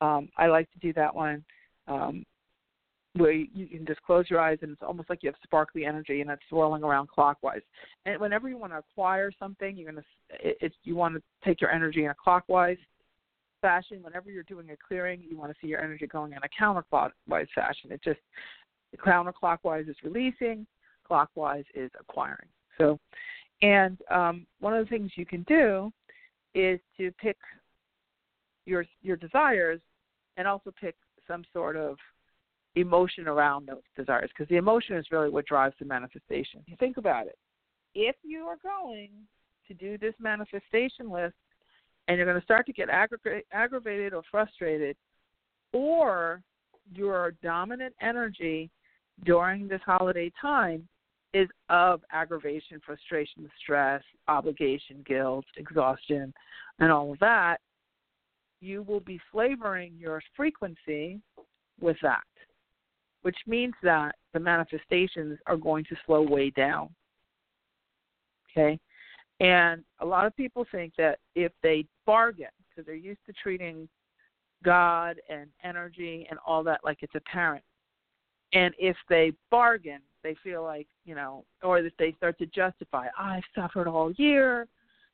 Um, 0.00 0.28
I 0.36 0.46
like 0.46 0.70
to 0.72 0.78
do 0.78 0.92
that 0.94 1.14
one. 1.14 1.44
Um, 1.86 2.24
where 3.18 3.32
you, 3.32 3.66
can 3.66 3.86
just 3.86 4.02
close 4.02 4.26
your 4.28 4.40
eyes 4.40 4.58
and 4.62 4.72
it's 4.72 4.82
almost 4.82 5.10
like 5.10 5.22
you 5.22 5.28
have 5.28 5.36
sparkly 5.42 5.84
energy 5.84 6.20
and 6.20 6.30
it's 6.30 6.42
swirling 6.48 6.82
around 6.82 7.08
clockwise. 7.08 7.60
And 8.06 8.20
whenever 8.20 8.48
you 8.48 8.58
want 8.58 8.72
to 8.72 8.78
acquire 8.78 9.30
something, 9.38 9.76
you're 9.76 9.90
gonna 9.90 10.04
it, 10.30 10.56
it, 10.60 10.72
you 10.84 10.94
want 10.94 11.14
to 11.14 11.22
take 11.44 11.60
your 11.60 11.70
energy 11.70 12.04
in 12.04 12.10
a 12.10 12.14
clockwise 12.14 12.78
fashion. 13.60 14.02
Whenever 14.02 14.30
you're 14.30 14.44
doing 14.44 14.70
a 14.70 14.76
clearing, 14.76 15.22
you 15.28 15.36
want 15.36 15.50
to 15.50 15.56
see 15.60 15.68
your 15.68 15.82
energy 15.82 16.06
going 16.06 16.32
in 16.32 16.38
a 16.38 16.62
counterclockwise 16.62 17.48
fashion. 17.54 17.92
It 17.92 18.02
just 18.02 18.20
counterclockwise 19.04 19.88
is 19.88 19.96
releasing, 20.02 20.66
clockwise 21.06 21.64
is 21.74 21.90
acquiring. 21.98 22.48
So, 22.78 22.98
and 23.62 23.98
um, 24.10 24.46
one 24.60 24.74
of 24.74 24.84
the 24.84 24.88
things 24.88 25.10
you 25.16 25.26
can 25.26 25.42
do 25.42 25.92
is 26.54 26.80
to 26.96 27.10
pick 27.20 27.36
your 28.66 28.84
your 29.02 29.16
desires 29.16 29.80
and 30.36 30.46
also 30.46 30.72
pick 30.80 30.94
some 31.26 31.44
sort 31.52 31.76
of 31.76 31.96
emotion 32.80 33.28
around 33.28 33.66
those 33.66 33.82
desires 33.96 34.30
because 34.32 34.48
the 34.48 34.56
emotion 34.56 34.96
is 34.96 35.06
really 35.10 35.30
what 35.30 35.46
drives 35.46 35.74
the 35.78 35.84
manifestation. 35.84 36.62
Think 36.78 36.96
about 36.96 37.26
it. 37.26 37.38
If 37.94 38.16
you 38.22 38.44
are 38.44 38.58
going 38.62 39.10
to 39.66 39.74
do 39.74 39.98
this 39.98 40.14
manifestation 40.20 41.10
list 41.10 41.34
and 42.06 42.16
you're 42.16 42.26
going 42.26 42.38
to 42.38 42.44
start 42.44 42.66
to 42.66 42.72
get 42.72 42.88
aggra- 42.88 43.42
aggravated 43.52 44.14
or 44.14 44.22
frustrated, 44.30 44.96
or 45.72 46.42
your 46.94 47.32
dominant 47.42 47.94
energy 48.00 48.70
during 49.24 49.68
this 49.68 49.80
holiday 49.84 50.32
time 50.40 50.88
is 51.34 51.48
of 51.68 52.00
aggravation, 52.10 52.80
frustration, 52.84 53.50
stress, 53.62 54.02
obligation, 54.28 55.04
guilt, 55.06 55.44
exhaustion, 55.56 56.32
and 56.78 56.90
all 56.90 57.12
of 57.12 57.18
that, 57.18 57.58
you 58.60 58.82
will 58.82 59.00
be 59.00 59.20
flavoring 59.30 59.92
your 59.98 60.22
frequency 60.34 61.20
with 61.80 61.96
that 62.02 62.22
which 63.22 63.36
means 63.46 63.74
that 63.82 64.14
the 64.32 64.40
manifestations 64.40 65.38
are 65.46 65.56
going 65.56 65.84
to 65.84 65.96
slow 66.06 66.22
way 66.22 66.50
down. 66.50 66.88
Okay? 68.50 68.78
And 69.40 69.84
a 70.00 70.06
lot 70.06 70.26
of 70.26 70.36
people 70.36 70.66
think 70.70 70.92
that 70.98 71.18
if 71.34 71.52
they 71.62 71.84
bargain, 72.06 72.48
because 72.68 72.86
they're 72.86 72.94
used 72.94 73.20
to 73.26 73.32
treating 73.32 73.88
God 74.64 75.20
and 75.28 75.48
energy 75.62 76.26
and 76.30 76.38
all 76.44 76.64
that 76.64 76.80
like 76.84 76.98
it's 77.02 77.14
a 77.14 77.20
parent, 77.20 77.62
and 78.52 78.74
if 78.78 78.96
they 79.08 79.32
bargain, 79.50 80.00
they 80.24 80.34
feel 80.42 80.62
like, 80.62 80.88
you 81.04 81.14
know, 81.14 81.44
or 81.62 81.82
that 81.82 81.92
they 81.98 82.12
start 82.12 82.38
to 82.38 82.46
justify, 82.46 83.06
I've 83.18 83.44
suffered 83.54 83.86
all 83.86 84.10
year, 84.12 84.66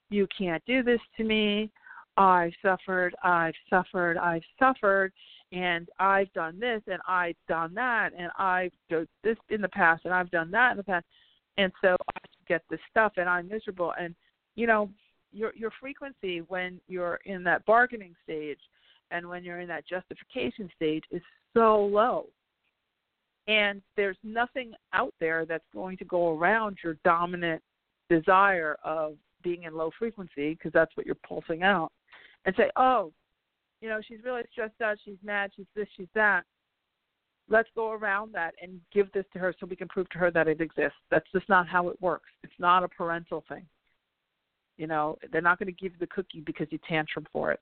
you 0.09 0.27
can't 0.37 0.65
do 0.67 0.83
this 0.83 1.01
to 1.17 1.25
me, 1.25 1.71
I've 2.17 2.53
suffered, 2.63 3.15
I've 3.23 3.55
suffered, 3.69 4.17
I've 4.17 4.43
suffered, 4.59 5.13
and 5.53 5.89
I've 5.99 6.33
done 6.33 6.59
this 6.59 6.83
and 6.87 7.01
I've 7.07 7.37
done 7.49 7.75
that 7.75 8.11
and 8.19 8.31
I've 8.39 8.73
done 8.91 9.07
this 9.23 9.37
in 9.51 9.61
the 9.61 9.69
past 9.69 10.05
and 10.05 10.13
I've 10.13 10.31
done 10.31 10.51
that 10.51 10.73
in 10.73 10.77
the 10.79 10.83
past 10.83 11.07
and 11.57 11.73
so 11.81 11.97
I 12.15 12.19
get 12.49 12.63
this 12.71 12.81
stuff 12.91 13.13
and 13.17 13.29
I'm 13.29 13.49
miserable 13.49 13.93
and 13.99 14.15
you 14.57 14.67
know 14.67 14.91
your 15.33 15.53
your 15.55 15.71
frequency 15.81 16.41
when 16.49 16.81
you're 16.89 17.21
in 17.25 17.45
that 17.45 17.65
bargaining 17.67 18.15
stage 18.25 18.59
and 19.11 19.29
when 19.29 19.45
you're 19.45 19.61
in 19.61 19.69
that 19.69 19.87
justification 19.87 20.69
stage 20.75 21.05
is 21.11 21.23
so 21.53 21.85
low. 21.85 22.27
And 23.47 23.83
there's 23.97 24.17
nothing 24.25 24.73
out 24.95 25.13
there 25.21 25.45
that's 25.45 25.65
going 25.73 25.99
to 25.99 26.05
go 26.05 26.37
around 26.37 26.79
your 26.83 26.97
dominant 27.05 27.63
desire 28.09 28.77
of 28.83 29.17
being 29.43 29.65
in 29.65 29.77
low 29.77 29.91
frequency 29.99 30.55
because 30.55 30.73
that's 30.73 30.97
what 30.97 31.05
you're 31.05 31.15
pulsing 31.17 31.63
out 31.63 31.93
and 32.45 32.55
say 32.57 32.71
oh 32.77 33.13
you 33.85 33.91
know, 33.91 34.01
she's 34.09 34.25
really 34.25 34.41
stressed 34.51 34.81
out, 34.81 34.97
she's 35.05 35.19
mad, 35.23 35.51
she's 35.55 35.67
this, 35.77 35.87
she's 35.95 36.09
that. 36.15 36.45
Let's 37.51 37.69
go 37.75 37.93
around 37.93 38.33
that 38.33 38.55
and 38.63 38.81
give 38.95 39.13
this 39.13 39.27
to 39.35 39.39
her 39.39 39.55
so 39.61 39.67
we 39.67 39.77
can 39.77 39.89
prove 39.89 40.09
to 40.09 40.19
her 40.19 40.31
that 40.31 40.49
it 40.49 40.63
exists. 40.63 40.97
That's 41.11 41.31
just 41.35 41.47
not 41.51 41.69
how 41.69 41.91
it 41.91 42.01
works. 42.01 42.31
It's 42.43 42.55
not 42.59 42.83
a 42.83 42.89
parental 42.89 43.45
thing. 43.47 43.67
You 44.79 44.87
know, 44.87 45.19
they're 45.31 45.43
not 45.43 45.59
going 45.59 45.67
to 45.67 45.73
give 45.73 45.93
you 45.93 45.99
the 46.01 46.07
cookie 46.07 46.41
because 46.41 46.67
you 46.71 46.79
tantrum 46.89 47.27
for 47.31 47.53
it. 47.53 47.61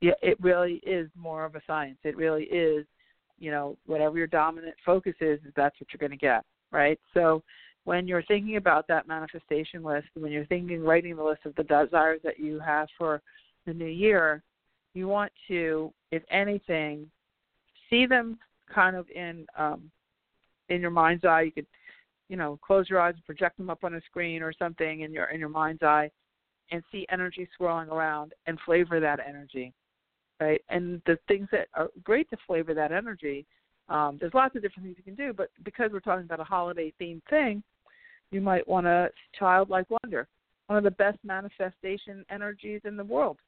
Yeah, 0.00 0.14
it 0.20 0.36
really 0.40 0.80
is 0.84 1.08
more 1.14 1.44
of 1.44 1.54
a 1.54 1.60
science. 1.64 1.98
It 2.02 2.16
really 2.16 2.44
is, 2.44 2.84
you 3.38 3.52
know, 3.52 3.76
whatever 3.86 4.18
your 4.18 4.26
dominant 4.26 4.74
focus 4.84 5.14
is, 5.20 5.38
that's 5.54 5.80
what 5.80 5.86
you're 5.92 6.08
going 6.08 6.10
to 6.10 6.16
get, 6.16 6.42
right? 6.72 6.98
So 7.14 7.44
when 7.84 8.08
you're 8.08 8.24
thinking 8.24 8.56
about 8.56 8.88
that 8.88 9.06
manifestation 9.06 9.84
list, 9.84 10.08
when 10.14 10.32
you're 10.32 10.46
thinking 10.46 10.82
writing 10.82 11.14
the 11.14 11.22
list 11.22 11.42
of 11.44 11.54
the 11.54 11.62
desires 11.62 12.20
that 12.24 12.40
you 12.40 12.58
have 12.58 12.88
for 12.98 13.22
the 13.70 13.84
new 13.84 13.90
year, 13.90 14.42
you 14.94 15.06
want 15.06 15.30
to, 15.46 15.92
if 16.10 16.22
anything, 16.30 17.08
see 17.88 18.04
them 18.04 18.36
kind 18.72 18.96
of 18.96 19.08
in 19.10 19.46
um, 19.56 19.90
in 20.68 20.80
your 20.80 20.90
mind's 20.90 21.24
eye. 21.24 21.42
You 21.42 21.52
could, 21.52 21.66
you 22.28 22.36
know, 22.36 22.58
close 22.64 22.90
your 22.90 23.00
eyes 23.00 23.14
and 23.14 23.24
project 23.24 23.58
them 23.58 23.70
up 23.70 23.84
on 23.84 23.94
a 23.94 24.00
screen 24.02 24.42
or 24.42 24.52
something 24.52 25.02
in 25.02 25.12
your 25.12 25.26
in 25.26 25.38
your 25.38 25.48
mind's 25.48 25.82
eye, 25.82 26.10
and 26.72 26.82
see 26.90 27.06
energy 27.10 27.48
swirling 27.56 27.90
around 27.90 28.32
and 28.46 28.58
flavor 28.66 28.98
that 28.98 29.20
energy, 29.26 29.72
right? 30.40 30.60
And 30.68 31.00
the 31.06 31.16
things 31.28 31.48
that 31.52 31.68
are 31.74 31.88
great 32.02 32.28
to 32.30 32.36
flavor 32.46 32.74
that 32.74 32.90
energy, 32.90 33.46
um, 33.88 34.18
there's 34.20 34.34
lots 34.34 34.56
of 34.56 34.62
different 34.62 34.86
things 34.86 34.96
you 34.98 35.04
can 35.04 35.14
do, 35.14 35.32
but 35.32 35.50
because 35.64 35.90
we're 35.92 36.00
talking 36.00 36.24
about 36.24 36.40
a 36.40 36.44
holiday 36.44 36.92
themed 37.00 37.22
thing, 37.30 37.62
you 38.32 38.40
might 38.40 38.66
want 38.66 38.86
a 38.88 39.10
childlike 39.38 39.86
wonder, 40.02 40.26
one 40.66 40.76
of 40.76 40.82
the 40.82 40.90
best 40.90 41.18
manifestation 41.22 42.24
energies 42.30 42.80
in 42.84 42.96
the 42.96 43.04
world 43.04 43.38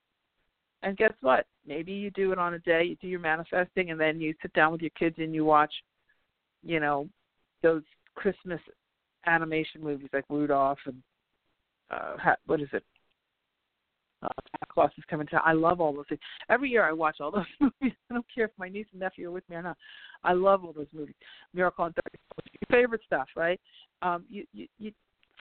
and 0.83 0.97
guess 0.97 1.13
what? 1.21 1.47
Maybe 1.67 1.93
you 1.93 2.11
do 2.11 2.33
it 2.33 2.39
on 2.39 2.55
a 2.55 2.59
day, 2.61 2.85
you 2.85 2.97
do 2.97 3.09
your 3.09 3.21
manifesting, 3.21 3.91
and 3.91 4.01
then 4.01 4.21
you 4.21 4.35
sit 4.43 4.53
down 4.53 4.73
with 4.73 4.81
your 4.81 4.91
kids 4.99 5.17
and 5.19 5.35
you 5.35 5.45
watch, 5.45 5.73
you 6.63 6.81
know, 6.81 7.09
those 7.63 7.83
Christmas 8.15 8.61
animation 9.27 9.83
movies 9.83 10.09
like 10.13 10.25
Rudolph 10.29 10.79
and 10.87 11.03
uh, 11.91 12.35
what 12.47 12.61
is 12.61 12.69
it? 12.73 12.85
Uh, 14.23 14.29
Claus 14.69 14.91
is 14.97 15.05
coming 15.11 15.27
to. 15.29 15.37
I 15.45 15.53
love 15.53 15.81
all 15.81 15.93
those 15.93 16.07
things. 16.09 16.21
Every 16.49 16.71
year 16.71 16.85
I 16.85 16.93
watch 16.93 17.17
all 17.21 17.31
those 17.31 17.45
movies. 17.61 17.97
I 18.11 18.15
don't 18.15 18.27
care 18.35 18.47
if 18.47 18.53
my 18.57 18.69
niece 18.69 18.87
and 18.93 19.01
nephew 19.01 19.29
are 19.29 19.33
with 19.33 19.49
me 19.51 19.57
or 19.57 19.63
not. 19.63 19.77
I 20.23 20.33
love 20.33 20.65
all 20.65 20.73
those 20.73 20.87
movies. 20.93 21.17
Miracle 21.53 21.85
on 21.85 21.93
30th 21.93 22.47
Your 22.71 22.81
favorite 22.81 23.03
stuff, 23.05 23.29
right? 23.37 23.61
Um, 24.01 24.25
you, 24.29 24.45
you 24.53 24.69
you 24.79 24.93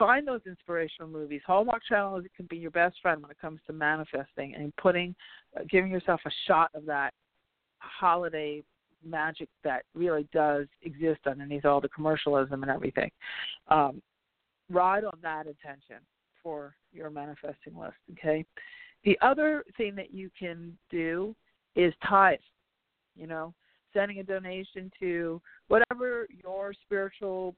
find 0.01 0.27
those 0.27 0.41
inspirational 0.47 1.07
movies. 1.07 1.41
Hallmark 1.45 1.83
Channel 1.87 2.23
can 2.35 2.47
be 2.47 2.57
your 2.57 2.71
best 2.71 2.95
friend 3.03 3.21
when 3.21 3.29
it 3.29 3.39
comes 3.39 3.59
to 3.67 3.73
manifesting 3.73 4.55
and 4.55 4.75
putting, 4.77 5.13
uh, 5.55 5.61
giving 5.69 5.91
yourself 5.91 6.19
a 6.25 6.31
shot 6.47 6.71
of 6.73 6.87
that 6.87 7.13
holiday 7.77 8.63
magic 9.05 9.47
that 9.63 9.83
really 9.93 10.27
does 10.33 10.65
exist 10.81 11.19
underneath 11.27 11.65
all 11.65 11.79
the 11.79 11.89
commercialism 11.89 12.63
and 12.63 12.71
everything. 12.71 13.11
Um, 13.67 14.01
ride 14.71 15.03
on 15.03 15.19
that 15.21 15.45
intention 15.45 15.97
for 16.41 16.75
your 16.91 17.11
manifesting 17.11 17.77
list. 17.77 17.93
Okay. 18.13 18.43
The 19.03 19.19
other 19.21 19.63
thing 19.77 19.93
that 19.95 20.11
you 20.11 20.31
can 20.37 20.75
do 20.89 21.35
is 21.75 21.93
tithe. 22.07 22.39
You 23.15 23.27
know, 23.27 23.53
sending 23.93 24.17
a 24.17 24.23
donation 24.23 24.91
to 24.99 25.39
whatever 25.67 26.27
your 26.43 26.73
spiritual 26.85 27.55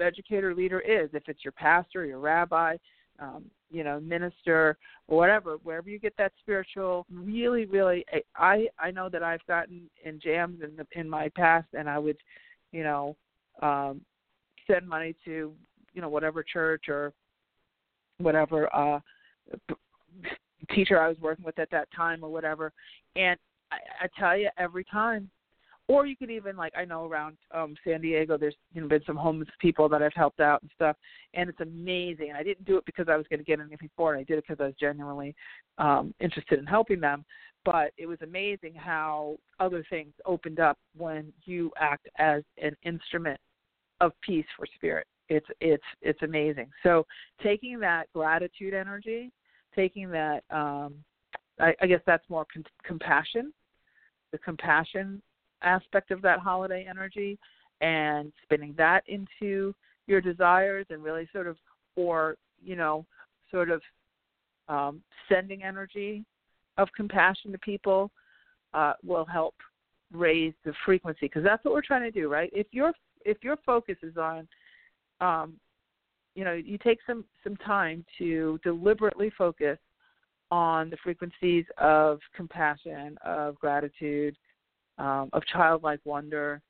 educator 0.00 0.54
leader 0.54 0.80
is, 0.80 1.10
if 1.12 1.24
it's 1.28 1.44
your 1.44 1.52
pastor, 1.52 2.04
your 2.04 2.18
rabbi, 2.18 2.76
um, 3.18 3.44
you 3.70 3.84
know, 3.84 4.00
minister, 4.00 4.78
or 5.08 5.18
whatever, 5.18 5.56
wherever 5.62 5.88
you 5.88 5.98
get 5.98 6.16
that 6.16 6.32
spiritual, 6.40 7.06
really, 7.12 7.66
really, 7.66 8.04
I 8.36 8.66
I 8.78 8.90
know 8.90 9.08
that 9.08 9.22
I've 9.22 9.44
gotten 9.46 9.88
in 10.04 10.18
jams 10.20 10.60
in 10.62 10.76
the, 10.76 10.86
in 10.98 11.08
my 11.08 11.28
past, 11.36 11.68
and 11.74 11.88
I 11.88 11.98
would, 11.98 12.16
you 12.72 12.82
know, 12.82 13.16
um, 13.62 14.00
send 14.66 14.88
money 14.88 15.14
to 15.24 15.52
you 15.92 16.00
know 16.00 16.08
whatever 16.08 16.42
church 16.42 16.84
or 16.88 17.12
whatever 18.18 18.74
uh 18.74 19.00
teacher 20.74 21.00
I 21.00 21.08
was 21.08 21.16
working 21.20 21.44
with 21.44 21.58
at 21.58 21.70
that 21.70 21.88
time 21.94 22.22
or 22.22 22.30
whatever. 22.30 22.72
And 23.16 23.38
I, 23.72 23.76
I 24.02 24.08
tell 24.18 24.36
you, 24.36 24.48
every 24.58 24.84
time 24.84 25.30
or 25.90 26.06
you 26.06 26.16
could 26.16 26.30
even 26.30 26.56
like 26.56 26.72
I 26.76 26.84
know 26.84 27.04
around 27.04 27.36
um 27.52 27.74
San 27.82 28.00
Diego 28.00 28.38
there's 28.38 28.54
you 28.72 28.80
know 28.80 28.86
been 28.86 29.02
some 29.04 29.16
homeless 29.16 29.48
people 29.58 29.88
that 29.88 30.02
I've 30.02 30.14
helped 30.14 30.38
out 30.38 30.62
and 30.62 30.70
stuff 30.72 30.96
and 31.34 31.50
it's 31.50 31.58
amazing. 31.60 32.28
And 32.28 32.38
I 32.38 32.44
didn't 32.44 32.64
do 32.64 32.76
it 32.76 32.86
because 32.86 33.08
I 33.08 33.16
was 33.16 33.26
going 33.28 33.40
to 33.40 33.44
get 33.44 33.58
anything 33.58 33.90
for 33.96 34.14
it. 34.14 34.20
I 34.20 34.22
did 34.22 34.38
it 34.38 34.44
because 34.46 34.62
I 34.62 34.66
was 34.66 34.74
genuinely 34.78 35.34
um 35.78 36.14
interested 36.20 36.60
in 36.60 36.66
helping 36.66 37.00
them. 37.00 37.24
But 37.64 37.90
it 37.98 38.06
was 38.06 38.18
amazing 38.22 38.72
how 38.74 39.36
other 39.58 39.84
things 39.90 40.12
opened 40.24 40.60
up 40.60 40.78
when 40.96 41.32
you 41.44 41.72
act 41.76 42.08
as 42.18 42.44
an 42.62 42.76
instrument 42.84 43.40
of 44.00 44.12
peace 44.22 44.46
for 44.56 44.66
spirit. 44.76 45.08
It's 45.28 45.46
it's 45.60 45.82
it's 46.02 46.22
amazing. 46.22 46.68
So 46.84 47.04
taking 47.42 47.80
that 47.80 48.06
gratitude 48.14 48.74
energy, 48.74 49.32
taking 49.74 50.08
that 50.10 50.44
um 50.50 50.94
I, 51.58 51.74
I 51.82 51.88
guess 51.88 52.00
that's 52.06 52.30
more 52.30 52.46
con- 52.54 52.64
compassion 52.84 53.52
the 54.32 54.38
compassion 54.38 55.20
aspect 55.62 56.10
of 56.10 56.22
that 56.22 56.40
holiday 56.40 56.86
energy 56.88 57.38
and 57.80 58.32
spinning 58.42 58.74
that 58.76 59.02
into 59.08 59.74
your 60.06 60.20
desires 60.20 60.86
and 60.90 61.02
really 61.02 61.28
sort 61.32 61.46
of 61.46 61.56
or 61.96 62.36
you 62.62 62.76
know 62.76 63.04
sort 63.50 63.70
of 63.70 63.80
um, 64.68 65.02
sending 65.28 65.62
energy 65.62 66.24
of 66.78 66.88
compassion 66.96 67.52
to 67.52 67.58
people 67.58 68.10
uh, 68.74 68.92
will 69.04 69.24
help 69.24 69.54
raise 70.12 70.54
the 70.64 70.72
frequency. 70.84 71.20
Because 71.22 71.44
that's 71.44 71.64
what 71.64 71.74
we're 71.74 71.82
trying 71.82 72.02
to 72.02 72.10
do 72.10 72.28
right? 72.28 72.50
If 72.52 72.66
your 72.72 72.92
if 73.24 73.38
your 73.42 73.56
focus 73.64 73.96
is 74.02 74.16
on 74.16 74.48
um, 75.20 75.54
you 76.34 76.44
know 76.44 76.52
you 76.54 76.78
take 76.78 76.98
some 77.06 77.24
some 77.44 77.56
time 77.56 78.04
to 78.18 78.58
deliberately 78.62 79.30
focus 79.36 79.78
on 80.50 80.90
the 80.90 80.96
frequencies 81.02 81.64
of 81.78 82.18
compassion 82.34 83.16
of 83.24 83.58
gratitude 83.58 84.36
um, 85.00 85.30
of 85.32 85.42
childlike 85.46 86.00
wonder. 86.04 86.60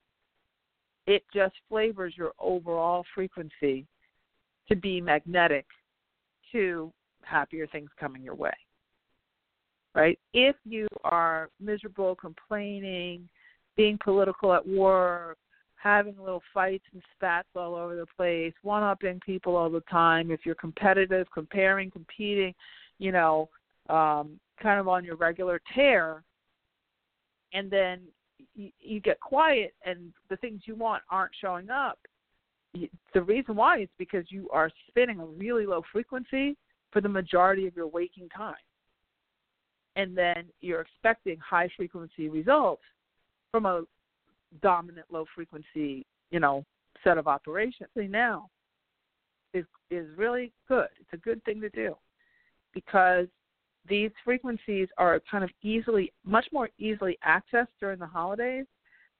It 1.07 1.25
just 1.35 1.55
flavors 1.69 2.15
your 2.17 2.33
overall 2.39 3.05
frequency 3.15 3.87
to 4.69 4.77
be 4.77 5.01
magnetic 5.01 5.67
to 6.53 6.93
happier 7.23 7.67
things 7.67 7.91
coming 7.99 8.23
your 8.23 8.37
way. 8.37 8.53
Right? 9.95 10.19
If 10.33 10.55
you 10.65 10.87
are 11.03 11.51
miserable, 11.61 12.15
complaining, 12.15 13.29
being 13.77 13.99
political 14.03 14.55
at 14.55 14.67
work, 14.67 15.37
having 15.75 16.15
little 16.17 16.43
fights 16.55 16.85
and 16.93 17.03
spats 17.17 17.49
all 17.57 17.75
over 17.75 17.97
the 17.97 18.07
place, 18.17 18.53
one 18.63 18.85
upping 18.85 19.19
people 19.27 19.57
all 19.57 19.71
the 19.71 19.83
time, 19.91 20.31
if 20.31 20.41
you're 20.45 20.55
competitive, 20.55 21.27
comparing, 21.35 21.91
competing, 21.91 22.55
you 22.99 23.11
know, 23.11 23.49
um, 23.89 24.39
kind 24.63 24.79
of 24.79 24.87
on 24.87 25.05
your 25.05 25.17
regular 25.17 25.61
tear, 25.75 26.23
and 27.53 27.69
then 27.69 28.01
you, 28.55 28.71
you 28.79 29.01
get 29.01 29.21
quiet 29.21 29.75
and 29.85 30.13
the 30.29 30.37
things 30.37 30.63
you 30.65 30.75
want 30.75 31.03
aren't 31.11 31.33
showing 31.41 31.71
up, 31.71 31.99
the 33.15 33.23
reason 33.23 33.57
why 33.57 33.81
is 33.81 33.89
because 33.99 34.25
you 34.29 34.49
are 34.51 34.71
spinning 34.89 35.21
a 35.21 35.27
really 35.27 35.67
low 35.67 35.83
frequency 35.93 36.57
for 36.93 37.01
the 37.01 37.09
majority 37.09 37.67
of 37.67 37.75
your 37.75 37.89
waking 37.89 38.29
time. 38.29 38.55
And 39.97 40.17
then 40.17 40.45
you're 40.61 40.81
expecting 40.81 41.37
high 41.39 41.69
frequency 41.77 42.29
results 42.29 42.83
from 43.51 43.67
a 43.67 43.83
dominant 44.63 45.07
low 45.11 45.25
frequency, 45.35 46.07
you 46.31 46.41
know, 46.41 46.65
set 47.03 47.19
of 47.19 47.27
operations. 47.27 47.89
See 47.97 48.07
Now 48.07 48.49
is 49.53 49.65
is 49.91 50.07
really 50.17 50.53
good. 50.69 50.89
It's 51.01 51.13
a 51.13 51.17
good 51.17 51.43
thing 51.45 51.61
to 51.61 51.71
do 51.71 51.97
because 52.73 53.27
these 53.89 54.11
frequencies 54.25 54.89
are 54.99 55.21
kind 55.31 55.45
of 55.45 55.51
easily, 55.63 56.13
much 56.25 56.47
more 56.53 56.69
easily 56.79 57.19
accessed 57.27 57.69
during 57.81 57.99
the 57.99 58.07
holidays. 58.07 58.67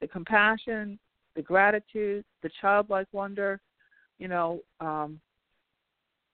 The 0.01 0.09
compassion, 0.09 0.99
the 1.37 1.43
gratitude, 1.43 2.25
the 2.43 2.51
childlike 2.61 3.09
wonder, 3.13 3.61
you 4.19 4.29
know, 4.29 4.61
um, 4.81 5.21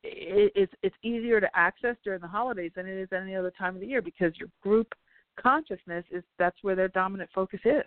it, 0.02 0.52
it's 0.54 0.72
it's 0.82 0.94
easier 1.02 1.40
to 1.40 1.48
access 1.54 1.96
during 2.04 2.20
the 2.20 2.28
holidays 2.28 2.72
than 2.76 2.86
it 2.86 2.96
is 2.96 3.08
any 3.12 3.34
other 3.34 3.52
time 3.56 3.74
of 3.74 3.80
the 3.80 3.86
year 3.86 4.02
because 4.02 4.32
your 4.36 4.48
group 4.62 4.92
consciousness 5.40 6.04
is 6.10 6.22
that's 6.38 6.56
where 6.62 6.76
their 6.76 6.88
dominant 6.88 7.30
focus 7.34 7.60
is. 7.64 7.82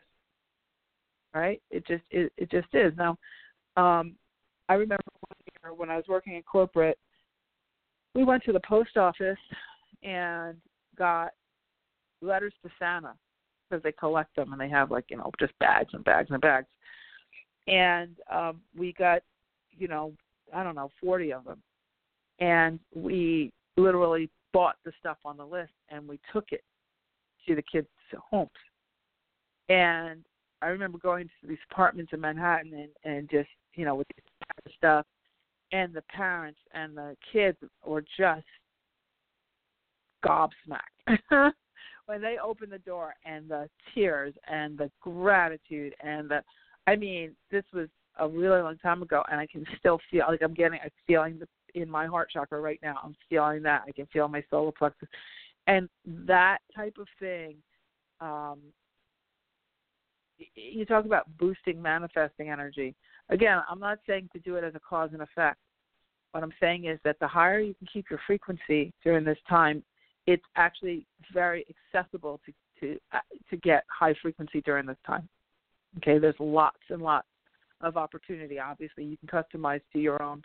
Right? 1.34 1.62
It 1.70 1.86
just 1.88 2.04
it, 2.12 2.32
it 2.38 2.52
just 2.52 2.68
is. 2.74 2.94
Now, 2.98 3.18
um, 3.78 4.16
I 4.68 4.74
remember 4.74 5.04
one 5.28 5.38
year 5.64 5.74
when 5.74 5.90
I 5.90 5.96
was 5.96 6.06
working 6.08 6.36
in 6.36 6.44
corporate, 6.44 6.98
we 8.16 8.24
went 8.24 8.44
to 8.44 8.52
the 8.52 8.62
post 8.62 8.98
office 8.98 9.38
and 10.04 10.58
got 10.98 11.32
letters 12.22 12.54
to 12.64 12.70
Santa 12.78 13.14
because 13.70 13.84
they 13.84 13.92
collect 13.92 14.36
them 14.36 14.52
and 14.52 14.62
they 14.62 14.70
have 14.70 14.92
like 14.92 15.06
you 15.10 15.18
know 15.18 15.32
just 15.40 15.58
bags 15.60 15.90
and 15.94 16.04
bags 16.04 16.30
and 16.32 16.42
bags. 16.42 16.68
And 17.68 18.16
um, 18.32 18.62
we 18.78 18.94
got 18.94 19.22
you 19.78 19.88
know 19.88 20.14
I 20.54 20.64
don't 20.64 20.76
know 20.76 20.90
forty 21.02 21.32
of 21.34 21.46
them, 21.46 21.62
and 22.40 22.80
we 22.96 23.52
literally 23.78 24.30
bought 24.54 24.76
the 24.84 24.92
stuff 25.00 25.18
on 25.26 25.38
the 25.38 25.46
list 25.46 25.72
and 25.90 26.08
we 26.08 26.20
took 26.34 26.46
it 26.52 26.64
to 27.48 27.56
the 27.56 27.62
kids' 27.62 27.88
homes. 28.30 28.50
And 29.70 30.24
I 30.62 30.68
remember 30.68 30.98
going 30.98 31.26
to 31.26 31.48
these 31.48 31.58
apartments 31.72 32.12
in 32.14 32.22
Manhattan 32.22 32.74
and 32.74 32.90
and 33.04 33.30
just 33.30 33.50
you 33.76 33.86
know 33.86 33.96
with 33.96 34.08
stuff, 34.78 35.06
and 35.72 35.94
the 35.94 36.04
parents 36.04 36.60
and 36.74 36.98
the 36.98 37.16
kids 37.32 37.58
were 37.86 38.04
just 38.18 38.46
gobsmacked 40.26 41.20
when 42.06 42.22
they 42.22 42.38
opened 42.44 42.72
the 42.72 42.80
door 42.80 43.14
and 43.26 43.50
the 43.50 43.70
tears 43.94 44.34
and 44.50 44.78
the 44.78 44.90
gratitude 45.02 45.94
and 46.04 46.30
the 46.30 46.44
I 46.88 46.96
mean, 46.96 47.36
this 47.52 47.64
was 47.72 47.88
a 48.18 48.28
really 48.28 48.62
long 48.62 48.78
time 48.78 49.04
ago 49.04 49.24
and 49.32 49.40
I 49.40 49.46
can 49.46 49.64
still 49.78 50.00
feel 50.10 50.26
like 50.28 50.42
I'm 50.42 50.54
getting 50.54 50.80
I'm 50.84 50.90
feeling 51.06 51.40
the 51.40 51.48
in 51.80 51.90
my 51.90 52.08
heart 52.08 52.30
chakra 52.32 52.60
right 52.60 52.80
now. 52.82 52.98
I'm 53.04 53.16
feeling 53.30 53.62
that. 53.64 53.84
I 53.88 53.92
can 53.92 54.08
feel 54.08 54.28
my 54.28 54.44
solar 54.50 54.72
plexus. 54.72 55.08
And 55.68 55.88
that 56.26 56.60
type 56.76 56.96
of 57.00 57.08
thing, 57.20 57.58
um 58.22 58.60
you 60.56 60.86
talk 60.86 61.06
about 61.06 61.26
boosting 61.38 61.82
manifesting 61.82 62.50
energy. 62.50 62.96
Again, 63.30 63.60
I'm 63.70 63.80
not 63.80 64.00
saying 64.08 64.30
to 64.34 64.40
do 64.40 64.56
it 64.56 64.64
as 64.64 64.74
a 64.74 64.80
cause 64.80 65.10
and 65.14 65.22
effect. 65.22 65.60
What 66.32 66.44
I'm 66.44 66.54
saying 66.60 66.86
is 66.86 67.00
that 67.04 67.18
the 67.20 67.28
higher 67.28 67.60
you 67.60 67.74
can 67.76 67.88
keep 67.92 68.10
your 68.10 68.20
frequency 68.26 68.94
during 69.04 69.26
this 69.26 69.38
time, 69.48 69.84
it's 70.30 70.44
actually 70.56 71.08
very 71.34 71.66
accessible 71.96 72.40
to 72.46 72.54
to 72.80 73.00
uh, 73.14 73.20
to 73.50 73.58
get 73.58 73.84
high 73.90 74.14
frequency 74.22 74.62
during 74.62 74.86
this 74.86 74.98
time. 75.06 75.28
Okay, 75.98 76.20
there's 76.20 76.36
lots 76.40 76.78
and 76.90 77.02
lots 77.02 77.28
of 77.82 77.98
opportunity. 77.98 78.60
Obviously, 78.60 79.04
you 79.04 79.18
can 79.18 79.28
customize 79.28 79.82
to 79.92 80.00
your 80.00 80.22
own. 80.22 80.44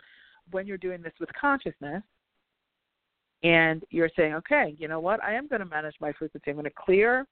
When 0.49 0.65
you're 0.65 0.77
doing 0.77 1.03
this 1.03 1.13
with 1.19 1.29
consciousness, 1.39 2.01
and 3.43 3.83
you're 3.91 4.09
saying, 4.17 4.33
okay, 4.33 4.75
you 4.79 4.87
know 4.87 4.99
what? 4.99 5.23
I 5.23 5.35
am 5.35 5.47
going 5.47 5.59
to 5.59 5.67
manage 5.67 5.95
my 6.01 6.11
frequency. 6.13 6.49
I'm 6.49 6.55
going 6.55 6.65
to 6.65 6.71
clear. 6.71 7.27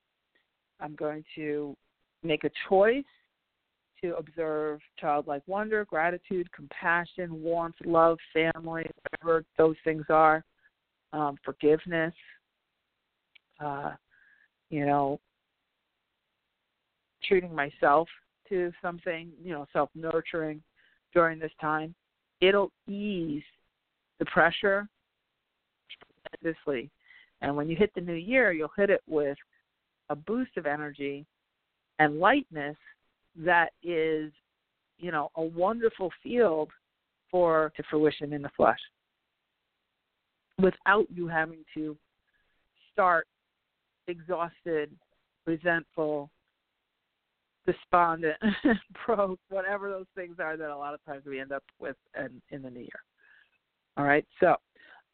I'm 0.79 0.95
going 0.95 1.23
to 1.35 1.75
make 2.21 2.43
a 2.43 2.51
choice 2.69 3.03
to 4.03 4.15
observe 4.17 4.79
childlike 4.99 5.41
wonder, 5.47 5.85
gratitude, 5.85 6.51
compassion, 6.51 7.41
warmth, 7.41 7.75
love, 7.83 8.19
family, 8.31 8.85
whatever 9.01 9.43
those 9.57 9.75
things 9.83 10.03
are, 10.09 10.43
um, 11.13 11.37
forgiveness, 11.43 12.13
uh, 13.59 13.91
you 14.69 14.85
know, 14.85 15.19
treating 17.23 17.53
myself 17.53 18.07
to 18.49 18.71
something, 18.81 19.29
you 19.41 19.53
know, 19.53 19.65
self 19.73 19.89
nurturing 19.95 20.61
during 21.13 21.39
this 21.39 21.51
time, 21.61 21.93
it'll 22.41 22.71
ease 22.87 23.43
the 24.19 24.25
pressure 24.25 24.87
tremendously. 26.41 26.89
And 27.41 27.55
when 27.55 27.69
you 27.69 27.75
hit 27.75 27.91
the 27.93 28.01
new 28.01 28.13
year, 28.13 28.51
you'll 28.51 28.71
hit 28.75 28.89
it 28.89 29.01
with 29.07 29.37
a 30.09 30.15
boost 30.15 30.57
of 30.57 30.65
energy 30.65 31.25
and 31.99 32.19
lightness 32.19 32.77
that 33.37 33.69
is, 33.83 34.31
you 34.97 35.11
know, 35.11 35.29
a 35.35 35.41
wonderful 35.41 36.11
field 36.21 36.69
for 37.29 37.71
to 37.75 37.83
fruition 37.89 38.33
in 38.33 38.41
the 38.41 38.51
flesh 38.55 38.79
without 40.59 41.07
you 41.13 41.27
having 41.27 41.63
to 41.73 41.97
start 42.91 43.27
exhausted, 44.07 44.91
resentful, 45.45 46.29
despondent, 47.65 48.37
broke, 49.05 49.39
whatever 49.49 49.89
those 49.89 50.05
things 50.15 50.35
are 50.39 50.57
that 50.57 50.69
a 50.69 50.77
lot 50.77 50.93
of 50.93 51.03
times 51.05 51.23
we 51.25 51.39
end 51.39 51.51
up 51.51 51.63
with 51.79 51.95
in, 52.17 52.41
in 52.51 52.61
the 52.61 52.69
new 52.69 52.81
year. 52.81 52.89
All 53.97 54.05
right, 54.05 54.25
so 54.39 54.55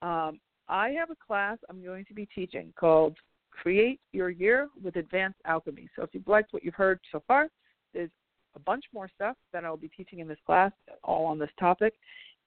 um, 0.02 0.40
I 0.68 0.90
have 0.90 1.10
a 1.10 1.16
class 1.16 1.58
I'm 1.70 1.84
going 1.84 2.06
to 2.06 2.14
be 2.14 2.28
teaching 2.34 2.74
called 2.80 3.18
Create 3.52 4.00
Your 4.14 4.30
Year 4.30 4.70
with 4.82 4.96
Advanced 4.96 5.40
Alchemy. 5.46 5.90
So 5.96 6.04
if 6.04 6.10
you've 6.14 6.28
liked 6.28 6.54
what 6.54 6.64
you've 6.64 6.76
heard 6.76 7.00
so 7.12 7.22
far, 7.28 7.50
there's 7.94 8.12
a 8.56 8.60
bunch 8.60 8.86
more 8.94 9.10
stuff 9.14 9.36
that 9.54 9.66
I'll 9.66 9.78
be 9.78 9.90
teaching 9.90 10.20
in 10.20 10.28
this 10.28 10.38
class, 10.46 10.72
all 11.04 11.26
on 11.26 11.40
this 11.40 11.50
topic. 11.60 11.94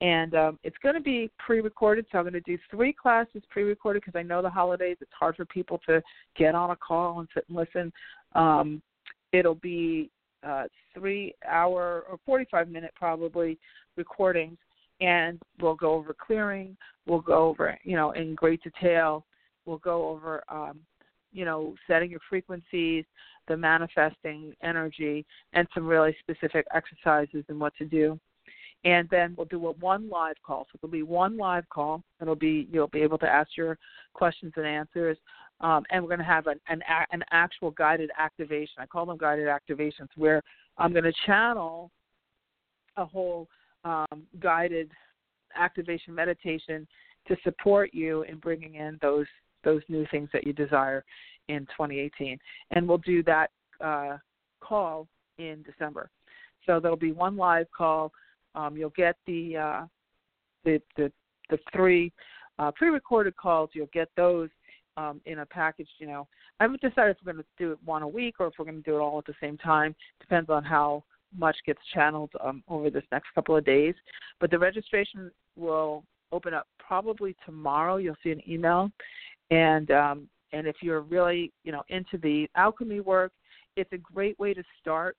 And 0.03 0.35
um, 0.35 0.59
it's 0.65 0.77
going 0.83 0.97
to 0.97 1.01
be 1.01 1.31
pre-recorded, 1.39 2.07
so 2.11 2.19
I'm 2.19 2.25
going 2.25 2.33
to 2.33 2.41
do 2.41 2.59
three 2.69 2.93
classes 2.93 3.41
pre-recorded 3.51 4.03
because 4.05 4.19
I 4.19 4.25
know 4.25 4.43
the 4.43 4.51
holidays. 4.51 4.97
It's 5.01 5.13
hard 5.17 5.37
for 5.37 5.45
people 5.45 5.81
to 5.87 6.03
get 6.37 6.57
on 6.57 6.71
a 6.71 6.77
call 6.77 7.21
and 7.21 7.29
sit 7.33 7.45
and 7.49 7.57
listen. 7.57 7.93
Um, 8.35 8.83
it'll 9.33 9.55
be 9.55 10.11
uh, 10.45 10.65
three-hour 10.93 12.05
or 12.11 12.19
45-minute 12.29 12.91
probably 12.97 13.61
recordings, 13.97 14.59
and 15.01 15.41
we'll 15.61 15.77
go 15.77 15.93
over 15.93 16.13
clearing. 16.15 16.77
We'll 17.07 17.21
go 17.21 17.47
over, 17.47 17.79
you 17.85 17.95
know, 17.95 18.11
in 18.11 18.35
great 18.35 18.61
detail. 18.65 19.25
We'll 19.67 19.79
go 19.79 20.09
over, 20.09 20.43
um, 20.49 20.81
you 21.33 21.45
know, 21.45 21.77
setting 21.87 22.11
your 22.11 22.21
frequencies, 22.29 23.05
the 23.47 23.57
manifesting 23.57 24.53
energy, 24.65 25.25
and 25.53 25.69
some 25.73 25.87
really 25.87 26.17
specific 26.19 26.67
exercises 26.75 27.45
and 27.49 27.61
what 27.61 27.77
to 27.77 27.85
do 27.85 28.19
and 28.85 29.09
then 29.11 29.35
we'll 29.37 29.47
do 29.47 29.67
a 29.67 29.73
one 29.73 30.09
live 30.09 30.37
call. 30.45 30.67
So 30.73 30.79
it'll 30.83 30.93
be 30.93 31.03
one 31.03 31.37
live 31.37 31.69
call. 31.69 32.03
It'll 32.21 32.35
be 32.35 32.69
you'll 32.71 32.89
be 32.89 33.03
able 33.03 33.19
to 33.19 33.29
ask 33.29 33.51
your 33.57 33.79
questions 34.13 34.53
and 34.57 34.67
answers, 34.67 35.17
um, 35.61 35.85
and 35.91 36.03
we're 36.03 36.09
going 36.09 36.19
to 36.19 36.25
have 36.25 36.47
an, 36.47 36.61
an 36.69 36.83
an 37.13 37.23
actual 37.31 37.71
guided 37.73 38.11
activation. 38.19 38.75
I 38.79 38.87
call 38.87 39.07
them 39.07 39.19
guided 39.19 39.47
activations, 39.47 40.09
where 40.17 40.43
I'm 40.79 40.93
going 40.93 41.05
to 41.05 41.13
channel 41.27 41.91
a 42.97 43.05
whole 43.05 43.49
um, 43.85 44.27
guided 44.41 44.91
activation 45.57 46.15
meditation 46.15 46.87
to 47.29 47.37
support 47.45 47.91
you 47.93 48.23
in 48.23 48.39
bringing 48.39 48.75
in 48.75 48.99
those 49.01 49.27
those 49.65 49.83
new 49.89 50.05
things 50.11 50.29
that 50.33 50.47
you 50.47 50.53
desire 50.53 51.05
in 51.49 51.61
2018. 51.67 52.39
And 52.73 52.89
we'll 52.89 52.99
do 52.99 53.23
that 53.25 53.51
uh, 53.81 54.17
call 54.61 55.07
in 55.39 55.63
December. 55.63 56.11
So 56.67 56.81
there'll 56.81 56.97
be 56.97 57.13
one 57.13 57.37
live 57.37 57.67
call 57.77 58.13
um, 58.55 58.77
you'll 58.77 58.91
get 58.91 59.17
the 59.27 59.57
uh, 59.57 59.87
the, 60.65 60.81
the 60.97 61.13
the 61.51 61.59
three 61.73 62.13
uh, 62.59 62.71
pre-recorded 62.73 63.37
calls. 63.37 63.71
You'll 63.73 63.89
get 63.93 64.09
those 64.17 64.49
um, 64.97 65.21
in 65.27 65.41
a 65.41 65.47
package. 65.47 65.89
You 65.99 66.07
know, 66.07 66.29
I 66.61 66.65
haven't 66.65 66.81
decided 66.81 67.11
if 67.11 67.17
we're 67.25 67.33
going 67.33 67.45
to 67.45 67.65
do 67.65 67.73
it 67.73 67.79
one 67.85 68.03
a 68.03 68.09
week 68.09 68.37
or 68.39 68.47
if 68.49 68.55
we're 68.59 68.65
going 68.65 68.83
to 68.83 68.91
do 68.91 68.97
it 68.97 69.01
all 69.01 69.19
at 69.19 69.27
the 69.27 69.35
same 69.41 69.59
time. 69.59 69.95
Depends 70.21 70.51
on 70.51 70.65
how 70.65 71.05
much 71.37 71.57
gets 71.67 71.81
channeled 71.95 72.31
um, 72.43 72.63
over 72.69 72.91
this 72.91 73.05
next 73.11 73.29
couple 73.35 73.57
of 73.57 73.65
days. 73.65 73.95
But 74.41 74.51
the 74.51 74.59
registration 74.59 75.31
will 75.57 76.05
open 76.31 76.55
up 76.55 76.69
probably 76.79 77.37
tomorrow. 77.45 77.97
You'll 77.97 78.17
see 78.23 78.31
an 78.31 78.43
email, 78.49 78.91
and 79.51 79.91
um, 79.91 80.29
and 80.53 80.67
if 80.67 80.77
you're 80.83 81.01
really 81.01 81.53
you 81.65 81.73
know 81.73 81.83
into 81.89 82.19
the 82.19 82.49
alchemy 82.57 83.01
work, 83.01 83.33
it's 83.77 83.93
a 83.93 83.99
great 83.99 84.39
way 84.39 84.55
to 84.55 84.63
start. 84.81 85.17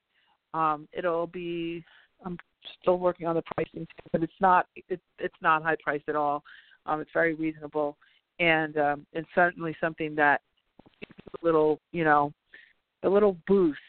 Um, 0.54 0.88
it'll 0.94 1.28
be 1.28 1.84
I'm 2.26 2.38
still 2.82 3.00
working 3.00 3.28
on 3.28 3.36
the 3.36 3.44
pricing, 3.56 3.88
but 4.12 4.24
it's 4.24 4.34
not 4.40 4.68
it, 4.76 5.00
it's 5.20 5.36
not 5.42 5.64
high 5.64 5.78
priced 5.84 6.10
at 6.10 6.16
all. 6.16 6.44
Um, 6.86 7.02
it's 7.02 7.12
very 7.14 7.34
reasonable, 7.34 7.98
and 8.40 8.78
um, 8.78 9.06
it's 9.14 9.28
certainly 9.36 9.76
something 9.80 10.16
that 10.16 10.42
a 11.42 11.46
little 11.46 11.80
you 11.92 12.04
know 12.04 12.34
a 13.04 13.10
little 13.10 13.38
boost 13.48 13.80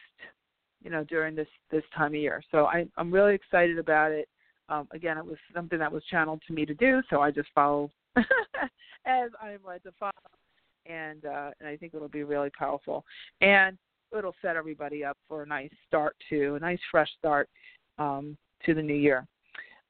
you 0.83 0.91
know 0.91 1.05
during 1.05 1.35
this 1.35 1.49
this 1.71 1.85
time 1.97 2.13
of 2.13 2.21
year. 2.21 2.43
So 2.51 2.67
I, 2.67 2.87
I'm 2.97 3.13
really 3.13 3.35
excited 3.35 3.79
about 3.79 4.13
it. 4.13 4.29
Um, 4.69 4.89
again, 4.93 5.19
it 5.19 5.25
was 5.25 5.37
something 5.55 5.79
that 5.79 5.93
was 5.93 6.03
channeled 6.11 6.43
to 6.47 6.55
me 6.55 6.65
to 6.67 6.75
do, 6.75 7.03
so 7.11 7.21
I 7.21 7.31
just 7.31 7.49
follow 7.55 7.91
as 8.17 9.31
I'm 9.41 9.61
led 9.67 9.83
to 9.83 9.93
follow, 9.99 10.13
and 10.87 11.25
uh, 11.25 11.51
and 11.61 11.69
I 11.69 11.77
think 11.77 11.95
it'll 11.95 12.09
be 12.09 12.25
really 12.25 12.51
powerful, 12.59 13.05
and 13.41 13.77
it'll 14.17 14.35
set 14.41 14.57
everybody 14.57 15.05
up 15.05 15.17
for 15.29 15.43
a 15.43 15.47
nice 15.47 15.73
start 15.87 16.17
to 16.31 16.55
a 16.55 16.61
nice 16.61 16.79
fresh 16.91 17.09
start 17.19 17.49
um, 17.99 18.37
to 18.65 18.75
the 18.75 18.83
new 18.83 18.95
year. 18.95 19.27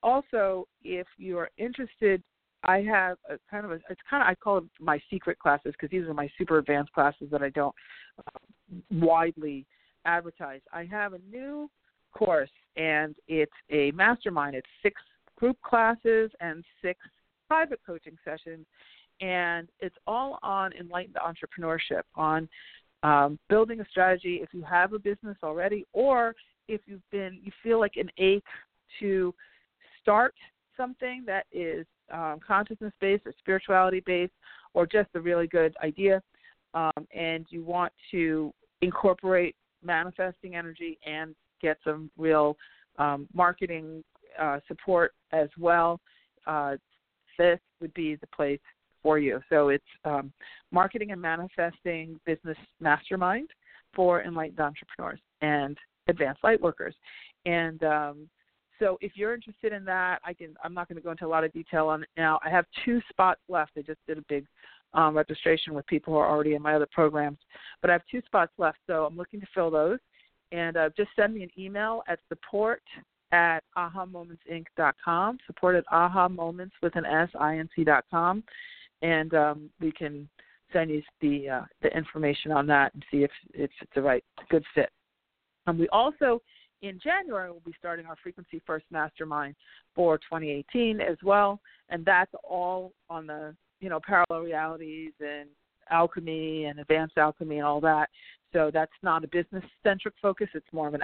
Also, 0.02 0.66
if 0.82 1.06
you 1.16 1.38
are 1.38 1.50
interested, 1.56 2.22
I 2.62 2.78
have 2.82 3.18
a 3.28 3.38
kind 3.50 3.64
of 3.64 3.72
a, 3.72 3.74
it's 3.88 4.00
kind 4.08 4.22
of 4.22 4.28
I 4.28 4.34
call 4.34 4.58
it 4.58 4.64
my 4.80 5.00
secret 5.10 5.38
classes 5.38 5.72
because 5.72 5.90
these 5.90 6.06
are 6.06 6.14
my 6.14 6.28
super 6.38 6.58
advanced 6.58 6.92
classes 6.92 7.28
that 7.30 7.42
I 7.42 7.50
don't 7.50 7.74
uh, 8.18 8.40
widely 8.90 9.66
advertise. 10.04 10.60
I 10.72 10.84
have 10.84 11.12
a 11.14 11.18
new 11.30 11.70
course 12.12 12.50
and 12.76 13.14
it's 13.28 13.52
a 13.70 13.90
mastermind. 13.92 14.56
It's 14.56 14.66
six 14.82 15.00
group 15.36 15.60
classes 15.62 16.30
and 16.40 16.64
six 16.82 17.00
private 17.48 17.80
coaching 17.86 18.16
sessions, 18.24 18.66
and 19.20 19.68
it's 19.80 19.96
all 20.06 20.38
on 20.42 20.72
enlightened 20.72 21.16
entrepreneurship, 21.16 22.02
on 22.14 22.48
um, 23.02 23.38
building 23.48 23.80
a 23.80 23.84
strategy 23.90 24.40
if 24.42 24.48
you 24.52 24.62
have 24.62 24.92
a 24.92 24.98
business 24.98 25.36
already, 25.42 25.84
or 25.92 26.34
if 26.68 26.80
you've 26.86 27.08
been 27.10 27.38
you 27.42 27.52
feel 27.62 27.80
like 27.80 27.96
an 27.96 28.10
ache 28.18 28.44
to 29.00 29.34
start 30.00 30.34
something 30.76 31.24
that 31.26 31.46
is 31.52 31.86
um, 32.12 32.38
consciousness 32.46 32.92
based 33.00 33.26
or 33.26 33.32
spirituality 33.38 34.02
based 34.04 34.32
or 34.74 34.86
just 34.86 35.08
a 35.14 35.20
really 35.20 35.46
good 35.46 35.74
idea 35.82 36.20
um, 36.74 37.06
and 37.14 37.46
you 37.50 37.62
want 37.64 37.92
to 38.10 38.52
incorporate 38.82 39.56
manifesting 39.82 40.56
energy 40.56 40.98
and 41.06 41.34
get 41.62 41.78
some 41.84 42.10
real 42.18 42.56
um, 42.98 43.26
marketing 43.32 44.02
uh, 44.40 44.58
support 44.66 45.12
as 45.32 45.48
well, 45.58 46.00
uh, 46.46 46.76
this 47.38 47.58
would 47.80 47.92
be 47.94 48.16
the 48.16 48.26
place 48.28 48.60
for 49.02 49.18
you. 49.18 49.40
So 49.48 49.68
it's 49.68 49.84
um, 50.04 50.32
marketing 50.70 51.12
and 51.12 51.20
manifesting 51.20 52.18
business 52.24 52.56
mastermind 52.80 53.48
for 53.94 54.22
enlightened 54.22 54.60
entrepreneurs. 54.60 55.20
And 55.40 55.76
advanced 56.08 56.42
light 56.44 56.60
workers. 56.60 56.94
And 57.46 57.82
um, 57.84 58.28
so 58.78 58.98
if 59.00 59.12
you're 59.14 59.34
interested 59.34 59.72
in 59.72 59.84
that, 59.84 60.20
I 60.24 60.32
can. 60.32 60.54
I'm 60.62 60.74
not 60.74 60.88
going 60.88 60.96
to 60.96 61.02
go 61.02 61.10
into 61.10 61.26
a 61.26 61.28
lot 61.28 61.44
of 61.44 61.52
detail 61.52 61.88
on 61.88 62.02
it 62.02 62.08
now. 62.16 62.40
I 62.44 62.50
have 62.50 62.66
two 62.84 63.00
spots 63.08 63.40
left. 63.48 63.72
I 63.76 63.82
just 63.82 64.00
did 64.06 64.18
a 64.18 64.24
big 64.28 64.46
um, 64.94 65.16
registration 65.16 65.74
with 65.74 65.86
people 65.86 66.12
who 66.12 66.18
are 66.18 66.28
already 66.28 66.54
in 66.54 66.62
my 66.62 66.74
other 66.74 66.88
programs, 66.92 67.38
but 67.80 67.90
I 67.90 67.92
have 67.94 68.02
two 68.10 68.22
spots 68.26 68.52
left. 68.58 68.78
So 68.86 69.04
I'm 69.04 69.16
looking 69.16 69.40
to 69.40 69.46
fill 69.54 69.70
those. 69.70 69.98
And 70.52 70.76
uh, 70.76 70.90
just 70.96 71.10
send 71.16 71.34
me 71.34 71.42
an 71.42 71.50
email 71.58 72.02
at 72.06 72.20
support 72.28 72.82
at 73.32 73.64
ahamomentsinc.com. 73.76 75.38
Support 75.46 75.76
at 75.76 75.84
ahamoments 75.92 76.74
with 76.82 76.94
an 76.96 77.04
s 77.04 77.28
i 77.40 77.58
n 77.58 77.68
c 77.74 77.84
dot 77.84 78.04
com, 78.10 78.44
and 79.02 79.34
um, 79.34 79.70
we 79.80 79.90
can 79.90 80.28
send 80.72 80.90
you 80.90 81.02
the 81.20 81.48
uh, 81.48 81.62
the 81.82 81.96
information 81.96 82.52
on 82.52 82.66
that 82.66 82.94
and 82.94 83.04
see 83.10 83.24
if, 83.24 83.30
if 83.52 83.70
it's 83.80 83.92
the 83.94 84.02
right 84.02 84.24
good 84.50 84.64
fit. 84.74 84.90
Um, 85.66 85.78
we 85.78 85.88
also, 85.88 86.40
in 86.82 87.00
January, 87.02 87.50
will 87.50 87.62
be 87.64 87.74
starting 87.78 88.06
our 88.06 88.16
Frequency 88.22 88.60
First 88.66 88.86
Mastermind 88.90 89.54
for 89.94 90.18
2018 90.18 91.00
as 91.00 91.16
well, 91.22 91.60
and 91.88 92.04
that's 92.04 92.32
all 92.42 92.92
on 93.08 93.26
the 93.26 93.54
you 93.80 93.88
know 93.88 94.00
parallel 94.06 94.44
realities 94.44 95.12
and 95.20 95.48
alchemy 95.90 96.64
and 96.64 96.80
advanced 96.80 97.18
alchemy 97.18 97.58
and 97.58 97.66
all 97.66 97.80
that. 97.80 98.08
So 98.52 98.70
that's 98.72 98.92
not 99.02 99.24
a 99.24 99.28
business 99.28 99.64
centric 99.82 100.14
focus; 100.20 100.48
it's 100.54 100.66
more 100.72 100.88
of 100.88 100.94
an 100.94 101.02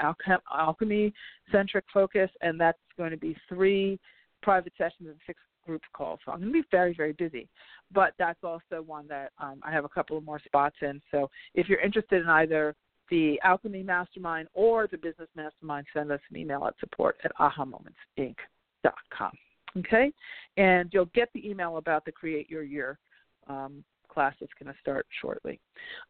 alchemy 0.52 1.12
centric 1.50 1.84
focus, 1.92 2.30
and 2.42 2.60
that's 2.60 2.78
going 2.96 3.10
to 3.10 3.16
be 3.16 3.36
three 3.48 3.98
private 4.42 4.72
sessions 4.78 5.08
and 5.08 5.16
six 5.26 5.40
group 5.66 5.82
calls. 5.92 6.18
So 6.24 6.32
I'm 6.32 6.40
going 6.40 6.52
to 6.52 6.62
be 6.62 6.66
very, 6.70 6.94
very 6.94 7.12
busy. 7.12 7.48
But 7.92 8.14
that's 8.18 8.38
also 8.42 8.82
one 8.84 9.06
that 9.08 9.32
um, 9.38 9.60
I 9.62 9.70
have 9.72 9.84
a 9.84 9.88
couple 9.88 10.16
of 10.16 10.24
more 10.24 10.40
spots 10.44 10.76
in. 10.82 11.00
So 11.10 11.30
if 11.54 11.68
you're 11.68 11.80
interested 11.80 12.22
in 12.22 12.28
either 12.28 12.74
the 13.10 13.40
Alchemy 13.42 13.82
Mastermind 13.82 14.48
or 14.54 14.86
the 14.86 14.96
Business 14.96 15.28
Mastermind, 15.34 15.86
send 15.92 16.10
us 16.12 16.20
an 16.30 16.36
email 16.36 16.64
at 16.66 16.74
support 16.80 17.16
at 17.24 17.32
ahamomentsinc.com. 17.36 19.32
Okay? 19.78 20.12
And 20.56 20.90
you'll 20.92 21.06
get 21.06 21.28
the 21.34 21.48
email 21.48 21.76
about 21.76 22.04
the 22.04 22.12
Create 22.12 22.50
Your 22.50 22.62
Year 22.62 22.98
um, 23.48 23.84
class 24.08 24.34
that's 24.40 24.52
going 24.62 24.72
to 24.72 24.80
start 24.80 25.06
shortly. 25.20 25.60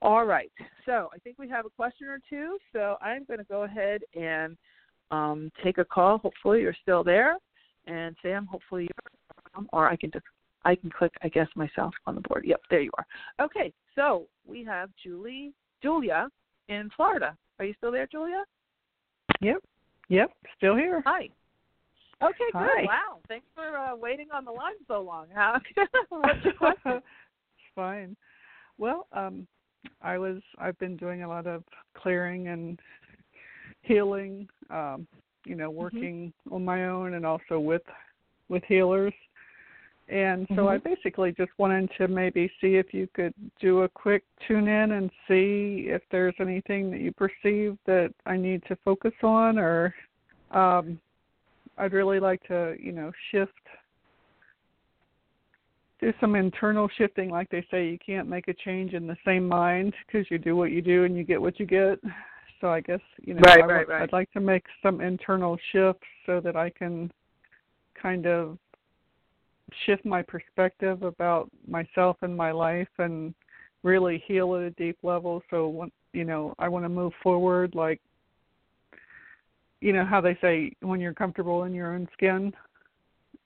All 0.03 0.24
right. 0.24 0.51
So 0.86 1.09
I 1.14 1.18
think 1.18 1.38
we 1.38 1.48
have 1.48 1.66
a 1.66 1.70
question 1.70 2.09
or 2.09 2.20
two. 2.28 2.59
So 2.72 2.96
I'm 3.03 3.24
going 3.24 3.38
to 3.38 3.44
go 3.44 3.62
ahead 3.64 4.03
and 4.14 4.57
um, 5.11 5.51
take 5.62 5.78
a 5.78 5.84
call. 5.84 6.18
Hopefully 6.18 6.61
you're 6.61 6.76
still 6.82 7.05
there. 7.05 7.36
And 7.86 8.16
Sam, 8.22 8.46
hopefully 8.46 8.88
you're, 8.88 9.66
or 9.72 9.88
I 9.88 9.96
can 9.96 10.11
just 10.11 10.24
I 10.64 10.74
can 10.74 10.90
click, 10.90 11.12
I 11.22 11.28
guess, 11.28 11.48
myself 11.57 11.94
on 12.07 12.14
the 12.14 12.20
board. 12.20 12.44
Yep, 12.46 12.61
there 12.70 12.82
you 12.82 12.90
are. 12.98 13.07
Okay, 13.44 13.72
so 13.94 14.26
we 14.46 14.62
have 14.64 14.90
Julie, 15.03 15.53
Julia 15.82 16.28
in 16.70 16.88
Florida. 16.96 17.36
Are 17.58 17.64
you 17.64 17.74
still 17.76 17.92
there, 17.92 18.06
Julia? 18.06 18.44
Yep. 19.40 19.58
Yep. 20.08 20.30
Still 20.56 20.76
here. 20.76 21.02
Hi. 21.04 21.28
Okay, 22.22 22.36
good. 22.52 22.54
Hi. 22.54 22.84
Wow. 22.84 23.20
Thanks 23.28 23.46
for 23.54 23.76
uh, 23.76 23.96
waiting 23.96 24.28
on 24.32 24.44
the 24.44 24.50
line 24.50 24.74
so 24.86 25.00
long. 25.00 25.26
Huh? 25.34 25.58
What's 26.08 26.44
your 26.44 26.54
question? 26.54 26.92
it's 26.92 27.74
fine. 27.74 28.16
Well, 28.78 29.06
um, 29.12 29.46
I 30.02 30.18
was 30.18 30.40
I've 30.58 30.78
been 30.78 30.96
doing 30.96 31.22
a 31.22 31.28
lot 31.28 31.46
of 31.46 31.64
clearing 31.96 32.48
and 32.48 32.78
healing, 33.82 34.48
um, 34.68 35.06
you 35.46 35.54
know, 35.54 35.70
mm-hmm. 35.70 35.78
working 35.78 36.32
mm-hmm. 36.46 36.54
on 36.54 36.64
my 36.64 36.86
own 36.86 37.14
and 37.14 37.26
also 37.26 37.58
with 37.58 37.82
with 38.48 38.62
healers. 38.64 39.14
And 40.11 40.46
so 40.50 40.54
mm-hmm. 40.56 40.68
I 40.68 40.78
basically 40.78 41.32
just 41.32 41.52
wanted 41.56 41.88
to 41.98 42.08
maybe 42.08 42.50
see 42.61 42.74
if 42.74 42.92
you 42.92 43.08
could 43.14 43.32
do 43.61 43.82
a 43.82 43.88
quick 43.88 44.24
tune 44.46 44.66
in 44.66 44.92
and 44.92 45.08
see 45.28 45.86
if 45.88 46.02
there's 46.11 46.34
anything 46.40 46.90
that 46.90 47.00
you 47.00 47.12
perceive 47.12 47.78
that 47.86 48.12
I 48.26 48.36
need 48.36 48.62
to 48.66 48.76
focus 48.84 49.12
on 49.22 49.58
or 49.58 49.94
um 50.50 50.98
I'd 51.78 51.92
really 51.92 52.20
like 52.20 52.42
to, 52.48 52.76
you 52.78 52.92
know, 52.92 53.12
shift 53.30 53.52
do 56.00 56.12
some 56.20 56.34
internal 56.34 56.88
shifting 56.96 57.30
like 57.30 57.48
they 57.50 57.64
say 57.70 57.88
you 57.88 57.98
can't 58.04 58.28
make 58.28 58.48
a 58.48 58.54
change 58.54 58.94
in 58.94 59.06
the 59.06 59.16
same 59.24 59.46
mind 59.46 59.94
because 60.06 60.26
you 60.30 60.38
do 60.38 60.56
what 60.56 60.70
you 60.70 60.82
do 60.82 61.04
and 61.04 61.16
you 61.16 61.24
get 61.24 61.40
what 61.40 61.61
you 61.61 61.66
get 61.66 61.98
so 62.58 62.68
i 62.70 62.80
guess 62.80 63.00
you 63.20 63.34
know 63.34 63.40
right, 63.44 63.62
I, 63.62 63.66
right, 63.66 63.88
right. 63.88 64.02
i'd 64.02 64.12
like 64.12 64.32
to 64.32 64.40
make 64.40 64.64
some 64.82 65.02
internal 65.02 65.58
shifts 65.72 66.06
so 66.24 66.40
that 66.40 66.56
i 66.56 66.70
can 66.70 67.12
kind 68.00 68.26
of 68.26 68.56
shift 69.86 70.04
my 70.04 70.22
perspective 70.22 71.02
about 71.02 71.50
myself 71.66 72.16
and 72.22 72.36
my 72.36 72.50
life 72.50 72.88
and 72.98 73.34
really 73.82 74.22
heal 74.26 74.54
at 74.56 74.62
a 74.62 74.70
deep 74.70 74.98
level 75.02 75.42
so 75.50 75.88
you 76.12 76.24
know 76.24 76.54
i 76.58 76.68
want 76.68 76.84
to 76.84 76.88
move 76.88 77.12
forward 77.22 77.74
like 77.74 78.00
you 79.80 79.92
know 79.92 80.04
how 80.04 80.20
they 80.20 80.36
say 80.40 80.72
when 80.80 81.00
you're 81.00 81.14
comfortable 81.14 81.64
in 81.64 81.74
your 81.74 81.94
own 81.94 82.06
skin 82.12 82.52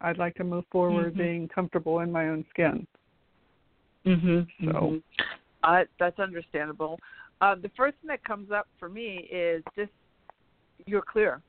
I'd 0.05 0.19
like 0.19 0.35
to 0.37 0.45
move 0.45 0.65
forward 0.71 1.15
mm-hmm. 1.15 1.23
being 1.23 1.49
comfortable 1.49 2.01
in 2.01 2.13
my 2.13 2.29
own 2.29 2.45
skin. 2.51 2.87
Mhm. 4.07 4.47
So 4.61 4.67
mm-hmm. 4.67 4.97
uh, 5.63 5.85
that's 5.99 6.19
understandable. 6.19 6.99
Uh, 7.41 7.55
the 7.55 7.71
first 7.77 7.97
thing 8.01 8.09
that 8.09 8.23
comes 8.23 8.51
up 8.51 8.69
for 8.79 8.89
me 8.89 9.29
is 9.33 9.63
just 9.75 9.91
you're 10.87 11.03
clear, 11.03 11.41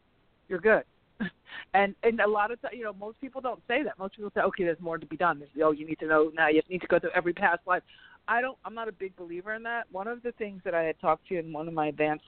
you're 0.48 0.60
good, 0.60 0.84
and 1.74 1.96
and 2.04 2.20
a 2.20 2.28
lot 2.28 2.52
of 2.52 2.62
times, 2.62 2.76
you 2.78 2.84
know, 2.84 2.94
most 2.94 3.20
people 3.22 3.42
don't 3.42 3.62
say 3.68 3.84
that. 3.84 3.98
Most 3.98 4.16
people 4.16 4.32
say, 4.34 4.42
okay, 4.42 4.64
there's 4.64 4.80
more 4.80 4.98
to 4.98 5.06
be 5.06 5.18
done. 5.18 5.40
There's, 5.40 5.52
oh, 5.64 5.72
you 5.72 5.86
need 5.86 6.00
to 6.00 6.08
know 6.08 6.32
now. 6.34 6.48
You 6.48 6.62
just 6.62 6.70
need 6.70 6.82
to 6.82 6.88
go 6.88 7.00
through 7.00 7.12
every 7.16 7.34
past 7.34 7.62
life. 7.66 7.84
I 8.28 8.42
don't. 8.42 8.58
I'm 8.66 8.74
not 8.74 8.88
a 8.88 8.92
big 8.92 9.16
believer 9.16 9.54
in 9.54 9.64
that. 9.64 9.86
One 9.92 10.08
of 10.08 10.24
the 10.24 10.32
things 10.34 10.62
that 10.66 10.74
I 10.74 10.84
had 10.84 11.00
talked 11.00 11.28
to 11.28 11.36
you 11.36 11.40
in 11.40 11.54
one 11.54 11.68
of 11.68 11.74
my 11.74 11.88
advanced 11.88 12.24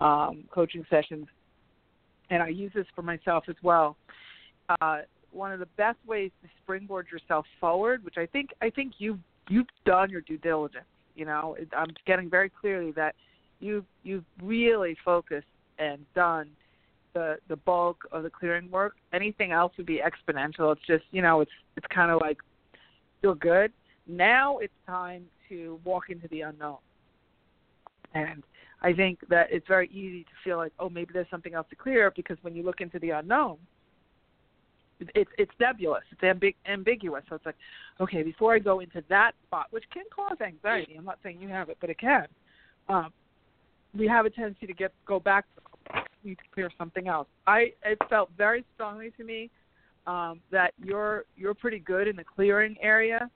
um, 0.00 0.44
coaching 0.50 0.84
sessions, 0.88 1.26
and 2.30 2.42
I 2.42 2.48
use 2.48 2.72
this 2.74 2.86
for 2.94 3.02
myself 3.02 3.44
as 3.48 3.56
well. 3.62 3.96
Uh, 4.80 4.98
one 5.32 5.52
of 5.52 5.60
the 5.60 5.68
best 5.76 5.98
ways 6.06 6.30
to 6.42 6.48
springboard 6.62 7.06
yourself 7.12 7.46
forward, 7.60 8.04
which 8.04 8.16
I 8.16 8.26
think 8.26 8.50
I 8.62 8.70
think 8.70 8.94
you've 8.98 9.20
you've 9.48 9.66
done 9.84 10.10
your 10.10 10.22
due 10.22 10.38
diligence. 10.38 10.84
You 11.14 11.26
know, 11.26 11.56
I'm 11.76 11.90
getting 12.06 12.30
very 12.30 12.50
clearly 12.50 12.92
that 12.92 13.14
you 13.60 13.84
you've 14.02 14.24
really 14.42 14.96
focused 15.04 15.46
and 15.78 16.04
done 16.14 16.50
the 17.18 17.36
the 17.48 17.56
bulk 17.56 17.98
of 18.12 18.22
the 18.22 18.30
clearing 18.30 18.70
work. 18.70 18.94
Anything 19.12 19.50
else 19.52 19.72
would 19.76 19.86
be 19.86 20.00
exponential. 20.00 20.72
It's 20.72 20.86
just 20.86 21.04
you 21.10 21.22
know 21.22 21.40
it's 21.40 21.50
it's 21.76 21.86
kind 21.94 22.10
of 22.10 22.20
like 22.20 22.38
feel 23.20 23.34
good. 23.34 23.72
Now 24.06 24.58
it's 24.58 24.72
time 24.86 25.24
to 25.48 25.80
walk 25.84 26.04
into 26.10 26.28
the 26.28 26.42
unknown, 26.42 26.78
and 28.14 28.42
I 28.82 28.92
think 28.92 29.18
that 29.28 29.48
it's 29.50 29.66
very 29.66 29.88
easy 29.88 30.22
to 30.24 30.30
feel 30.44 30.56
like 30.56 30.72
oh 30.78 30.88
maybe 30.88 31.10
there's 31.12 31.30
something 31.30 31.54
else 31.54 31.66
to 31.70 31.76
clear 31.76 32.12
because 32.14 32.38
when 32.42 32.54
you 32.54 32.62
look 32.62 32.80
into 32.80 32.98
the 32.98 33.10
unknown 33.10 33.58
it's 35.14 35.30
it's 35.38 35.52
nebulous, 35.60 36.02
it's 36.10 36.20
ambig- 36.22 36.56
ambiguous. 36.66 37.22
So 37.28 37.36
it's 37.36 37.46
like, 37.46 37.54
okay, 38.00 38.22
before 38.24 38.54
I 38.54 38.58
go 38.58 38.80
into 38.80 39.02
that 39.08 39.32
spot, 39.46 39.66
which 39.70 39.84
can 39.92 40.02
cause 40.14 40.38
anxiety. 40.44 40.96
I'm 40.96 41.04
not 41.04 41.18
saying 41.22 41.40
you 41.40 41.48
have 41.48 41.68
it, 41.68 41.76
but 41.80 41.88
it 41.88 41.98
can. 41.98 42.26
Um, 42.88 43.12
we 43.96 44.08
have 44.08 44.26
a 44.26 44.30
tendency 44.30 44.66
to 44.66 44.72
get 44.72 44.92
go 45.06 45.20
back 45.20 45.44
need 46.24 46.38
to 46.38 46.44
clear 46.52 46.70
something 46.78 47.08
else. 47.08 47.28
I 47.46 47.72
it 47.84 47.98
felt 48.08 48.30
very 48.36 48.64
strongly 48.74 49.10
to 49.16 49.24
me 49.24 49.50
um, 50.06 50.40
that 50.50 50.72
you're 50.82 51.24
you're 51.36 51.54
pretty 51.54 51.78
good 51.78 52.08
in 52.08 52.16
the 52.16 52.24
clearing 52.24 52.76
area, 52.80 53.30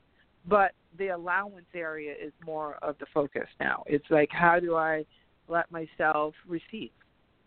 but 0.49 0.73
the 0.99 1.09
allowance 1.09 1.67
area 1.75 2.13
is 2.13 2.33
more 2.45 2.77
of 2.83 2.97
the 2.99 3.07
focus 3.13 3.49
now. 3.61 3.83
It's 3.87 4.05
like 4.11 4.31
how 4.31 4.59
do 4.61 4.77
I 4.77 5.05
let 5.49 5.71
myself 5.71 6.35
receive, 6.47 6.91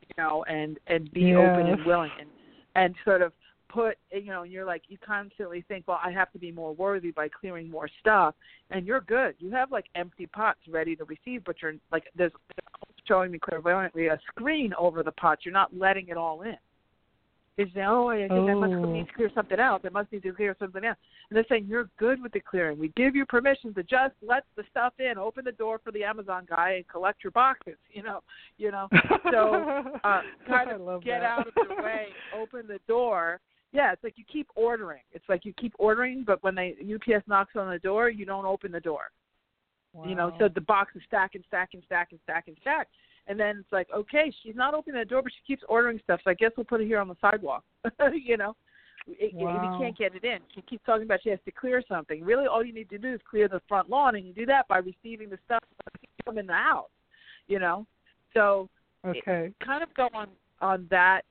you 0.02 0.16
know, 0.18 0.44
and 0.48 0.78
and 0.88 1.12
be 1.12 1.22
yeah. 1.22 1.38
open 1.38 1.68
and 1.68 1.86
willing 1.86 2.12
and 2.20 2.30
and 2.76 2.96
sort 3.04 3.22
of 3.22 3.32
put 3.70 3.98
you 4.12 4.28
know 4.28 4.44
you're 4.44 4.66
like 4.66 4.84
you 4.88 4.98
constantly 5.06 5.64
think 5.68 5.86
well 5.88 6.00
i 6.04 6.12
have 6.12 6.32
to 6.32 6.38
be 6.38 6.52
more 6.52 6.74
worthy 6.74 7.12
by 7.12 7.28
clearing 7.28 7.70
more 7.70 7.90
stuff 8.00 8.36
and 8.70 8.86
you're 8.86 9.02
good 9.02 9.34
you 9.40 9.52
have 9.52 9.72
like 9.72 9.86
empty 9.96 10.28
pots 10.28 10.60
ready 10.70 10.96
to 10.96 11.04
receive 11.06 11.44
but 11.44 11.56
you're 11.62 11.74
like 11.92 12.04
there's 12.16 12.32
showing 13.08 13.32
me 13.32 13.40
clairvoyantly 13.40 14.08
a 14.08 14.20
screen 14.28 14.74
over 14.78 15.04
the 15.04 15.12
pots 15.14 15.42
you're 15.46 15.54
not 15.54 15.76
letting 15.76 16.08
it 16.10 16.18
all 16.18 16.42
in 16.42 16.58
is 17.58 17.70
oh 17.78 18.10
I 18.10 18.18
think 18.18 18.32
oh. 18.32 18.50
I 18.50 18.54
must 18.54 18.90
need 18.92 19.08
to 19.08 19.14
clear 19.14 19.32
something 19.34 19.60
else. 19.60 19.82
I 19.86 19.90
must 19.90 20.12
need 20.12 20.24
to 20.24 20.34
clear 20.34 20.56
something 20.60 20.84
else. 20.84 20.98
And 21.30 21.38
they're 21.38 21.46
saying 21.48 21.68
you're 21.70 21.90
good 21.98 22.22
with 22.22 22.34
the 22.34 22.42
clearing. 22.42 22.78
We 22.78 22.90
give 22.98 23.16
you 23.16 23.26
permission 23.26 23.74
to 23.76 23.84
just 23.84 24.14
let 24.22 24.44
the 24.58 24.64
stuff 24.70 24.94
in. 25.00 25.18
Open 25.18 25.46
the 25.46 25.54
door 25.54 25.80
for 25.84 25.92
the 25.92 26.04
Amazon 26.04 26.46
guy 26.50 26.72
and 26.72 26.88
collect 26.88 27.24
your 27.24 27.32
boxes. 27.32 27.76
You 27.96 28.04
know, 28.04 28.20
you 28.58 28.72
know. 28.72 28.90
So 29.32 29.94
uh, 30.04 30.22
kind 30.50 30.70
of 30.70 31.02
get 31.02 31.22
that. 31.22 31.24
out 31.24 31.48
of 31.48 31.54
the 31.54 31.82
way. 31.82 32.08
Open 32.38 32.68
the 32.68 32.80
door 32.90 33.40
yeah, 33.72 33.92
it's 33.92 34.04
like 34.06 34.14
you 34.16 34.24
keep 34.32 34.48
ordering. 34.56 35.02
It's 35.12 35.26
like 35.28 35.44
you 35.44 35.54
keep 35.60 35.74
ordering, 35.78 36.24
but 36.26 36.42
when 36.44 36.56
they 36.56 36.76
UPS 36.82 37.28
knocks 37.28 37.56
on 37.58 37.70
the 37.70 37.80
door, 37.80 38.10
you 38.10 38.26
don't 38.26 38.46
open 38.46 38.72
the 38.72 38.80
door. 38.80 39.12
Wow. 39.96 40.06
You 40.06 40.16
know, 40.16 40.36
so 40.38 40.50
the 40.54 40.62
box 40.62 40.92
is 40.96 41.02
stacking, 41.08 41.44
stacking, 41.48 41.82
stacking, 41.88 42.20
stacking, 42.24 42.24
stack. 42.24 42.48
And 42.48 42.58
stack 42.62 42.88
and 42.88 42.88
stack. 42.88 42.88
And 43.28 43.40
then 43.40 43.58
it's 43.60 43.72
like, 43.72 43.88
okay, 43.96 44.32
she's 44.44 44.56
not 44.56 44.74
opening 44.74 45.00
the 45.00 45.06
door, 45.06 45.22
but 45.24 45.32
she 45.32 45.54
keeps 45.54 45.64
ordering 45.68 46.00
stuff. 46.04 46.20
So 46.24 46.30
I 46.30 46.36
guess 46.36 46.52
we'll 46.56 46.66
put 46.66 46.82
it 46.82 46.86
here 46.86 47.00
on 47.00 47.08
the 47.08 47.16
sidewalk. 47.20 47.64
you 48.14 48.38
know, 48.38 48.56
it, 49.08 49.34
wow. 49.34 49.78
we 49.78 49.84
can't 49.84 49.98
get 49.98 50.16
it 50.16 50.24
in. 50.24 50.40
She 50.54 50.62
keeps 50.62 50.86
talking 50.86 51.04
about 51.04 51.22
she 51.24 51.30
has 51.30 51.40
to 51.46 51.52
clear 51.52 51.82
something. 51.88 52.24
Really, 52.24 52.46
all 52.46 52.64
you 52.64 52.74
need 52.74 52.90
to 52.90 52.98
do 52.98 53.14
is 53.14 53.20
clear 53.28 53.48
the 53.48 53.62
front 53.68 53.90
lawn, 53.90 54.16
and 54.16 54.28
you 54.28 54.34
do 54.34 54.46
that 54.46 54.68
by 54.68 54.78
receiving 54.78 55.30
the 55.30 55.40
stuff 55.46 55.64
from 56.24 56.38
in 56.38 56.46
the 56.46 56.54
house. 56.54 56.90
You 57.48 57.60
know, 57.60 57.86
so 58.34 58.70
okay, 59.06 59.52
kind 59.64 59.84
of 59.84 59.94
go 59.96 60.10
on 60.14 60.28
on 60.62 60.88
that 60.90 61.22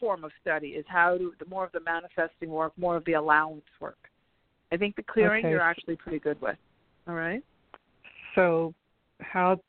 form 0.00 0.24
of 0.24 0.30
study 0.40 0.68
is 0.68 0.84
how 0.88 1.16
to 1.16 1.32
the 1.38 1.46
more 1.46 1.64
of 1.64 1.72
the 1.72 1.80
manifesting 1.80 2.50
work, 2.50 2.72
more 2.76 2.96
of 2.96 3.04
the 3.04 3.14
allowance 3.14 3.64
work. 3.80 3.98
I 4.72 4.76
think 4.76 4.96
the 4.96 5.02
clearing 5.02 5.44
okay. 5.44 5.50
you're 5.50 5.60
actually 5.60 5.96
pretty 5.96 6.18
good 6.18 6.40
with. 6.40 6.56
All 7.06 7.14
right. 7.14 7.42
So, 8.36 8.72
how? 9.20 9.60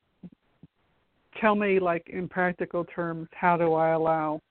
Tell 1.42 1.56
me, 1.56 1.80
like 1.80 2.08
in 2.10 2.28
practical 2.28 2.86
terms, 2.86 3.28
how 3.32 3.58
do 3.58 3.74
I 3.74 3.92
allow? 3.92 4.42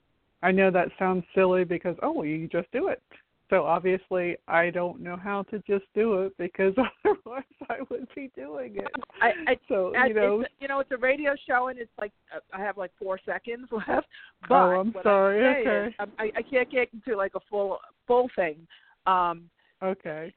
I 0.42 0.50
know 0.50 0.70
that 0.72 0.88
sounds 0.98 1.24
silly 1.34 1.64
because 1.64 1.96
oh, 2.02 2.22
you 2.22 2.48
just 2.48 2.70
do 2.72 2.88
it. 2.88 3.00
So 3.48 3.64
obviously, 3.64 4.36
I 4.48 4.70
don't 4.70 5.00
know 5.00 5.16
how 5.16 5.44
to 5.44 5.58
just 5.68 5.84
do 5.94 6.22
it 6.22 6.32
because 6.36 6.74
otherwise 7.04 7.44
I 7.68 7.76
would 7.90 8.08
be 8.14 8.30
doing 8.34 8.76
it. 8.76 8.90
I, 9.20 9.32
I 9.46 9.56
so 9.68 9.92
I, 9.94 10.06
you 10.06 10.14
know, 10.14 10.40
it's, 10.40 10.50
you 10.60 10.68
know, 10.68 10.80
it's 10.80 10.90
a 10.90 10.96
radio 10.96 11.34
show 11.46 11.68
and 11.68 11.78
it's 11.78 11.90
like 12.00 12.12
uh, 12.34 12.40
I 12.52 12.60
have 12.60 12.76
like 12.76 12.90
four 12.98 13.20
seconds 13.24 13.68
left. 13.72 14.08
But 14.48 14.54
oh, 14.54 14.80
I'm 14.80 14.94
sorry. 15.02 15.44
Okay. 15.60 15.88
Is, 15.88 16.08
I, 16.18 16.32
I 16.36 16.42
can't 16.42 16.70
get 16.70 16.88
into 16.92 17.16
like 17.16 17.32
a 17.36 17.40
full 17.48 17.78
full 18.06 18.28
thing. 18.34 18.66
Um, 19.06 19.48
okay. 19.82 20.34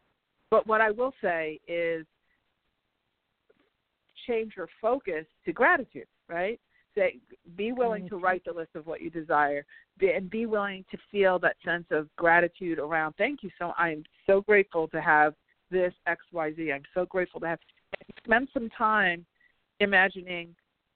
But 0.51 0.67
what 0.67 0.81
I 0.81 0.91
will 0.91 1.13
say 1.21 1.59
is 1.67 2.05
change 4.29 4.53
your 4.55 4.69
focus 4.81 5.25
to 5.45 5.53
gratitude. 5.53 6.07
Right? 6.27 6.59
Say 6.95 7.19
be 7.55 7.71
willing 7.71 8.07
to 8.09 8.17
write 8.17 8.43
the 8.45 8.53
list 8.53 8.71
of 8.75 8.87
what 8.87 9.01
you 9.01 9.09
desire 9.09 9.65
be, 9.99 10.11
and 10.11 10.29
be 10.29 10.45
willing 10.45 10.85
to 10.91 10.97
feel 11.11 11.39
that 11.39 11.55
sense 11.63 11.85
of 11.91 12.07
gratitude 12.15 12.79
around 12.79 13.13
thank 13.15 13.43
you 13.43 13.49
so 13.59 13.73
i'm 13.77 14.03
so 14.25 14.41
grateful 14.41 14.87
to 14.87 14.99
have 14.99 15.35
this 15.69 15.93
xyz 16.07 16.73
i'm 16.73 16.81
so 16.95 17.05
grateful 17.05 17.39
to 17.39 17.47
have 17.47 17.59
spend 18.25 18.49
some 18.53 18.69
time 18.75 19.23
imagining 19.79 20.55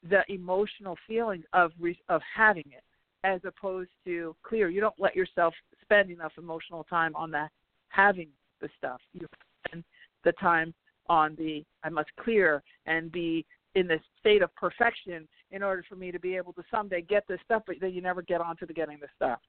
the 0.09 0.23
emotional 0.27 0.97
feelings 1.07 1.45
of 1.53 1.71
re, 1.79 1.97
of 2.09 2.21
having 2.36 2.65
it 2.67 2.84
as 3.23 3.39
opposed 3.45 3.89
to 4.05 4.36
clear. 4.43 4.69
You 4.69 4.81
don't 4.81 4.99
let 4.99 5.15
yourself 5.15 5.53
spend 5.81 6.11
enough 6.11 6.34
emotional 6.38 6.84
time 6.84 7.15
on 7.15 7.31
the 7.31 7.47
having 7.89 8.29
the 8.61 8.69
stuff. 8.77 8.99
You 9.13 9.27
spend 9.67 9.84
the 10.23 10.34
time 10.34 10.73
on 11.08 11.36
the 11.36 11.64
i 11.84 11.89
must 11.89 12.10
clear 12.20 12.64
and 12.86 13.12
be 13.12 13.45
in 13.76 13.88
this 13.88 14.01
state 14.20 14.41
of 14.41 14.54
perfection 14.56 15.28
in 15.51 15.64
order 15.64 15.84
for 15.88 15.95
me 15.95 16.12
to 16.12 16.20
be 16.20 16.36
able 16.36 16.54
to 16.54 16.64
someday 16.70 17.01
get 17.01 17.24
this 17.28 17.39
stuff, 17.45 17.64
but 17.66 17.76
then 17.80 17.93
you 17.93 18.01
never 18.01 18.22
get 18.22 18.41
onto 18.41 18.66
the 18.66 18.74
getting 18.74 18.99
the 18.99 19.08
stuff. 19.16 19.39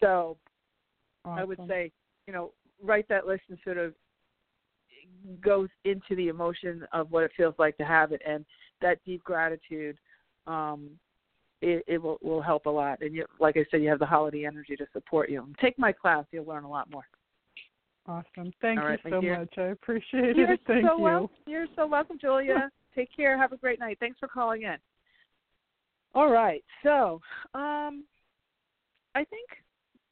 So 0.00 0.36
awesome. 1.24 1.38
I 1.38 1.44
would 1.44 1.58
say, 1.68 1.92
you 2.26 2.32
know, 2.32 2.52
write 2.82 3.08
that 3.08 3.26
list 3.26 3.42
and 3.48 3.58
sort 3.64 3.78
of 3.78 3.94
goes 5.40 5.68
into 5.84 6.14
the 6.16 6.28
emotion 6.28 6.86
of 6.92 7.10
what 7.10 7.24
it 7.24 7.30
feels 7.36 7.54
like 7.58 7.76
to 7.78 7.84
have 7.84 8.12
it 8.12 8.22
and 8.26 8.44
that 8.80 8.98
deep 9.04 9.22
gratitude 9.24 9.96
um 10.46 10.90
it, 11.60 11.82
it 11.88 12.00
will 12.00 12.18
will 12.22 12.42
help 12.42 12.66
a 12.66 12.70
lot 12.70 13.00
and 13.00 13.14
you 13.14 13.24
like 13.40 13.56
i 13.56 13.64
said 13.70 13.82
you 13.82 13.88
have 13.88 13.98
the 13.98 14.06
holiday 14.06 14.44
energy 14.44 14.76
to 14.76 14.86
support 14.92 15.28
you 15.30 15.42
and 15.42 15.56
take 15.58 15.78
my 15.78 15.90
class 15.90 16.24
you'll 16.30 16.44
learn 16.44 16.64
a 16.64 16.70
lot 16.70 16.90
more 16.90 17.04
awesome 18.08 18.52
thank 18.60 18.80
All 18.80 18.84
you 18.84 18.90
right, 18.90 19.00
so 19.08 19.20
you. 19.20 19.36
much 19.36 19.54
i 19.58 19.62
appreciate 19.62 20.36
you're 20.36 20.52
it 20.52 20.60
thank 20.66 20.84
so 20.84 20.96
you 20.96 21.02
Well, 21.02 21.30
you're 21.46 21.66
so 21.76 21.86
welcome 21.86 22.18
julia 22.20 22.70
take 22.94 23.14
care 23.14 23.38
have 23.38 23.52
a 23.52 23.56
great 23.56 23.78
night 23.78 23.98
thanks 24.00 24.18
for 24.18 24.28
calling 24.28 24.62
in 24.62 24.76
all 26.14 26.30
right. 26.30 26.64
So, 26.82 27.20
um, 27.54 28.04
I 29.14 29.24
think 29.24 29.48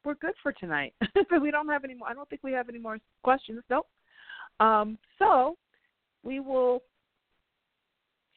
we're 0.05 0.15
good 0.15 0.35
for 0.43 0.53
tonight. 0.53 0.95
but 1.01 1.41
we 1.43 1.51
don't 1.51 1.69
have 1.69 1.85
any 1.85 1.95
more. 1.95 2.09
I 2.09 2.15
don't 2.15 2.29
think 2.29 2.43
we 2.45 2.53
have 2.53 2.69
any 2.69 2.79
more 2.79 2.99
questions. 3.23 3.63
Nope. 3.71 3.87
Um, 4.61 4.99
so 5.19 5.57
we 6.23 6.41
will 6.41 6.83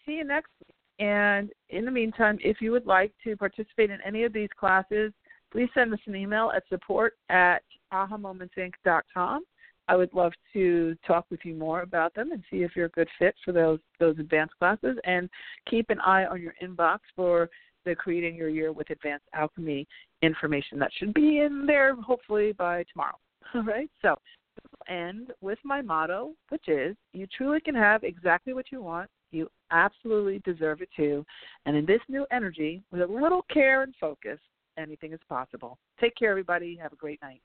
see 0.05 0.13
you 0.13 0.23
next 0.23 0.49
week. 0.65 0.75
And 0.99 1.51
in 1.69 1.85
the 1.85 1.91
meantime, 1.91 2.39
if 2.41 2.59
you 2.59 2.71
would 2.71 2.85
like 2.85 3.13
to 3.23 3.37
participate 3.37 3.89
in 3.89 3.99
any 4.05 4.23
of 4.23 4.33
these 4.33 4.49
classes, 4.59 5.13
please 5.51 5.69
send 5.73 5.93
us 5.93 5.99
an 6.07 6.15
email 6.15 6.51
at 6.55 6.63
support 6.69 7.13
at 7.29 7.61
ahamomentsinc.com. 7.93 9.43
I 9.87 9.95
would 9.95 10.13
love 10.13 10.33
to 10.53 10.95
talk 11.05 11.25
with 11.31 11.39
you 11.43 11.55
more 11.55 11.81
about 11.81 12.13
them 12.13 12.31
and 12.31 12.43
see 12.51 12.57
if 12.57 12.75
you're 12.75 12.85
a 12.85 12.89
good 12.89 13.07
fit 13.17 13.33
for 13.43 13.51
those 13.51 13.79
those 13.99 14.19
advanced 14.19 14.53
classes. 14.59 14.97
And 15.03 15.27
keep 15.67 15.89
an 15.89 15.99
eye 16.01 16.25
on 16.25 16.41
your 16.41 16.53
inbox 16.63 16.99
for 17.15 17.49
the 17.85 17.95
Creating 17.95 18.35
Your 18.35 18.49
Year 18.49 18.71
with 18.71 18.91
Advanced 18.91 19.25
Alchemy 19.33 19.87
information. 20.21 20.77
That 20.77 20.91
should 20.97 21.13
be 21.13 21.39
in 21.39 21.65
there 21.65 21.95
hopefully 21.95 22.51
by 22.51 22.85
tomorrow. 22.91 23.17
All 23.55 23.63
right. 23.63 23.89
So 24.03 24.15
we'll 24.61 24.95
end 24.95 25.31
with 25.41 25.57
my 25.63 25.81
motto, 25.81 26.33
which 26.49 26.67
is 26.67 26.95
you 27.13 27.25
truly 27.35 27.59
can 27.59 27.75
have 27.75 28.03
exactly 28.03 28.53
what 28.53 28.71
you 28.71 28.83
want. 28.83 29.09
You 29.31 29.49
absolutely 29.71 30.39
deserve 30.45 30.81
it 30.81 30.89
too. 30.95 31.25
And 31.65 31.75
in 31.75 31.85
this 31.85 32.01
new 32.09 32.27
energy, 32.31 32.83
with 32.91 33.01
a 33.01 33.07
little 33.07 33.43
care 33.51 33.81
and 33.81 33.93
focus, 33.99 34.39
anything 34.77 35.13
is 35.13 35.19
possible. 35.27 35.77
Take 35.99 36.15
care, 36.15 36.31
everybody. 36.31 36.77
Have 36.81 36.93
a 36.93 36.97
great 36.97 37.21
night. 37.21 37.41